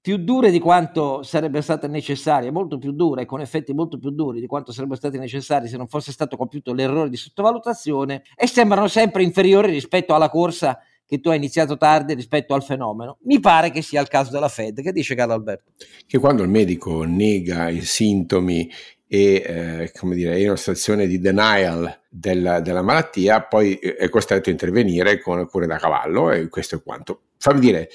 più 0.00 0.16
dure 0.16 0.50
di 0.50 0.58
quanto 0.58 1.22
sarebbe 1.22 1.60
state 1.60 1.86
necessarie, 1.86 2.50
molto 2.50 2.78
più 2.78 2.92
dure, 2.92 3.26
con 3.26 3.42
effetti 3.42 3.74
molto 3.74 3.98
più 3.98 4.08
duri 4.10 4.40
di 4.40 4.46
quanto 4.46 4.72
sarebbero 4.72 4.98
stati 4.98 5.18
necessari 5.18 5.68
se 5.68 5.76
non 5.76 5.88
fosse 5.88 6.10
stato 6.10 6.38
compiuto 6.38 6.72
l'errore 6.72 7.10
di 7.10 7.16
sottovalutazione 7.16 8.22
e 8.34 8.46
sembrano 8.46 8.88
sempre 8.88 9.22
inferiori 9.22 9.70
rispetto 9.70 10.14
alla 10.14 10.30
corsa 10.30 10.78
che 11.10 11.20
tu 11.20 11.28
hai 11.30 11.38
iniziato 11.38 11.76
tardi 11.76 12.14
rispetto 12.14 12.54
al 12.54 12.62
fenomeno. 12.62 13.18
Mi 13.24 13.40
pare 13.40 13.72
che 13.72 13.82
sia 13.82 14.00
il 14.00 14.06
caso 14.06 14.30
della 14.30 14.46
Fed. 14.46 14.80
Che 14.80 14.92
dice 14.92 15.16
Carlo 15.16 15.32
Alberto? 15.32 15.72
Che 16.06 16.18
quando 16.18 16.44
il 16.44 16.48
medico 16.48 17.02
nega 17.02 17.68
i 17.68 17.80
sintomi 17.80 18.70
e 19.08 19.42
eh, 19.44 19.92
come 19.98 20.14
dire, 20.14 20.38
in 20.38 20.46
una 20.46 20.56
situazione 20.56 21.08
di 21.08 21.18
denial 21.18 22.02
della, 22.08 22.60
della, 22.60 22.82
malattia, 22.82 23.42
poi 23.42 23.74
è 23.74 24.08
costretto 24.08 24.50
a 24.50 24.52
intervenire 24.52 25.20
con 25.20 25.44
cure 25.48 25.66
da 25.66 25.78
cavallo 25.78 26.30
e 26.30 26.48
questo 26.48 26.76
è 26.76 26.82
quanto. 26.82 27.22
Fammi 27.38 27.58
dire, 27.58 27.90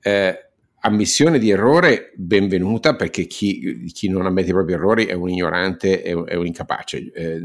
eh, 0.00 0.50
ammissione 0.82 1.40
di 1.40 1.50
errore 1.50 2.12
benvenuta 2.14 2.94
perché 2.94 3.26
chi, 3.26 3.86
chi, 3.92 4.08
non 4.08 4.24
ammette 4.24 4.50
i 4.50 4.52
propri 4.52 4.74
errori 4.74 5.06
è 5.06 5.14
un 5.14 5.30
ignorante, 5.30 6.00
è 6.00 6.14
è 6.14 6.36
un 6.36 6.46
incapace. 6.46 7.10
Eh, 7.12 7.40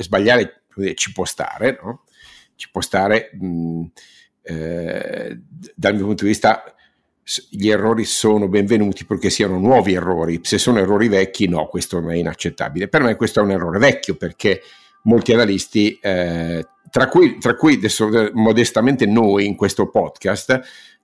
sbagliare 0.00 0.64
ci 0.96 1.12
può 1.14 1.24
stare, 1.24 1.78
no? 1.82 2.04
Ci 2.56 2.68
può 2.70 2.82
stare... 2.82 3.30
Mh, 3.40 3.84
eh, 4.42 5.40
dal 5.74 5.94
mio 5.94 6.06
punto 6.06 6.24
di 6.24 6.30
vista 6.30 6.62
gli 7.50 7.68
errori 7.68 8.04
sono 8.04 8.48
benvenuti 8.48 9.04
perché 9.04 9.30
siano 9.30 9.58
nuovi 9.58 9.94
errori, 9.94 10.40
se 10.42 10.58
sono 10.58 10.78
errori 10.78 11.08
vecchi 11.08 11.46
no, 11.46 11.66
questo 11.66 12.00
non 12.00 12.12
è 12.12 12.16
inaccettabile. 12.16 12.88
Per 12.88 13.02
me 13.02 13.14
questo 13.14 13.40
è 13.40 13.42
un 13.42 13.52
errore 13.52 13.78
vecchio 13.78 14.16
perché 14.16 14.62
molti 15.02 15.32
analisti, 15.32 15.98
eh, 16.00 16.66
tra, 16.90 17.08
cui, 17.08 17.38
tra 17.38 17.54
cui 17.54 17.74
adesso, 17.74 18.10
eh, 18.10 18.30
modestamente 18.34 19.06
noi 19.06 19.46
in 19.46 19.54
questo 19.54 19.88
podcast, 19.88 20.60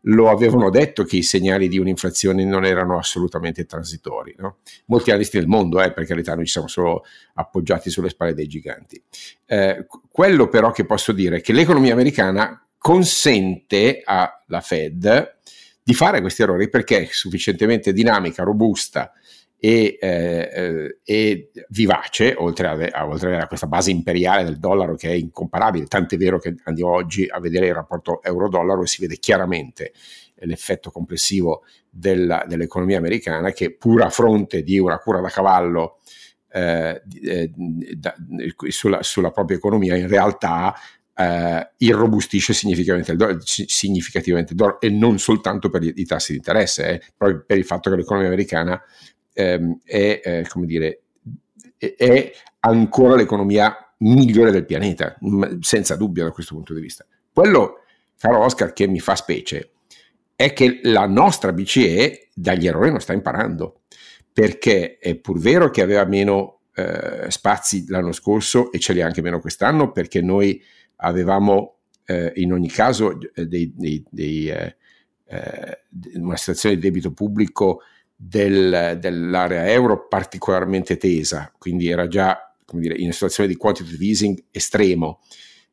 lo 0.09 0.31
avevano 0.31 0.71
detto 0.71 1.05
che 1.05 1.17
i 1.17 1.23
segnali 1.23 1.69
di 1.69 1.79
un'inflazione 1.79 2.45
non 2.45 2.65
erano 2.65 2.99
assolutamente 2.99 3.65
transitori. 3.67 4.35
No? 4.39 4.59
Molti 4.87 5.11
analisti 5.11 5.39
del 5.39 5.49
mondo, 5.49 5.81
eh, 5.81 5.93
per 5.93 6.07
carità, 6.07 6.35
noi 6.35 6.47
ci 6.47 6.53
siamo 6.53 6.69
solo 6.69 7.05
appoggiati 7.35 7.91
sulle 7.91 8.09
spalle 8.09 8.35
dei 8.35 8.47
giganti. 8.47 9.03
Eh, 9.47 9.87
quello 10.11 10.49
però 10.49 10.71
che 10.71 10.85
posso 10.85 11.13
dire 11.13 11.39
è 11.39 11.41
che 11.41 11.53
l'economia 11.53 11.93
americana 11.93 12.66
consente 12.87 14.03
alla 14.05 14.61
Fed 14.61 15.39
di 15.83 15.93
fare 15.93 16.21
questi 16.21 16.43
errori 16.43 16.69
perché 16.69 17.01
è 17.01 17.09
sufficientemente 17.11 17.93
dinamica, 17.93 18.45
robusta 18.45 19.11
e, 19.59 19.99
eh, 20.01 20.51
eh 20.55 20.99
e 21.03 21.51
vivace, 21.71 22.37
oltre 22.39 22.93
a, 22.93 23.09
oltre 23.09 23.41
a, 23.41 23.49
questa 23.49 23.67
base 23.67 23.91
imperiale 23.91 24.45
del 24.45 24.61
dollaro 24.61 24.95
che 24.95 25.09
è 25.09 25.15
incomparabile, 25.15 25.87
tant'è 25.87 26.17
vero 26.17 26.39
che 26.39 26.55
andiamo 26.63 26.93
oggi 26.93 27.27
a 27.29 27.41
vedere 27.41 27.67
il 27.67 27.75
rapporto 27.75 28.23
euro-dollaro 28.23 28.83
e 28.85 28.87
si 28.87 29.01
vede 29.01 29.19
chiaramente 29.19 29.93
l'effetto 30.43 30.93
complessivo 30.93 31.65
della, 31.91 32.45
dell'economia 32.47 32.99
americana 32.99 33.51
che 33.51 33.75
pur 33.75 34.03
a 34.03 34.11
fronte 34.11 34.63
di 34.63 34.79
una 34.79 34.99
cura 34.99 35.21
da 35.21 35.29
cavallo 35.29 35.99
eh, 36.57 37.03
eh, 37.25 37.51
da, 37.97 38.15
sulla, 38.69 39.03
sulla, 39.03 39.31
propria 39.33 39.57
economia 39.57 39.97
in 39.97 40.09
realtà 40.09 40.75
eh, 41.19 41.71
irrobustisce 41.79 42.53
significativamente 42.53 43.13
il, 43.13 43.19
dollaro, 43.19 43.41
significativamente 43.43 44.53
il 44.53 44.59
dollaro 44.59 44.81
e 44.81 44.91
non 44.91 45.19
soltanto 45.19 45.71
per 45.71 45.83
i, 45.83 46.05
tassi 46.05 46.33
di 46.33 46.39
interesse, 46.39 46.89
eh, 46.89 47.03
proprio 47.17 47.45
per 47.47 47.57
il 47.57 47.65
fatto 47.65 47.91
che 47.91 47.97
l'economia 47.97 48.29
americana 48.29 48.81
ehm, 49.33 49.81
è, 49.83 50.21
eh, 50.23 50.47
come 50.49 50.67
dire, 50.67 51.01
è 51.79 52.33
ancora 52.61 53.17
l'economia 53.17 53.77
migliore 53.99 54.51
del 54.51 54.67
pianeta, 54.67 55.17
senza 55.61 55.97
dubbio 55.97 56.25
da 56.25 56.31
questo 56.31 56.55
punto 56.55 56.75
di 56.75 56.81
vista. 56.81 57.07
Quello, 57.33 57.81
caro 58.19 58.45
Oscar, 58.45 58.73
che 58.73 58.87
mi 58.87 59.01
fa 59.01 59.15
specie 59.15 59.71
è 60.35 60.53
che 60.53 60.81
la 60.83 61.07
nostra 61.07 61.53
BCE 61.53 62.29
dagli 62.35 62.67
errori 62.67 62.91
non 62.91 63.01
sta 63.01 63.15
imparando, 63.15 63.81
perché 64.31 64.99
è 64.99 65.15
pur 65.15 65.39
vero 65.39 65.71
che 65.71 65.81
aveva 65.81 66.05
meno 66.05 66.61
eh, 66.75 67.31
spazi 67.31 67.87
l'anno 67.89 68.13
scorso 68.13 68.71
e 68.71 68.79
ce 68.79 68.93
li 68.93 69.01
ha 69.01 69.07
anche 69.07 69.23
meno 69.23 69.41
quest'anno, 69.41 69.93
perché 69.93 70.21
noi 70.21 70.63
avevamo 70.97 71.79
eh, 72.05 72.33
in 72.37 72.53
ogni 72.53 72.69
caso 72.69 73.19
eh, 73.35 73.47
dei, 73.47 73.73
dei, 73.75 74.05
dei, 74.09 74.49
eh, 74.49 74.77
eh 75.27 75.81
una 76.15 76.37
situazione 76.37 76.77
di 76.77 76.81
debito 76.81 77.13
pubblico 77.13 77.83
del, 78.15 78.97
dell'area 79.01 79.71
euro 79.71 80.07
particolarmente 80.07 80.97
tesa, 80.97 81.53
quindi 81.59 81.89
era 81.89 82.07
già 82.09 82.55
dire, 82.73 82.95
in 82.95 83.05
una 83.05 83.13
situazione 83.13 83.49
di 83.49 83.57
quantitative 83.57 84.05
easing 84.05 84.45
estremo. 84.51 85.21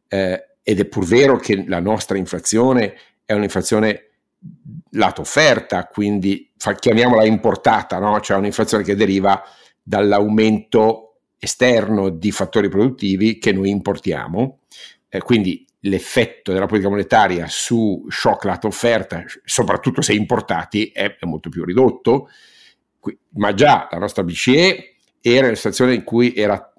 Eh, 0.07 0.47
ed 0.61 0.80
è 0.80 0.86
pur 0.86 1.05
vero 1.05 1.38
che 1.38 1.65
la 1.67 1.80
nostra 1.80 2.17
inflazione 2.17 2.95
è 3.26 3.34
un'inflazione 3.34 4.09
lato 4.91 5.21
offerta, 5.21 5.88
quindi 5.88 6.51
fa, 6.57 6.74
chiamiamola 6.74 7.26
importata, 7.26 7.99
no? 7.99 8.19
cioè 8.19 8.38
un'inflazione 8.38 8.84
che 8.84 8.95
deriva 8.95 9.41
dall'aumento 9.82 11.17
esterno 11.39 12.09
di 12.09 12.32
fattori 12.32 12.69
produttivi 12.69 13.38
che 13.38 13.51
noi 13.51 13.69
importiamo. 13.69 14.59
Eh, 15.16 15.22
quindi 15.22 15.64
l'effetto 15.82 16.51
della 16.51 16.66
politica 16.66 16.89
monetaria 16.89 17.45
su 17.47 18.03
shock 18.09 18.45
lato 18.45 18.66
offerta, 18.66 19.24
soprattutto 19.45 20.01
se 20.01 20.14
importati, 20.14 20.88
è, 20.88 21.18
è 21.18 21.26
molto 21.28 21.49
più 21.49 21.64
ridotto. 21.64 22.30
Qui, 22.97 23.16
ma 23.34 23.53
già 23.53 23.88
la 23.91 23.99
nostra 23.99 24.24
BCE 24.24 24.95
era 25.22 25.41
in 25.41 25.45
una 25.45 25.55
situazione 25.55 25.93
in 25.93 26.03
cui 26.03 26.34
era, 26.34 26.74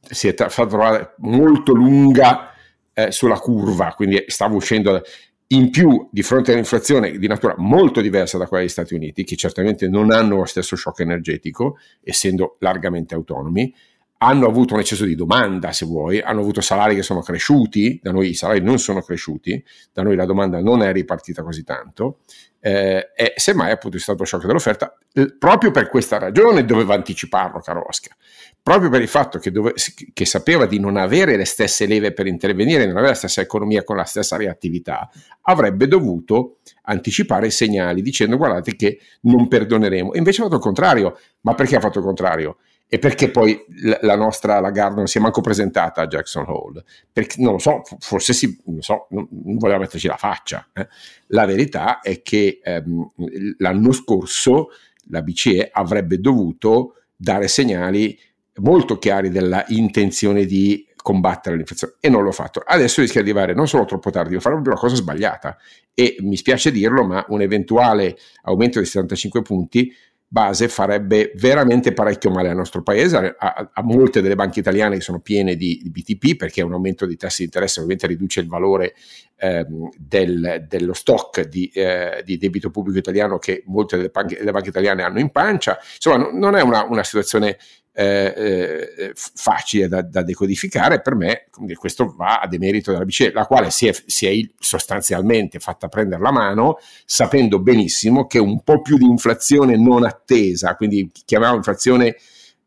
si 0.00 0.26
è 0.26 0.34
fatta 0.34 0.66
trovare 0.66 1.14
molto 1.18 1.74
lunga 1.74 2.50
eh, 2.94 3.12
sulla 3.12 3.38
curva, 3.38 3.92
quindi 3.94 4.24
stava 4.28 4.54
uscendo 4.54 5.02
in 5.48 5.68
più 5.68 6.08
di 6.10 6.22
fronte 6.22 6.52
all'inflazione 6.52 7.18
di 7.18 7.26
natura 7.26 7.56
molto 7.58 8.00
diversa 8.00 8.38
da 8.38 8.46
quella 8.46 8.62
degli 8.62 8.72
Stati 8.72 8.94
Uniti, 8.94 9.22
che 9.22 9.36
certamente 9.36 9.86
non 9.86 10.10
hanno 10.10 10.36
lo 10.36 10.44
stesso 10.46 10.76
shock 10.76 11.00
energetico, 11.00 11.76
essendo 12.02 12.56
largamente 12.60 13.14
autonomi, 13.14 13.70
hanno 14.18 14.46
avuto 14.46 14.74
un 14.74 14.80
eccesso 14.80 15.04
di 15.04 15.14
domanda, 15.14 15.72
se 15.72 15.84
vuoi, 15.84 16.20
hanno 16.20 16.40
avuto 16.40 16.60
salari 16.60 16.94
che 16.94 17.02
sono 17.02 17.20
cresciuti, 17.20 18.00
da 18.02 18.12
noi 18.12 18.30
i 18.30 18.34
salari 18.34 18.60
non 18.60 18.78
sono 18.78 19.02
cresciuti, 19.02 19.62
da 19.92 20.02
noi 20.02 20.16
la 20.16 20.24
domanda 20.24 20.60
non 20.60 20.82
è 20.82 20.92
ripartita 20.92 21.42
così 21.42 21.64
tanto, 21.64 22.20
eh, 22.60 23.10
e 23.14 23.34
semmai 23.36 23.70
appunto 23.70 23.96
è 23.96 24.00
stato 24.00 24.24
shock 24.24 24.46
dell'offerta, 24.46 24.96
eh, 25.12 25.36
proprio 25.36 25.70
per 25.70 25.88
questa 25.88 26.18
ragione 26.18 26.64
doveva 26.64 26.94
anticiparlo 26.94 27.60
caro 27.60 27.86
Oscar, 27.86 28.16
proprio 28.62 28.88
per 28.88 29.02
il 29.02 29.08
fatto 29.08 29.38
che, 29.38 29.50
dove, 29.52 29.74
che, 30.12 30.24
sapeva 30.24 30.66
di 30.66 30.80
non 30.80 30.96
avere 30.96 31.36
le 31.36 31.44
stesse 31.44 31.86
leve 31.86 32.12
per 32.12 32.26
intervenire, 32.26 32.86
non 32.86 32.96
avere 32.96 33.10
la 33.10 33.14
stessa 33.14 33.42
economia 33.42 33.84
con 33.84 33.96
la 33.96 34.04
stessa 34.04 34.36
reattività, 34.36 35.08
avrebbe 35.42 35.86
dovuto 35.86 36.56
anticipare 36.82 37.48
i 37.48 37.52
segnali 37.52 38.02
dicendo 38.02 38.36
guardate 38.36 38.74
che 38.74 38.98
non 39.22 39.46
perdoneremo. 39.46 40.14
E 40.14 40.18
invece 40.18 40.40
ha 40.40 40.44
fatto 40.44 40.56
il 40.56 40.62
contrario, 40.62 41.18
ma 41.42 41.54
perché 41.54 41.76
ha 41.76 41.80
fatto 41.80 41.98
il 41.98 42.04
contrario? 42.04 42.56
E 42.88 42.98
perché 43.00 43.30
poi 43.30 43.64
la 44.00 44.14
nostra 44.14 44.60
Lagarde 44.60 44.96
non 44.96 45.08
si 45.08 45.18
è 45.18 45.20
manco 45.20 45.40
presentata 45.40 46.02
a 46.02 46.06
Jackson 46.06 46.44
Hole? 46.46 46.84
Perché 47.12 47.42
non 47.42 47.52
lo 47.52 47.58
so, 47.58 47.82
forse 47.98 48.32
si, 48.32 48.60
non, 48.66 48.80
so, 48.80 49.08
non, 49.10 49.26
voleva 49.58 49.80
metterci 49.80 50.06
la 50.06 50.16
faccia. 50.16 50.68
Eh? 50.72 50.86
La 51.28 51.46
verità 51.46 52.00
è 52.00 52.22
che 52.22 52.60
ehm, 52.62 53.10
l'anno 53.58 53.90
scorso 53.90 54.68
la 55.08 55.22
BCE 55.22 55.70
avrebbe 55.72 56.20
dovuto 56.20 56.94
dare 57.16 57.48
segnali 57.48 58.18
molto 58.58 58.98
chiari 58.98 59.30
della 59.30 59.64
intenzione 59.68 60.44
di 60.44 60.86
combattere 61.06 61.56
l'inflazione 61.56 61.94
e 62.00 62.08
non 62.08 62.22
l'ho 62.22 62.32
fatto. 62.32 62.62
Adesso 62.64 63.00
rischia 63.00 63.22
di 63.22 63.30
arrivare 63.30 63.54
non 63.54 63.68
solo 63.68 63.84
troppo 63.84 64.10
tardi, 64.10 64.34
ma 64.34 64.40
fare 64.40 64.54
proprio 64.54 64.74
la 64.74 64.80
cosa 64.80 64.96
sbagliata 64.96 65.56
e 65.94 66.16
mi 66.20 66.36
spiace 66.36 66.70
dirlo, 66.70 67.04
ma 67.04 67.24
un 67.28 67.40
eventuale 67.42 68.16
aumento 68.42 68.78
di 68.78 68.86
75 68.86 69.42
punti 69.42 69.92
base 70.28 70.68
farebbe 70.68 71.32
veramente 71.36 71.92
parecchio 71.92 72.30
male 72.30 72.48
al 72.48 72.56
nostro 72.56 72.82
paese, 72.82 73.36
a, 73.38 73.70
a 73.72 73.82
molte 73.82 74.20
delle 74.20 74.34
banche 74.34 74.60
italiane 74.60 74.96
che 74.96 75.02
sono 75.02 75.20
piene 75.20 75.56
di, 75.56 75.80
di, 75.82 75.90
BTP, 75.90 76.36
perché 76.36 76.62
un 76.62 76.72
aumento 76.72 77.06
di 77.06 77.16
tassi 77.16 77.38
di 77.38 77.44
interesse 77.44 77.78
ovviamente 77.78 78.06
riduce 78.06 78.40
il 78.40 78.48
valore 78.48 78.94
ehm, 79.36 79.90
del, 79.96 80.66
dello 80.68 80.92
stock 80.92 81.42
di, 81.42 81.70
eh, 81.74 82.22
di, 82.24 82.38
debito 82.38 82.70
pubblico 82.70 82.98
italiano 82.98 83.38
che 83.38 83.62
molte 83.66 83.96
delle 83.96 84.08
banche, 84.08 84.36
delle 84.36 84.52
banche 84.52 84.68
italiane 84.70 85.02
hanno 85.02 85.20
in 85.20 85.30
pancia. 85.30 85.78
Insomma, 85.94 86.16
no, 86.16 86.30
non 86.32 86.56
è 86.56 86.62
una, 86.62 86.84
una 86.84 87.04
situazione 87.04 87.58
eh, 87.98 88.92
eh, 88.94 89.12
facile 89.14 89.88
da, 89.88 90.02
da, 90.02 90.22
decodificare, 90.22 91.00
per 91.00 91.14
me 91.14 91.46
questo 91.76 92.14
va 92.14 92.40
a 92.40 92.46
demerito 92.46 92.92
della 92.92 93.06
BCE, 93.06 93.32
la 93.32 93.46
quale 93.46 93.70
si 93.70 93.86
è, 93.86 93.94
si 94.04 94.26
è, 94.26 94.50
sostanzialmente 94.58 95.58
fatta 95.60 95.88
prendere 95.88 96.20
la 96.20 96.30
mano 96.30 96.76
sapendo 97.06 97.58
benissimo 97.58 98.26
che 98.26 98.38
un 98.38 98.62
po' 98.62 98.82
più 98.82 98.98
di 98.98 99.06
inflazione 99.06 99.78
non 99.78 100.04
attesa, 100.04 100.76
quindi 100.76 101.10
chiamiamo 101.24 101.56
inflazione 101.56 102.16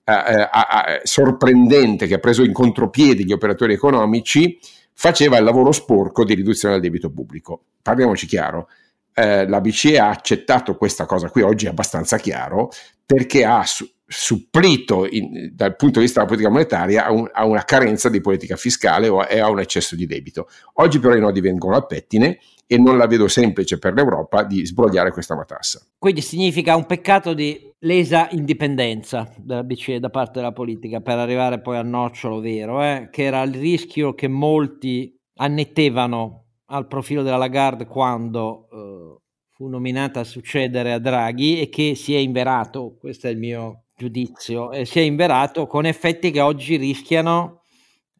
eh, 0.03 0.41
eh 0.41 1.01
sorprendente 1.03 2.07
che 2.07 2.15
ha 2.15 2.19
preso 2.19 2.43
in 2.43 2.51
contropiede 2.51 3.23
gli 3.23 3.31
operatori 3.31 3.73
economici, 3.73 4.57
faceva 4.99 5.37
il 5.37 5.45
lavoro 5.45 5.71
sporco 5.71 6.25
di 6.25 6.33
riduzione 6.33 6.73
del 6.73 6.83
debito 6.83 7.09
pubblico. 7.09 7.67
Parliamoci 7.81 8.27
chiaro, 8.27 8.67
eh, 9.13 9.47
la 9.47 9.61
BCE 9.61 9.97
ha 9.97 10.09
accettato 10.09 10.75
questa 10.75 11.05
cosa 11.05 11.29
qui, 11.29 11.41
oggi 11.41 11.67
è 11.67 11.69
abbastanza 11.69 12.17
chiaro, 12.17 12.69
perché 13.05 13.45
ha 13.45 13.63
su- 13.65 13.89
supplito 14.05 15.07
in, 15.09 15.51
dal 15.53 15.77
punto 15.77 15.99
di 15.99 16.05
vista 16.05 16.19
della 16.19 16.29
politica 16.29 16.51
monetaria 16.51 17.05
a, 17.05 17.13
un, 17.13 17.29
a, 17.31 17.45
una 17.45 17.63
carenza 17.63 18.09
di 18.09 18.19
politica 18.19 18.57
fiscale 18.57 19.07
o 19.07 19.19
a, 19.19 19.29
e 19.29 19.39
a 19.39 19.49
un 19.49 19.61
eccesso 19.61 19.95
di 19.95 20.05
debito. 20.05 20.49
Oggi 20.73 20.99
però 20.99 21.15
i 21.15 21.21
nodi 21.21 21.39
vengono 21.39 21.75
al 21.75 21.85
pettine 21.85 22.37
e 22.71 22.77
non 22.77 22.99
la 22.99 23.07
vedo 23.07 23.27
semplice 23.27 23.79
per 23.79 23.95
l'Europa 23.95 24.43
di 24.43 24.63
sbrogliare 24.63 25.11
questa 25.11 25.35
matassa. 25.35 25.81
Quindi 25.97 26.21
significa 26.21 26.75
un 26.75 26.85
peccato 26.85 27.33
di 27.33 27.59
lesa 27.79 28.27
indipendenza 28.29 29.27
della 29.37 29.63
BCE 29.63 29.99
da 29.99 30.11
parte 30.11 30.33
della 30.33 30.51
politica 30.51 31.01
per 31.01 31.17
arrivare 31.17 31.61
poi 31.61 31.77
al 31.77 31.87
nocciolo 31.87 32.39
vero, 32.39 32.83
eh? 32.83 33.09
che 33.11 33.23
era 33.23 33.41
il 33.41 33.55
rischio 33.55 34.13
che 34.13 34.27
molti 34.27 35.11
annettevano 35.39 36.43
al 36.67 36.85
profilo 36.85 37.23
della 37.23 37.37
Lagarde 37.37 37.87
quando 37.87 38.67
eh, 38.71 39.21
fu 39.49 39.67
nominata 39.67 40.19
a 40.19 40.23
succedere 40.23 40.93
a 40.93 40.99
Draghi 40.99 41.61
e 41.61 41.69
che 41.69 41.95
si 41.95 42.13
è 42.13 42.19
inverato, 42.19 42.97
questo 42.99 43.25
è 43.25 43.31
il 43.31 43.39
mio 43.39 43.85
giudizio, 43.95 44.71
eh, 44.71 44.85
si 44.85 44.99
è 44.99 45.01
inverato 45.01 45.65
con 45.65 45.87
effetti 45.87 46.29
che 46.29 46.39
oggi 46.39 46.75
rischiano 46.75 47.58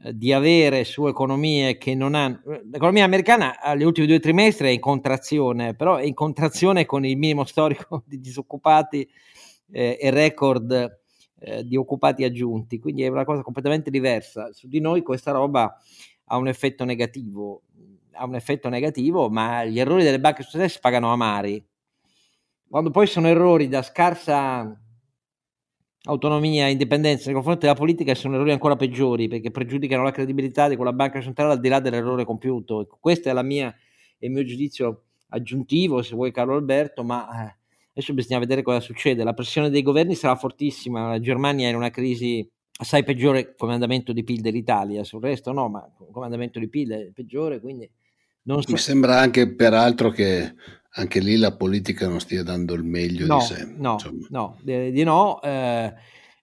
di 0.02 0.32
avere 0.32 0.86
su 0.86 1.08
economie 1.08 1.78
che 1.78 1.94
non 1.94 2.16
hanno... 2.16 2.40
L'economia 2.72 3.04
americana 3.04 3.60
agli 3.60 3.84
ultimi 3.84 4.08
due 4.08 4.20
trimestri 4.20 4.68
è 4.68 4.72
in 4.72 4.80
contrazione, 4.80 5.76
però 5.76 5.98
è 5.98 6.04
in 6.04 6.14
contrazione 6.14 6.86
con 6.86 7.06
il 7.06 7.18
minimo 7.18 7.44
storico 7.44 8.04
di 8.08 8.20
disoccupati 8.20 9.08
eh, 9.72 9.98
e 10.00 10.10
record 10.10 11.02
eh, 11.40 11.66
di 11.66 11.76
occupati 11.76 12.24
aggiunti, 12.24 12.80
quindi 12.80 13.04
è 13.04 13.08
una 13.10 13.26
cosa 13.26 13.42
completamente 13.42 13.90
diversa. 13.90 14.54
Su 14.54 14.68
di 14.68 14.80
noi 14.80 15.02
questa 15.02 15.32
roba 15.32 15.78
ha 16.26 16.38
un 16.38 16.48
effetto 16.48 16.86
negativo, 16.86 17.64
ha 18.14 18.26
un 18.26 18.36
effetto 18.36 18.70
negativo, 18.70 19.30
ma 19.30 19.66
gli 19.66 19.80
errori 19.80 20.04
delle 20.04 20.20
banche 20.20 20.44
stesse 20.44 20.80
pagano 20.80 21.12
amari. 21.12 21.62
Quando 22.70 22.92
poi 22.92 23.08
sono 23.08 23.28
errori 23.28 23.68
da 23.68 23.82
scarsa 23.82 24.80
autonomia 26.04 26.68
e 26.68 26.72
indipendenza 26.72 27.26
nei 27.26 27.34
confronti 27.34 27.62
della 27.62 27.78
politica 27.78 28.16
sono 28.16 28.36
errori 28.36 28.52
ancora 28.52 28.76
peggiori 28.76 29.28
perché 29.28 29.52
pregiudicano 29.52 30.04
la 30.04 30.12
credibilità 30.12 30.68
di 30.68 30.76
quella 30.76 30.94
banca 30.94 31.22
centrale 31.22 31.54
al 31.54 31.60
di 31.60 31.68
là 31.68 31.80
dell'errore 31.80 32.26
compiuto. 32.26 32.82
Ecco, 32.82 32.98
questo 33.00 33.30
è 33.30 33.34
la 33.34 33.44
mia, 33.44 33.74
il 34.20 34.32
mio 34.32 34.44
giudizio 34.44 35.04
aggiuntivo, 35.30 36.02
se 36.02 36.16
vuoi 36.16 36.32
Carlo 36.32 36.56
Alberto, 36.56 37.04
ma 37.04 37.28
eh, 37.28 37.56
adesso 37.92 38.14
bisogna 38.14 38.40
vedere 38.40 38.62
cosa 38.62 38.80
succede. 38.80 39.24
La 39.24 39.34
pressione 39.34 39.70
dei 39.70 39.82
governi 39.82 40.16
sarà 40.16 40.36
fortissima, 40.36 41.10
la 41.10 41.20
Germania 41.20 41.68
è 41.68 41.70
in 41.70 41.76
una 41.76 41.90
crisi 41.90 42.50
assai 42.82 43.04
peggiore 43.04 43.56
come 43.56 43.74
andamento 43.74 44.14
di 44.14 44.24
PIL 44.24 44.40
dell'Italia, 44.40 45.04
sul 45.04 45.22
resto 45.22 45.52
no, 45.52 45.68
ma 45.68 45.86
come 46.12 46.26
andamento 46.26 46.60
di 46.60 46.70
PIL 46.70 46.92
è 46.92 47.12
peggiore, 47.14 47.60
quindi 47.60 47.90
non 48.44 48.62
so. 48.62 48.72
Mi 48.72 48.78
sembra 48.78 49.20
anche 49.20 49.54
peraltro 49.54 50.10
che 50.12 50.54
anche 50.92 51.20
lì 51.20 51.38
la 51.38 51.56
politica 51.56 52.08
non 52.08 52.20
stia 52.20 52.44
dando 52.44 52.74
il 52.74 52.84
meglio 52.84 53.26
no, 53.28 53.38
di 53.38 53.44
sé. 53.44 53.74
No, 53.78 53.94
insomma. 53.94 54.28
no, 54.30 54.58
di, 54.62 54.92
di 54.92 55.04
no. 55.04 55.42
Eh, 55.42 55.94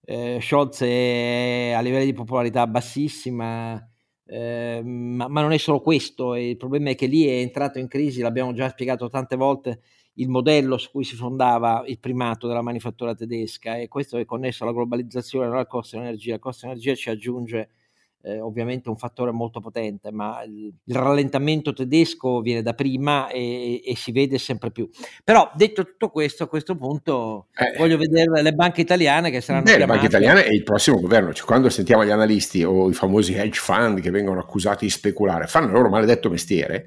eh, 0.05 0.39
Scholz 0.41 0.83
è 0.83 1.73
a 1.75 1.81
livelli 1.81 2.05
di 2.05 2.13
popolarità 2.13 2.67
bassissima, 2.69 3.77
eh, 4.25 4.81
ma, 4.85 5.27
ma, 5.29 5.41
non 5.41 5.53
è 5.53 5.59
solo 5.59 5.81
questo. 5.81 6.35
Il 6.37 6.57
problema 6.57 6.91
è 6.91 6.95
che 6.95 7.07
lì 7.07 7.27
è 7.27 7.39
entrato 7.39 7.79
in 7.79 7.89
crisi, 7.89 8.21
l'abbiamo 8.21 8.53
già 8.53 8.69
spiegato 8.69 9.09
tante 9.09 9.35
volte, 9.35 9.81
il 10.15 10.29
modello 10.29 10.79
su 10.79 10.91
cui 10.93 11.05
si 11.05 11.17
fondava 11.17 11.83
il 11.87 11.99
primato 11.99 12.47
della 12.47 12.63
manifattura 12.63 13.15
tedesca 13.15 13.77
e 13.77 13.89
questo 13.89 14.17
è 14.17 14.25
connesso 14.25 14.63
alla 14.63 14.73
globalizzazione, 14.73 15.49
non 15.49 15.57
al 15.57 15.67
costo 15.67 15.97
dell'energia. 15.97 16.35
Il 16.35 16.41
costo 16.41 16.67
dell'energia 16.67 16.95
ci 16.95 17.11
aggiunge 17.11 17.71
eh, 18.23 18.41
ovviamente 18.41 18.89
un 18.89 18.97
fattore 18.97 19.31
molto 19.31 19.61
potente, 19.61 20.11
ma 20.11 20.43
il, 20.43 20.73
il, 20.85 20.95
rallentamento 20.95 21.73
tedesco 21.73 22.41
viene 22.41 22.63
da 22.63 22.75
prima 22.75 23.29
e, 23.29 23.83
e, 23.85 23.97
si 23.97 24.13
vede 24.13 24.39
sempre 24.39 24.71
più. 24.71 24.89
Però 25.23 25.51
detto 25.55 25.85
tutto 25.85 26.11
questo, 26.11 26.45
a 26.45 26.49
questo 26.49 26.77
punto 26.77 27.47
eh, 27.55 27.79
voglio 27.79 27.97
vedere 27.97 28.43
le 28.43 28.53
banche 28.53 28.81
italiane 28.81 29.31
che 29.31 29.41
saranno... 29.41 29.65
Le 29.65 29.87
banche 29.87 30.07
italiane 30.07 30.45
e 30.45 30.55
il 30.55 30.63
prossimo 30.63 31.01
governo, 31.01 31.33
cioè, 31.33 31.47
quando 31.47 31.69
sentiamo 31.71 32.05
gli 32.05 32.11
analisti 32.11 32.65
o 32.65 32.91
i 32.91 32.95
famosi 32.95 33.35
hedge 33.35 33.61
fund 33.61 34.01
che 34.01 34.11
vengono 34.11 34.41
accusati 34.41 34.87
di 34.87 34.91
speculare, 34.91 35.47
fanno 35.47 35.67
il 35.67 35.73
loro 35.73 35.89
maledetto 35.89 36.29
mestiere 36.29 36.87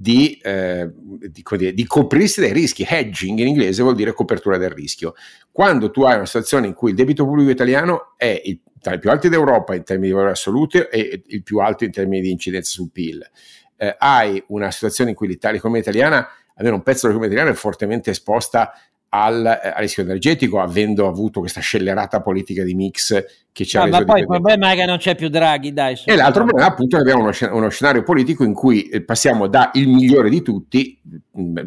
di, 0.00 0.38
eh, 0.44 0.88
di, 0.94 1.74
di, 1.74 1.84
coprirsi 1.84 2.40
dai 2.40 2.52
rischi. 2.52 2.86
Hedging 2.88 3.36
in 3.40 3.48
inglese 3.48 3.82
vuol 3.82 3.96
dire 3.96 4.12
copertura 4.12 4.56
del 4.56 4.70
rischio. 4.70 5.14
Quando 5.50 5.90
tu 5.90 6.02
hai 6.04 6.14
una 6.14 6.24
situazione 6.24 6.68
in 6.68 6.74
cui 6.74 6.90
il 6.90 6.96
debito 6.96 7.24
pubblico 7.24 7.50
italiano 7.50 8.14
è 8.16 8.40
il, 8.44 8.60
tra 8.80 8.94
i 8.94 9.00
più 9.00 9.10
alti 9.10 9.28
d'Europa 9.28 9.74
in 9.74 9.82
termini 9.82 10.08
di 10.08 10.14
valore 10.14 10.30
assoluto 10.30 10.88
e 10.88 11.24
il 11.26 11.42
più 11.42 11.58
alto 11.58 11.82
in 11.82 11.90
termini 11.90 12.22
di 12.22 12.30
incidenza 12.30 12.70
sul 12.70 12.92
PIL, 12.92 13.28
eh, 13.76 13.96
hai 13.98 14.40
una 14.48 14.70
situazione 14.70 15.10
in 15.10 15.16
cui 15.16 15.26
l'Italia, 15.26 15.56
l'economia 15.56 15.82
italiana, 15.82 16.28
almeno 16.54 16.76
un 16.76 16.82
pezzo 16.84 17.08
dell'economia 17.08 17.34
italiana 17.34 17.50
è 17.50 17.60
fortemente 17.60 18.10
esposta 18.10 18.72
al, 19.10 19.44
eh, 19.44 19.68
al, 19.68 19.80
rischio 19.80 20.02
energetico, 20.02 20.60
avendo 20.60 21.06
avuto 21.06 21.40
questa 21.40 21.60
scellerata 21.60 22.20
politica 22.20 22.62
di 22.62 22.74
mix 22.74 23.24
che 23.52 23.64
ci 23.64 23.76
ha 23.76 23.82
ah, 23.82 23.84
reso 23.86 23.98
Ma 23.98 24.04
poi 24.04 24.20
il 24.20 24.26
problema 24.26 24.70
è 24.70 24.76
che 24.76 24.84
non 24.84 24.98
c'è 24.98 25.14
più 25.14 25.28
Draghi, 25.28 25.72
dai. 25.72 25.98
E 26.04 26.14
l'altro 26.14 26.44
problema 26.44 26.68
appunto 26.68 26.96
è 26.96 27.02
che 27.02 27.10
abbiamo 27.10 27.28
uno, 27.28 27.56
uno, 27.56 27.68
scenario 27.70 28.02
politico 28.02 28.44
in 28.44 28.52
cui 28.52 28.88
eh, 28.88 29.02
passiamo 29.02 29.46
da 29.46 29.70
il 29.74 29.88
migliore 29.88 30.28
di 30.28 30.42
tutti, 30.42 31.00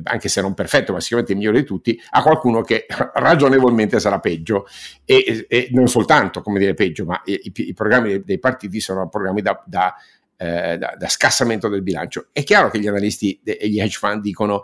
anche 0.03 0.29
se 0.29 0.41
non 0.41 0.53
perfetto, 0.53 0.93
ma 0.93 0.99
sicuramente 0.99 1.33
il 1.33 1.39
migliore 1.39 1.59
di 1.61 1.65
tutti, 1.65 1.99
a 2.11 2.21
qualcuno 2.21 2.61
che 2.61 2.85
ragionevolmente 3.15 3.99
sarà 3.99 4.19
peggio. 4.19 4.67
E, 5.03 5.45
e 5.49 5.69
non 5.71 5.87
soltanto, 5.87 6.41
come 6.41 6.59
dire, 6.59 6.73
peggio, 6.73 7.05
ma 7.05 7.21
i, 7.25 7.39
i, 7.43 7.51
i 7.53 7.73
programmi 7.73 8.09
dei, 8.09 8.23
dei, 8.23 8.39
partiti 8.39 8.79
sono 8.79 9.09
programmi 9.09 9.41
da, 9.41 9.61
da, 9.65 9.93
eh, 10.37 10.77
da, 10.77 10.95
da 10.97 11.07
scassamento 11.07 11.67
del 11.67 11.81
bilancio. 11.81 12.27
È 12.31 12.43
chiaro 12.43 12.69
che 12.69 12.79
gli 12.79 12.87
analisti 12.87 13.41
e 13.43 13.67
gli 13.67 13.79
hedge 13.79 13.97
fund 13.97 14.21
dicono 14.21 14.61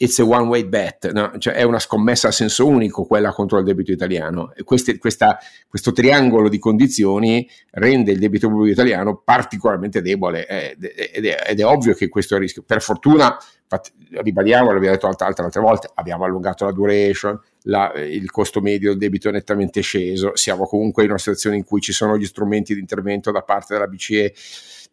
it's 0.00 0.20
a 0.20 0.24
one 0.24 0.46
way 0.46 0.64
bet, 0.64 1.10
no? 1.10 1.32
cioè 1.38 1.54
è 1.54 1.64
una 1.64 1.80
scommessa 1.80 2.28
a 2.28 2.30
senso 2.30 2.66
unico 2.66 3.04
quella 3.04 3.32
contro 3.32 3.58
il 3.58 3.64
debito 3.64 3.90
italiano. 3.90 4.52
Queste, 4.64 4.96
questa, 4.96 5.38
questo 5.68 5.90
triangolo 5.90 6.48
di 6.48 6.58
condizioni 6.58 7.48
rende 7.72 8.12
il 8.12 8.18
debito 8.20 8.48
pubblico 8.48 8.72
italiano 8.72 9.20
particolarmente 9.24 10.00
debole 10.00 10.46
eh, 10.46 10.76
ed, 11.12 11.26
è, 11.26 11.42
ed, 11.48 11.58
è, 11.58 11.66
ovvio 11.66 11.94
che 11.94 12.08
questo 12.08 12.34
è 12.34 12.36
il 12.36 12.44
rischio. 12.44 12.62
Per 12.62 12.80
fortuna, 12.80 13.36
infatti, 13.60 13.90
ribadiamo, 14.10 14.70
l'abbiamo 14.70 14.94
detto 14.94 15.08
altre, 15.08 15.26
altre, 15.26 15.44
altre 15.44 15.60
volte, 15.60 15.90
abbiamo 15.94 16.24
allungato 16.24 16.64
la 16.64 16.72
duration, 16.72 17.38
la, 17.62 17.92
il 17.96 18.30
costo 18.30 18.60
medio 18.60 18.90
del 18.90 18.98
debito 18.98 19.30
è 19.30 19.32
nettamente 19.32 19.80
sceso, 19.80 20.30
siamo 20.36 20.64
comunque 20.66 21.02
in 21.02 21.08
una 21.10 21.18
situazione 21.18 21.56
in 21.56 21.64
cui 21.64 21.80
ci 21.80 21.92
sono 21.92 22.16
gli 22.16 22.24
strumenti 22.24 22.72
di 22.72 22.80
intervento 22.80 23.32
da 23.32 23.42
parte 23.42 23.74
della 23.74 23.88
BCE 23.88 24.32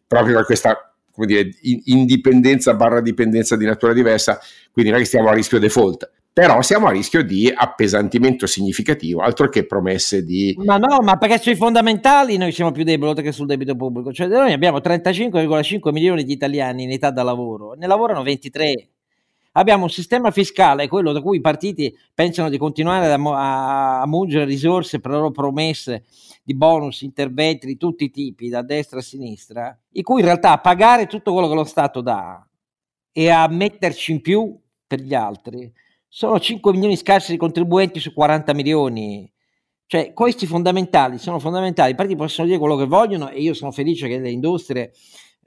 proprio 0.04 0.34
per 0.34 0.46
questa 0.46 0.95
come 1.16 1.26
dire, 1.26 1.48
indipendenza 1.84 2.74
barra 2.74 3.00
dipendenza 3.00 3.56
di 3.56 3.64
natura 3.64 3.94
diversa, 3.94 4.38
quindi 4.70 4.90
non 4.90 5.00
è 5.00 5.02
che 5.02 5.08
stiamo 5.08 5.30
a 5.30 5.32
rischio 5.32 5.58
default, 5.58 6.10
però 6.30 6.60
siamo 6.60 6.86
a 6.86 6.90
rischio 6.90 7.24
di 7.24 7.50
appesantimento 7.52 8.46
significativo, 8.46 9.22
altro 9.22 9.48
che 9.48 9.64
promesse 9.64 10.22
di... 10.22 10.54
Ma 10.62 10.76
no, 10.76 10.98
ma 11.00 11.16
perché 11.16 11.38
sui 11.38 11.56
fondamentali 11.56 12.36
noi 12.36 12.52
siamo 12.52 12.72
più 12.72 12.84
deboli 12.84 13.08
oltre 13.08 13.24
che 13.24 13.32
sul 13.32 13.46
debito 13.46 13.74
pubblico, 13.74 14.12
cioè 14.12 14.26
noi 14.26 14.52
abbiamo 14.52 14.76
35,5 14.76 15.90
milioni 15.90 16.24
di 16.24 16.34
italiani 16.34 16.82
in 16.82 16.90
età 16.90 17.10
da 17.10 17.22
lavoro, 17.22 17.72
ne 17.72 17.86
lavorano 17.86 18.22
23. 18.22 18.88
Abbiamo 19.58 19.84
un 19.84 19.90
sistema 19.90 20.30
fiscale, 20.30 20.86
quello 20.86 21.12
da 21.12 21.22
cui 21.22 21.38
i 21.38 21.40
partiti 21.40 21.96
pensano 22.12 22.50
di 22.50 22.58
continuare 22.58 23.10
a, 23.10 24.00
a, 24.00 24.06
mungere 24.06 24.44
risorse 24.44 25.00
per 25.00 25.12
le 25.12 25.16
loro 25.16 25.30
promesse 25.30 26.04
di 26.42 26.54
bonus, 26.54 27.00
interventi 27.00 27.66
di 27.66 27.78
tutti 27.78 28.04
i 28.04 28.10
tipi, 28.10 28.50
da 28.50 28.60
destra 28.60 28.98
a 28.98 29.02
sinistra, 29.02 29.78
in 29.92 30.02
cui 30.02 30.20
in 30.20 30.26
realtà 30.26 30.52
a 30.52 30.60
pagare 30.60 31.06
tutto 31.06 31.32
quello 31.32 31.48
che 31.48 31.54
lo 31.54 31.64
Stato 31.64 32.02
dà 32.02 32.46
e 33.10 33.30
a 33.30 33.48
metterci 33.48 34.12
in 34.12 34.20
più 34.20 34.60
per 34.86 35.00
gli 35.00 35.14
altri 35.14 35.72
sono 36.06 36.38
5 36.38 36.72
milioni 36.72 36.96
scarsi 36.96 37.32
di 37.32 37.38
contribuenti 37.38 37.98
su 37.98 38.12
40 38.12 38.54
milioni. 38.54 39.30
Cioè, 39.86 40.12
questi 40.12 40.46
fondamentali 40.46 41.18
sono 41.18 41.38
fondamentali. 41.38 41.92
I 41.92 41.94
partiti 41.94 42.16
possono 42.16 42.46
dire 42.46 42.58
quello 42.58 42.76
che 42.76 42.86
vogliono 42.86 43.28
e 43.28 43.40
io 43.40 43.54
sono 43.54 43.70
felice 43.70 44.08
che 44.08 44.18
le 44.18 44.30
industrie 44.30 44.92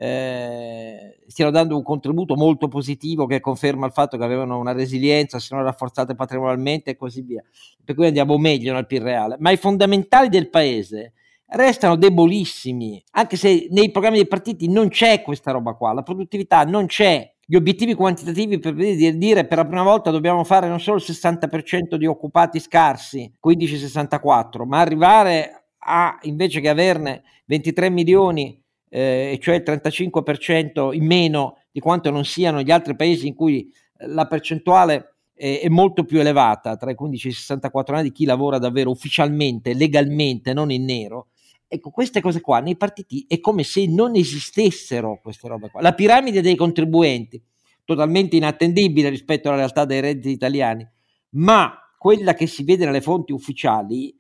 eh, 0.02 1.20
stiano 1.28 1.52
dando 1.52 1.76
un 1.76 1.84
contributo 1.84 2.36
molto 2.36 2.70
positivo 2.70 3.26
che 3.26 3.42
conferma 3.42 3.86
il 3.86 3.92
fatto 3.92 4.18
che 4.18 4.24
avevano 4.24 4.58
una 4.58 4.72
resilienza, 4.72 5.40
sono 5.40 5.62
rafforzate 5.62 6.16
patrimonialmente 6.16 6.92
e 6.92 6.96
così 6.96 7.22
via. 7.22 7.44
Per 7.84 7.96
cui 7.96 8.08
andiamo 8.08 8.38
meglio 8.38 8.72
nel 8.72 8.86
PIL 8.86 9.02
reale. 9.02 9.36
Ma 9.40 9.52
i 9.52 9.58
fondamentali 9.58 10.30
del 10.30 10.50
paese 10.50 11.16
restano 11.48 11.98
debolissimi, 11.98 13.04
anche 13.12 13.36
se 13.36 13.68
nei 13.72 13.92
programmi 13.92 14.18
dei 14.18 14.28
partiti 14.28 14.70
non 14.70 14.88
c'è 14.88 15.22
questa 15.22 15.52
roba 15.52 15.74
qua, 15.74 15.92
la 15.92 16.04
produttività 16.04 16.64
non 16.64 16.86
c'è. 16.86 17.34
Gli 17.46 17.56
obiettivi 17.56 17.94
quantitativi 17.94 18.60
per 18.60 18.76
dire 18.76 19.46
per 19.46 19.58
la 19.58 19.66
prima 19.66 19.84
volta 19.84 20.12
dobbiamo 20.12 20.46
fare 20.46 20.70
non 20.70 20.80
solo 20.80 20.98
il 20.98 21.04
60% 21.04 21.96
di 21.96 22.06
occupati 22.06 22.60
scarsi, 22.60 23.34
15-64, 23.46 24.66
ma 24.66 24.80
arrivare 24.80 25.72
a 25.80 26.18
invece 26.22 26.62
che 26.62 26.70
averne 26.70 27.24
23 27.48 27.90
milioni 27.90 28.64
eh, 28.90 29.38
cioè 29.42 29.56
il 29.56 29.64
35% 29.66 30.94
in 30.94 31.06
meno 31.06 31.58
di 31.72 31.80
quanto 31.80 32.10
non 32.10 32.26
siano 32.26 32.62
gli 32.62 32.72
altri 32.72 32.96
paesi 32.96 33.28
in 33.28 33.36
cui 33.36 33.72
eh, 33.98 34.08
la 34.08 34.26
percentuale 34.26 35.16
è, 35.34 35.62
è 35.62 35.70
molto 35.70 36.04
più 36.04 36.20
elevata 36.20 36.76
tra 36.76 36.92
i 36.92 36.96
15 36.96 37.28
e 37.28 37.30
i 37.30 37.34
64 37.34 37.96
anni 37.96 38.04
di 38.10 38.12
chi 38.12 38.26
lavora 38.26 38.58
davvero 38.58 38.90
ufficialmente, 38.90 39.74
legalmente, 39.74 40.54
non 40.54 40.72
in 40.72 40.86
nero. 40.86 41.28
Ecco, 41.68 41.92
queste 41.92 42.20
cose 42.20 42.42
qua 42.42 42.60
nei 42.60 42.76
partiti 42.76 43.26
è 43.28 43.40
come 43.40 43.64
se 43.64 43.86
non 43.86 44.16
esistessero 44.16 45.20
queste 45.22 45.48
robe 45.48 45.70
qua. 45.70 45.82
La 45.82 45.94
piramide 45.94 46.42
dei 46.42 46.56
contribuenti, 46.56 47.42
totalmente 47.86 48.36
inattendibile 48.36 49.10
rispetto 49.10 49.48
alla 49.48 49.58
realtà 49.58 49.86
dei 49.86 50.02
redditi 50.02 50.32
italiani, 50.32 50.88
ma 51.32 51.76
quella 51.98 52.34
che 52.34 52.48
si 52.48 52.64
vede 52.64 52.86
nelle 52.86 53.02
fonti 53.02 53.34
ufficiali, 53.34 54.18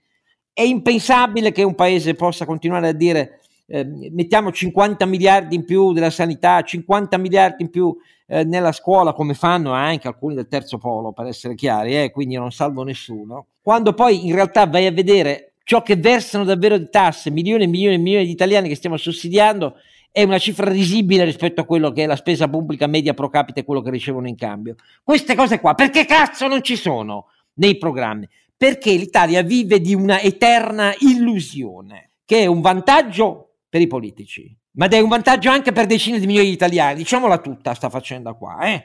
è 0.53 0.61
impensabile 0.61 1.51
che 1.51 1.63
un 1.63 1.73
paese 1.73 2.13
possa 2.13 2.45
continuare 2.45 2.89
a 2.89 2.93
dire 2.93 3.39
eh, 3.69 3.85
mettiamo 4.11 4.51
50 4.51 5.05
miliardi 5.05 5.55
in 5.55 5.63
più 5.63 5.93
della 5.93 6.09
sanità, 6.09 6.61
50 6.61 7.17
miliardi 7.17 7.63
in 7.63 7.69
più 7.69 7.95
eh, 8.27 8.43
nella 8.43 8.71
scuola, 8.71 9.13
come 9.13 9.35
fanno 9.35 9.71
anche 9.71 10.07
alcuni 10.07 10.35
del 10.35 10.47
terzo 10.47 10.77
polo, 10.77 11.13
per 11.13 11.27
essere 11.27 11.55
chiari, 11.55 12.01
eh, 12.01 12.11
quindi 12.11 12.35
non 12.35 12.51
salvo 12.51 12.83
nessuno, 12.83 13.47
quando 13.61 13.93
poi 13.93 14.25
in 14.25 14.33
realtà 14.33 14.65
vai 14.65 14.87
a 14.87 14.91
vedere 14.91 15.53
ciò 15.63 15.83
che 15.83 15.95
versano 15.95 16.43
davvero 16.43 16.77
di 16.79 16.89
tasse, 16.89 17.29
milioni 17.29 17.65
e 17.65 17.67
milioni 17.67 17.95
e 17.95 17.99
milioni 17.99 18.25
di 18.25 18.31
italiani 18.31 18.67
che 18.67 18.75
stiamo 18.75 18.97
sussidiando, 18.97 19.75
è 20.11 20.23
una 20.23 20.39
cifra 20.39 20.69
risibile 20.71 21.23
rispetto 21.23 21.61
a 21.61 21.65
quello 21.65 21.91
che 21.91 22.03
è 22.03 22.07
la 22.07 22.15
spesa 22.15 22.47
pubblica 22.47 22.87
media 22.87 23.13
pro 23.13 23.29
capite 23.29 23.59
e 23.59 23.63
quello 23.63 23.81
che 23.81 23.91
ricevono 23.91 24.27
in 24.27 24.35
cambio. 24.35 24.75
Queste 25.03 25.35
cose 25.35 25.59
qua, 25.59 25.75
perché 25.75 26.05
cazzo 26.05 26.47
non 26.47 26.63
ci 26.63 26.75
sono 26.75 27.27
nei 27.55 27.77
programmi? 27.77 28.27
Perché 28.57 28.91
l'Italia 28.93 29.43
vive 29.43 29.79
di 29.79 29.93
una 29.93 30.19
eterna 30.19 30.93
illusione, 30.99 32.09
che 32.25 32.39
è 32.39 32.45
un 32.47 32.61
vantaggio 32.61 33.48
per 33.69 33.81
i 33.81 33.87
politici, 33.87 34.53
ma 34.71 34.87
è 34.87 34.99
un 34.99 35.09
vantaggio 35.09 35.49
anche 35.49 35.71
per 35.71 35.85
decine 35.85 36.19
di 36.19 36.25
milioni 36.25 36.47
di 36.47 36.53
italiani, 36.53 36.97
diciamola 36.97 37.37
tutta 37.37 37.73
sta 37.75 37.89
faccenda 37.89 38.33
qua, 38.33 38.59
eh? 38.61 38.83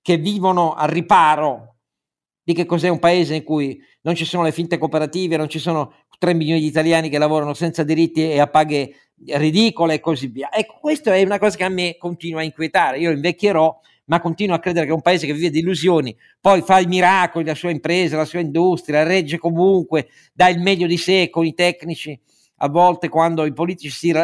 che 0.00 0.16
vivono 0.16 0.74
al 0.74 0.88
riparo 0.88 1.78
di 2.44 2.54
che 2.54 2.64
cos'è 2.64 2.88
un 2.88 3.00
paese 3.00 3.34
in 3.34 3.42
cui 3.42 3.76
non 4.02 4.14
ci 4.14 4.24
sono 4.24 4.44
le 4.44 4.52
finte 4.52 4.78
cooperative, 4.78 5.36
non 5.36 5.48
ci 5.48 5.58
sono 5.58 5.94
3 6.18 6.32
milioni 6.32 6.60
di 6.60 6.66
italiani 6.66 7.08
che 7.08 7.18
lavorano 7.18 7.54
senza 7.54 7.82
diritti 7.82 8.30
e 8.30 8.38
a 8.38 8.46
paghe 8.46 8.94
ridicole 9.30 9.94
e 9.94 10.00
così 10.00 10.28
via. 10.28 10.52
Ecco, 10.52 10.78
questa 10.80 11.12
è 11.12 11.24
una 11.24 11.40
cosa 11.40 11.56
che 11.56 11.64
a 11.64 11.68
me 11.68 11.96
continua 11.98 12.40
a 12.40 12.44
inquietare. 12.44 12.98
Io 12.98 13.10
invecchierò, 13.10 13.80
ma 14.04 14.20
continuo 14.20 14.54
a 14.54 14.60
credere 14.60 14.86
che 14.86 14.92
un 14.92 15.02
paese 15.02 15.26
che 15.26 15.32
vive 15.32 15.50
di 15.50 15.58
illusioni, 15.58 16.16
poi 16.40 16.62
fa 16.62 16.78
i 16.78 16.86
miracoli, 16.86 17.44
la 17.44 17.56
sua 17.56 17.70
impresa, 17.70 18.16
la 18.16 18.24
sua 18.24 18.38
industria, 18.38 19.02
regge 19.02 19.38
comunque, 19.38 20.08
dà 20.32 20.48
il 20.48 20.60
meglio 20.60 20.86
di 20.86 20.96
sé 20.96 21.28
con 21.30 21.44
i 21.44 21.52
tecnici 21.52 22.16
a 22.56 22.68
volte 22.68 23.08
quando 23.08 23.44
i 23.44 23.52
politici 23.52 23.90
si 23.90 24.14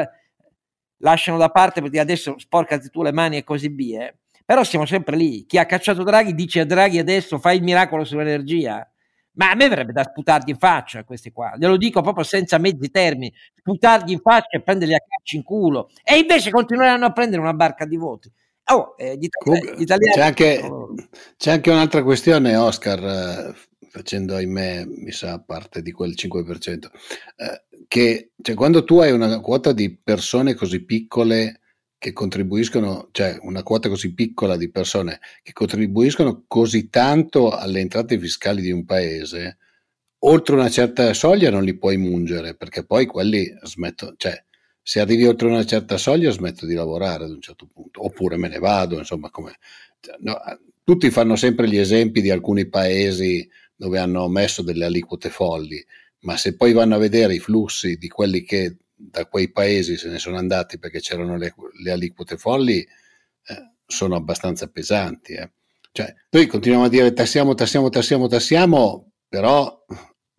lasciano 0.99 1.39
da 1.39 1.51
parte 1.51 1.81
perché 1.81 2.01
adesso 2.01 2.39
sporcati 2.39 2.89
tu 2.91 3.03
le 3.03 3.13
mani 3.13 3.37
e 3.37 3.45
così 3.45 3.69
via. 3.69 4.13
Però 4.45 4.65
siamo 4.65 4.87
sempre 4.87 5.17
lì. 5.17 5.47
Chi 5.47 5.59
ha 5.59 5.67
cacciato 5.67 6.03
Draghi 6.03 6.35
dice 6.35 6.61
a 6.61 6.65
Draghi 6.65 6.99
adesso 6.99 7.39
fai 7.39 7.57
il 7.57 7.63
miracolo 7.63 8.05
sull'energia. 8.05 8.87
Ma 9.35 9.51
a 9.51 9.55
me 9.55 9.69
verrebbe 9.69 9.93
da 9.93 10.05
sputargli 10.05 10.51
in 10.51 10.59
faccia 10.59 11.01
a 11.01 11.05
questi 11.05 11.33
qua, 11.33 11.55
glielo 11.57 11.79
dico 11.79 12.03
proprio 12.03 12.23
senza 12.23 12.59
mezzi 12.59 12.91
termini, 12.91 13.33
sputargli 13.55 14.13
in 14.13 14.21
faccia 14.21 14.59
e 14.59 14.61
prenderli 14.61 14.95
a 14.95 14.99
calci 14.99 15.37
in 15.37 15.43
culo. 15.43 15.89
E 16.05 16.19
invece 16.19 16.51
continueranno 16.51 17.07
a 17.07 17.13
prendere 17.13 17.41
una 17.41 17.55
barca 17.55 17.87
di 17.87 17.97
voti. 17.97 18.31
Oh, 18.67 18.95
eh, 18.99 19.17
gli, 19.17 19.29
gli 19.77 19.83
italiani 19.83 20.15
c'è, 20.15 20.21
anche, 20.21 20.71
c'è 21.39 21.51
anche 21.53 21.71
un'altra 21.71 22.03
questione, 22.03 22.57
Oscar, 22.57 23.03
eh, 23.03 23.55
facendo 23.89 24.37
ahimè, 24.37 24.85
mi 24.85 25.13
sa, 25.13 25.39
parte 25.41 25.83
di 25.83 25.93
quel 25.93 26.15
5%. 26.15 26.91
Eh, 27.37 27.72
che 27.93 28.31
cioè, 28.41 28.55
quando 28.55 28.85
tu 28.85 29.01
hai 29.01 29.13
una 29.13 29.39
quota 29.41 29.75
di 29.75 29.95
persone 29.95 30.55
così 30.55 30.83
piccole 30.83 31.61
che 31.99 32.15
contribuiscono, 32.15 33.11
cioè 33.13 33.37
una 33.43 33.63
quota 33.63 33.91
così 33.91 34.15
piccola 34.15 34.57
di 34.57 34.71
persone 34.71 35.21
che 35.43 35.53
contribuiscono 35.53 36.45
così 36.49 36.89
tanto 36.89 37.51
alle 37.51 37.81
entrate 37.81 38.19
fiscali 38.19 38.63
di 38.63 38.73
un 38.73 38.87
paese, 38.87 39.59
oltre 40.21 40.55
una 40.55 40.71
certa 40.71 41.13
soglia 41.13 41.51
non 41.51 41.65
li 41.65 41.77
puoi 41.77 41.99
mungere, 41.99 42.57
perché 42.57 42.83
poi 42.83 43.05
quelli 43.05 43.55
smettono, 43.63 44.15
cioè 44.17 44.43
se 44.81 44.99
arrivi 44.99 45.27
oltre 45.27 45.49
una 45.49 45.67
certa 45.67 45.99
soglia 45.99 46.31
smetto 46.31 46.65
di 46.65 46.73
lavorare 46.73 47.25
ad 47.25 47.31
un 47.31 47.43
certo 47.43 47.69
punto, 47.71 48.03
oppure 48.03 48.39
me 48.39 48.49
ne 48.49 48.59
vado, 48.59 48.97
insomma, 48.97 49.29
come... 49.29 49.59
Cioè, 50.01 50.17
no, 50.21 50.41
tutti 50.83 51.11
fanno 51.11 51.37
sempre 51.37 51.69
gli 51.69 51.77
esempi 51.77 52.23
di 52.23 52.31
alcuni 52.31 52.67
paesi 52.71 53.47
dove 53.77 53.99
hanno 53.99 54.27
messo 54.29 54.63
delle 54.63 54.87
aliquote 54.87 55.29
folli, 55.29 55.85
ma 56.23 56.37
se 56.37 56.57
poi 56.57 56.73
vanno 56.73 56.95
a 56.95 56.99
vedere 56.99 57.35
i 57.35 57.41
flussi 57.41 57.97
di 57.97 58.09
quelli 58.09 58.43
che 58.43 58.77
da 58.95 59.27
quei 59.27 59.51
paesi 59.51 59.97
se 59.97 60.09
ne 60.09 60.19
sono 60.19 60.37
andati 60.37 60.79
perché 60.79 61.01
c'erano 61.01 61.37
le, 61.37 61.55
le 61.83 61.91
aliquote 61.91 62.37
folli, 62.37 62.79
eh, 62.79 63.73
sono 63.85 64.15
abbastanza 64.15 64.69
pesanti. 64.69 65.33
Eh. 65.33 65.51
Cioè, 65.91 66.15
noi 66.31 66.47
continuiamo 66.47 66.87
a 66.87 66.89
dire 66.89 67.13
tassiamo, 67.13 67.55
tassiamo, 67.55 67.89
tassiamo, 67.89 68.29
tassiamo, 68.29 69.13
però 69.29 69.85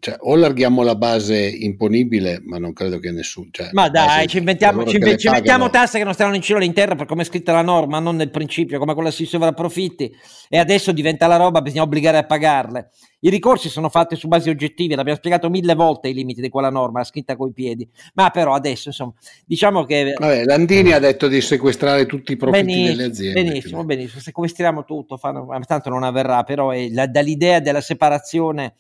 cioè, 0.04 0.18
o 0.20 0.34
allarghiamo 0.34 0.84
la 0.84 0.96
base 0.96 1.38
imponibile, 1.38 2.42
ma 2.44 2.58
non 2.58 2.74
credo 2.74 3.00
che 3.00 3.10
nessuno. 3.12 3.48
Cioè, 3.52 3.70
ma 3.72 3.88
dai, 3.88 4.28
ci, 4.28 4.38
inventiamo, 4.38 4.84
ci, 4.84 4.98
inve- 4.98 5.16
ci 5.16 5.30
mettiamo 5.30 5.70
tasse 5.70 5.98
che 5.98 6.04
non 6.04 6.14
stanno 6.14 6.36
in 6.36 6.42
cielo 6.42 6.60
all'interno 6.60 6.96
per 6.96 7.06
come 7.06 7.22
è 7.22 7.26
scritta 7.26 7.54
la 7.54 7.62
norma, 7.62 8.00
non 8.00 8.18
nel 8.18 8.30
principio, 8.30 8.80
come 8.80 8.96
quella 8.96 9.12
sui 9.12 9.26
sovrapprofitti. 9.26 10.14
E 10.50 10.58
adesso 10.58 10.92
diventa 10.92 11.26
la 11.28 11.38
roba, 11.38 11.62
bisogna 11.62 11.84
obbligare 11.84 12.18
a 12.18 12.26
pagarle. 12.26 12.90
I 13.22 13.30
ricorsi 13.30 13.70
sono 13.70 13.88
fatti 13.88 14.18
su 14.18 14.28
basi 14.28 14.50
oggettive, 14.50 14.98
l'abbiamo 14.98 15.18
spiegato 15.18 15.50
mille 15.50 15.74
volte 15.74 16.10
i 16.10 16.14
limiti 16.14 16.42
di 16.42 16.50
quella 16.50 16.70
norma, 16.70 17.00
la 17.00 17.06
scritta 17.06 17.38
coi 17.38 17.54
piedi. 17.54 17.88
Ma 18.16 18.30
però 18.30 18.56
adesso, 18.56 18.90
insomma, 18.90 19.14
diciamo 19.46 19.86
che. 19.86 20.16
Vabbè, 20.18 20.44
Landini 20.44 20.92
ha 20.92 21.00
detto 21.00 21.30
di 21.30 21.40
sequestrare 21.40 22.06
tutti 22.06 22.34
i 22.34 22.36
profitti 22.36 22.66
benissimo, 22.66 22.88
delle 22.90 23.04
aziende. 23.06 23.42
Benissimo, 23.42 23.76
quindi. 23.76 23.96
benissimo. 23.96 24.22
Sequestriamo 24.22 24.84
tutto, 24.84 25.16
fanno, 25.16 25.48
tanto 25.66 25.90
non 25.90 26.04
avverrà, 26.04 26.44
però 26.44 26.72
è 26.72 26.90
la, 26.90 27.08
dall'idea 27.08 27.62
della 27.62 27.80
separazione 27.80 28.74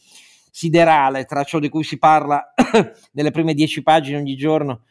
siderale 0.55 1.25
tra 1.25 1.43
ciò 1.43 1.57
di 1.57 1.67
cui 1.67 1.83
si 1.83 1.97
parla 1.97 2.53
nelle 3.13 3.31
prime 3.31 3.55
dieci 3.55 3.81
pagine 3.81 4.17
ogni 4.17 4.35
giorno 4.35 4.83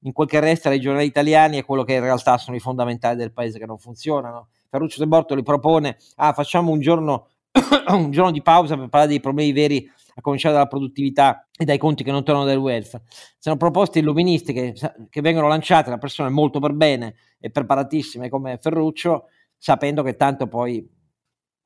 in 0.00 0.12
quel 0.12 0.28
che 0.28 0.38
resta 0.38 0.68
dai 0.68 0.80
giornali 0.80 1.06
italiani 1.06 1.56
e 1.56 1.64
quello 1.64 1.82
che 1.82 1.94
in 1.94 2.02
realtà 2.02 2.36
sono 2.36 2.58
i 2.58 2.60
fondamentali 2.60 3.16
del 3.16 3.32
paese 3.32 3.58
che 3.58 3.64
non 3.64 3.78
funzionano. 3.78 4.48
Ferruccio 4.68 5.00
De 5.00 5.06
Bortoli 5.06 5.42
propone, 5.42 5.96
ah, 6.16 6.34
facciamo 6.34 6.70
un 6.70 6.80
giorno, 6.80 7.28
un 7.88 8.10
giorno 8.10 8.30
di 8.30 8.42
pausa 8.42 8.76
per 8.76 8.88
parlare 8.88 9.08
dei 9.08 9.20
problemi 9.20 9.52
veri, 9.52 9.90
a 10.14 10.20
cominciare 10.20 10.52
dalla 10.52 10.66
produttività 10.66 11.48
e 11.56 11.64
dai 11.64 11.78
conti 11.78 12.04
che 12.04 12.10
non 12.10 12.22
tornano 12.22 12.46
del 12.46 12.58
welfare. 12.58 13.04
Sono 13.38 13.56
proposte 13.56 14.00
illuministiche 14.00 14.72
che, 14.72 14.92
che 15.08 15.20
vengono 15.22 15.48
lanciate 15.48 15.88
da 15.88 15.96
persone 15.96 16.28
molto 16.28 16.60
per 16.60 16.74
bene 16.74 17.14
e 17.40 17.50
preparatissime 17.50 18.28
come 18.28 18.58
Ferruccio, 18.58 19.28
sapendo 19.56 20.02
che 20.02 20.16
tanto 20.16 20.48
poi 20.48 20.86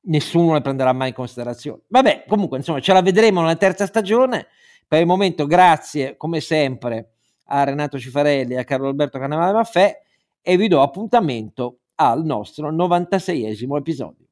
nessuno 0.03 0.53
le 0.53 0.61
prenderà 0.61 0.93
mai 0.93 1.09
in 1.09 1.13
considerazione. 1.13 1.81
Vabbè, 1.87 2.25
comunque, 2.27 2.57
insomma, 2.57 2.79
ce 2.79 2.93
la 2.93 3.01
vedremo 3.01 3.41
nella 3.41 3.55
terza 3.55 3.85
stagione. 3.85 4.47
Per 4.87 4.99
il 4.99 5.05
momento, 5.07 5.45
grazie 5.45 6.17
come 6.17 6.39
sempre 6.39 7.13
a 7.45 7.63
Renato 7.63 7.99
Cifarelli 7.99 8.53
e 8.53 8.57
a 8.57 8.63
Carlo 8.63 8.87
Alberto 8.87 9.19
Cannavale 9.19 9.53
Maffè 9.53 10.01
e 10.41 10.57
vi 10.57 10.67
do 10.67 10.81
appuntamento 10.81 11.79
al 11.95 12.23
nostro 12.23 12.71
96esimo 12.71 13.77
episodio. 13.77 14.25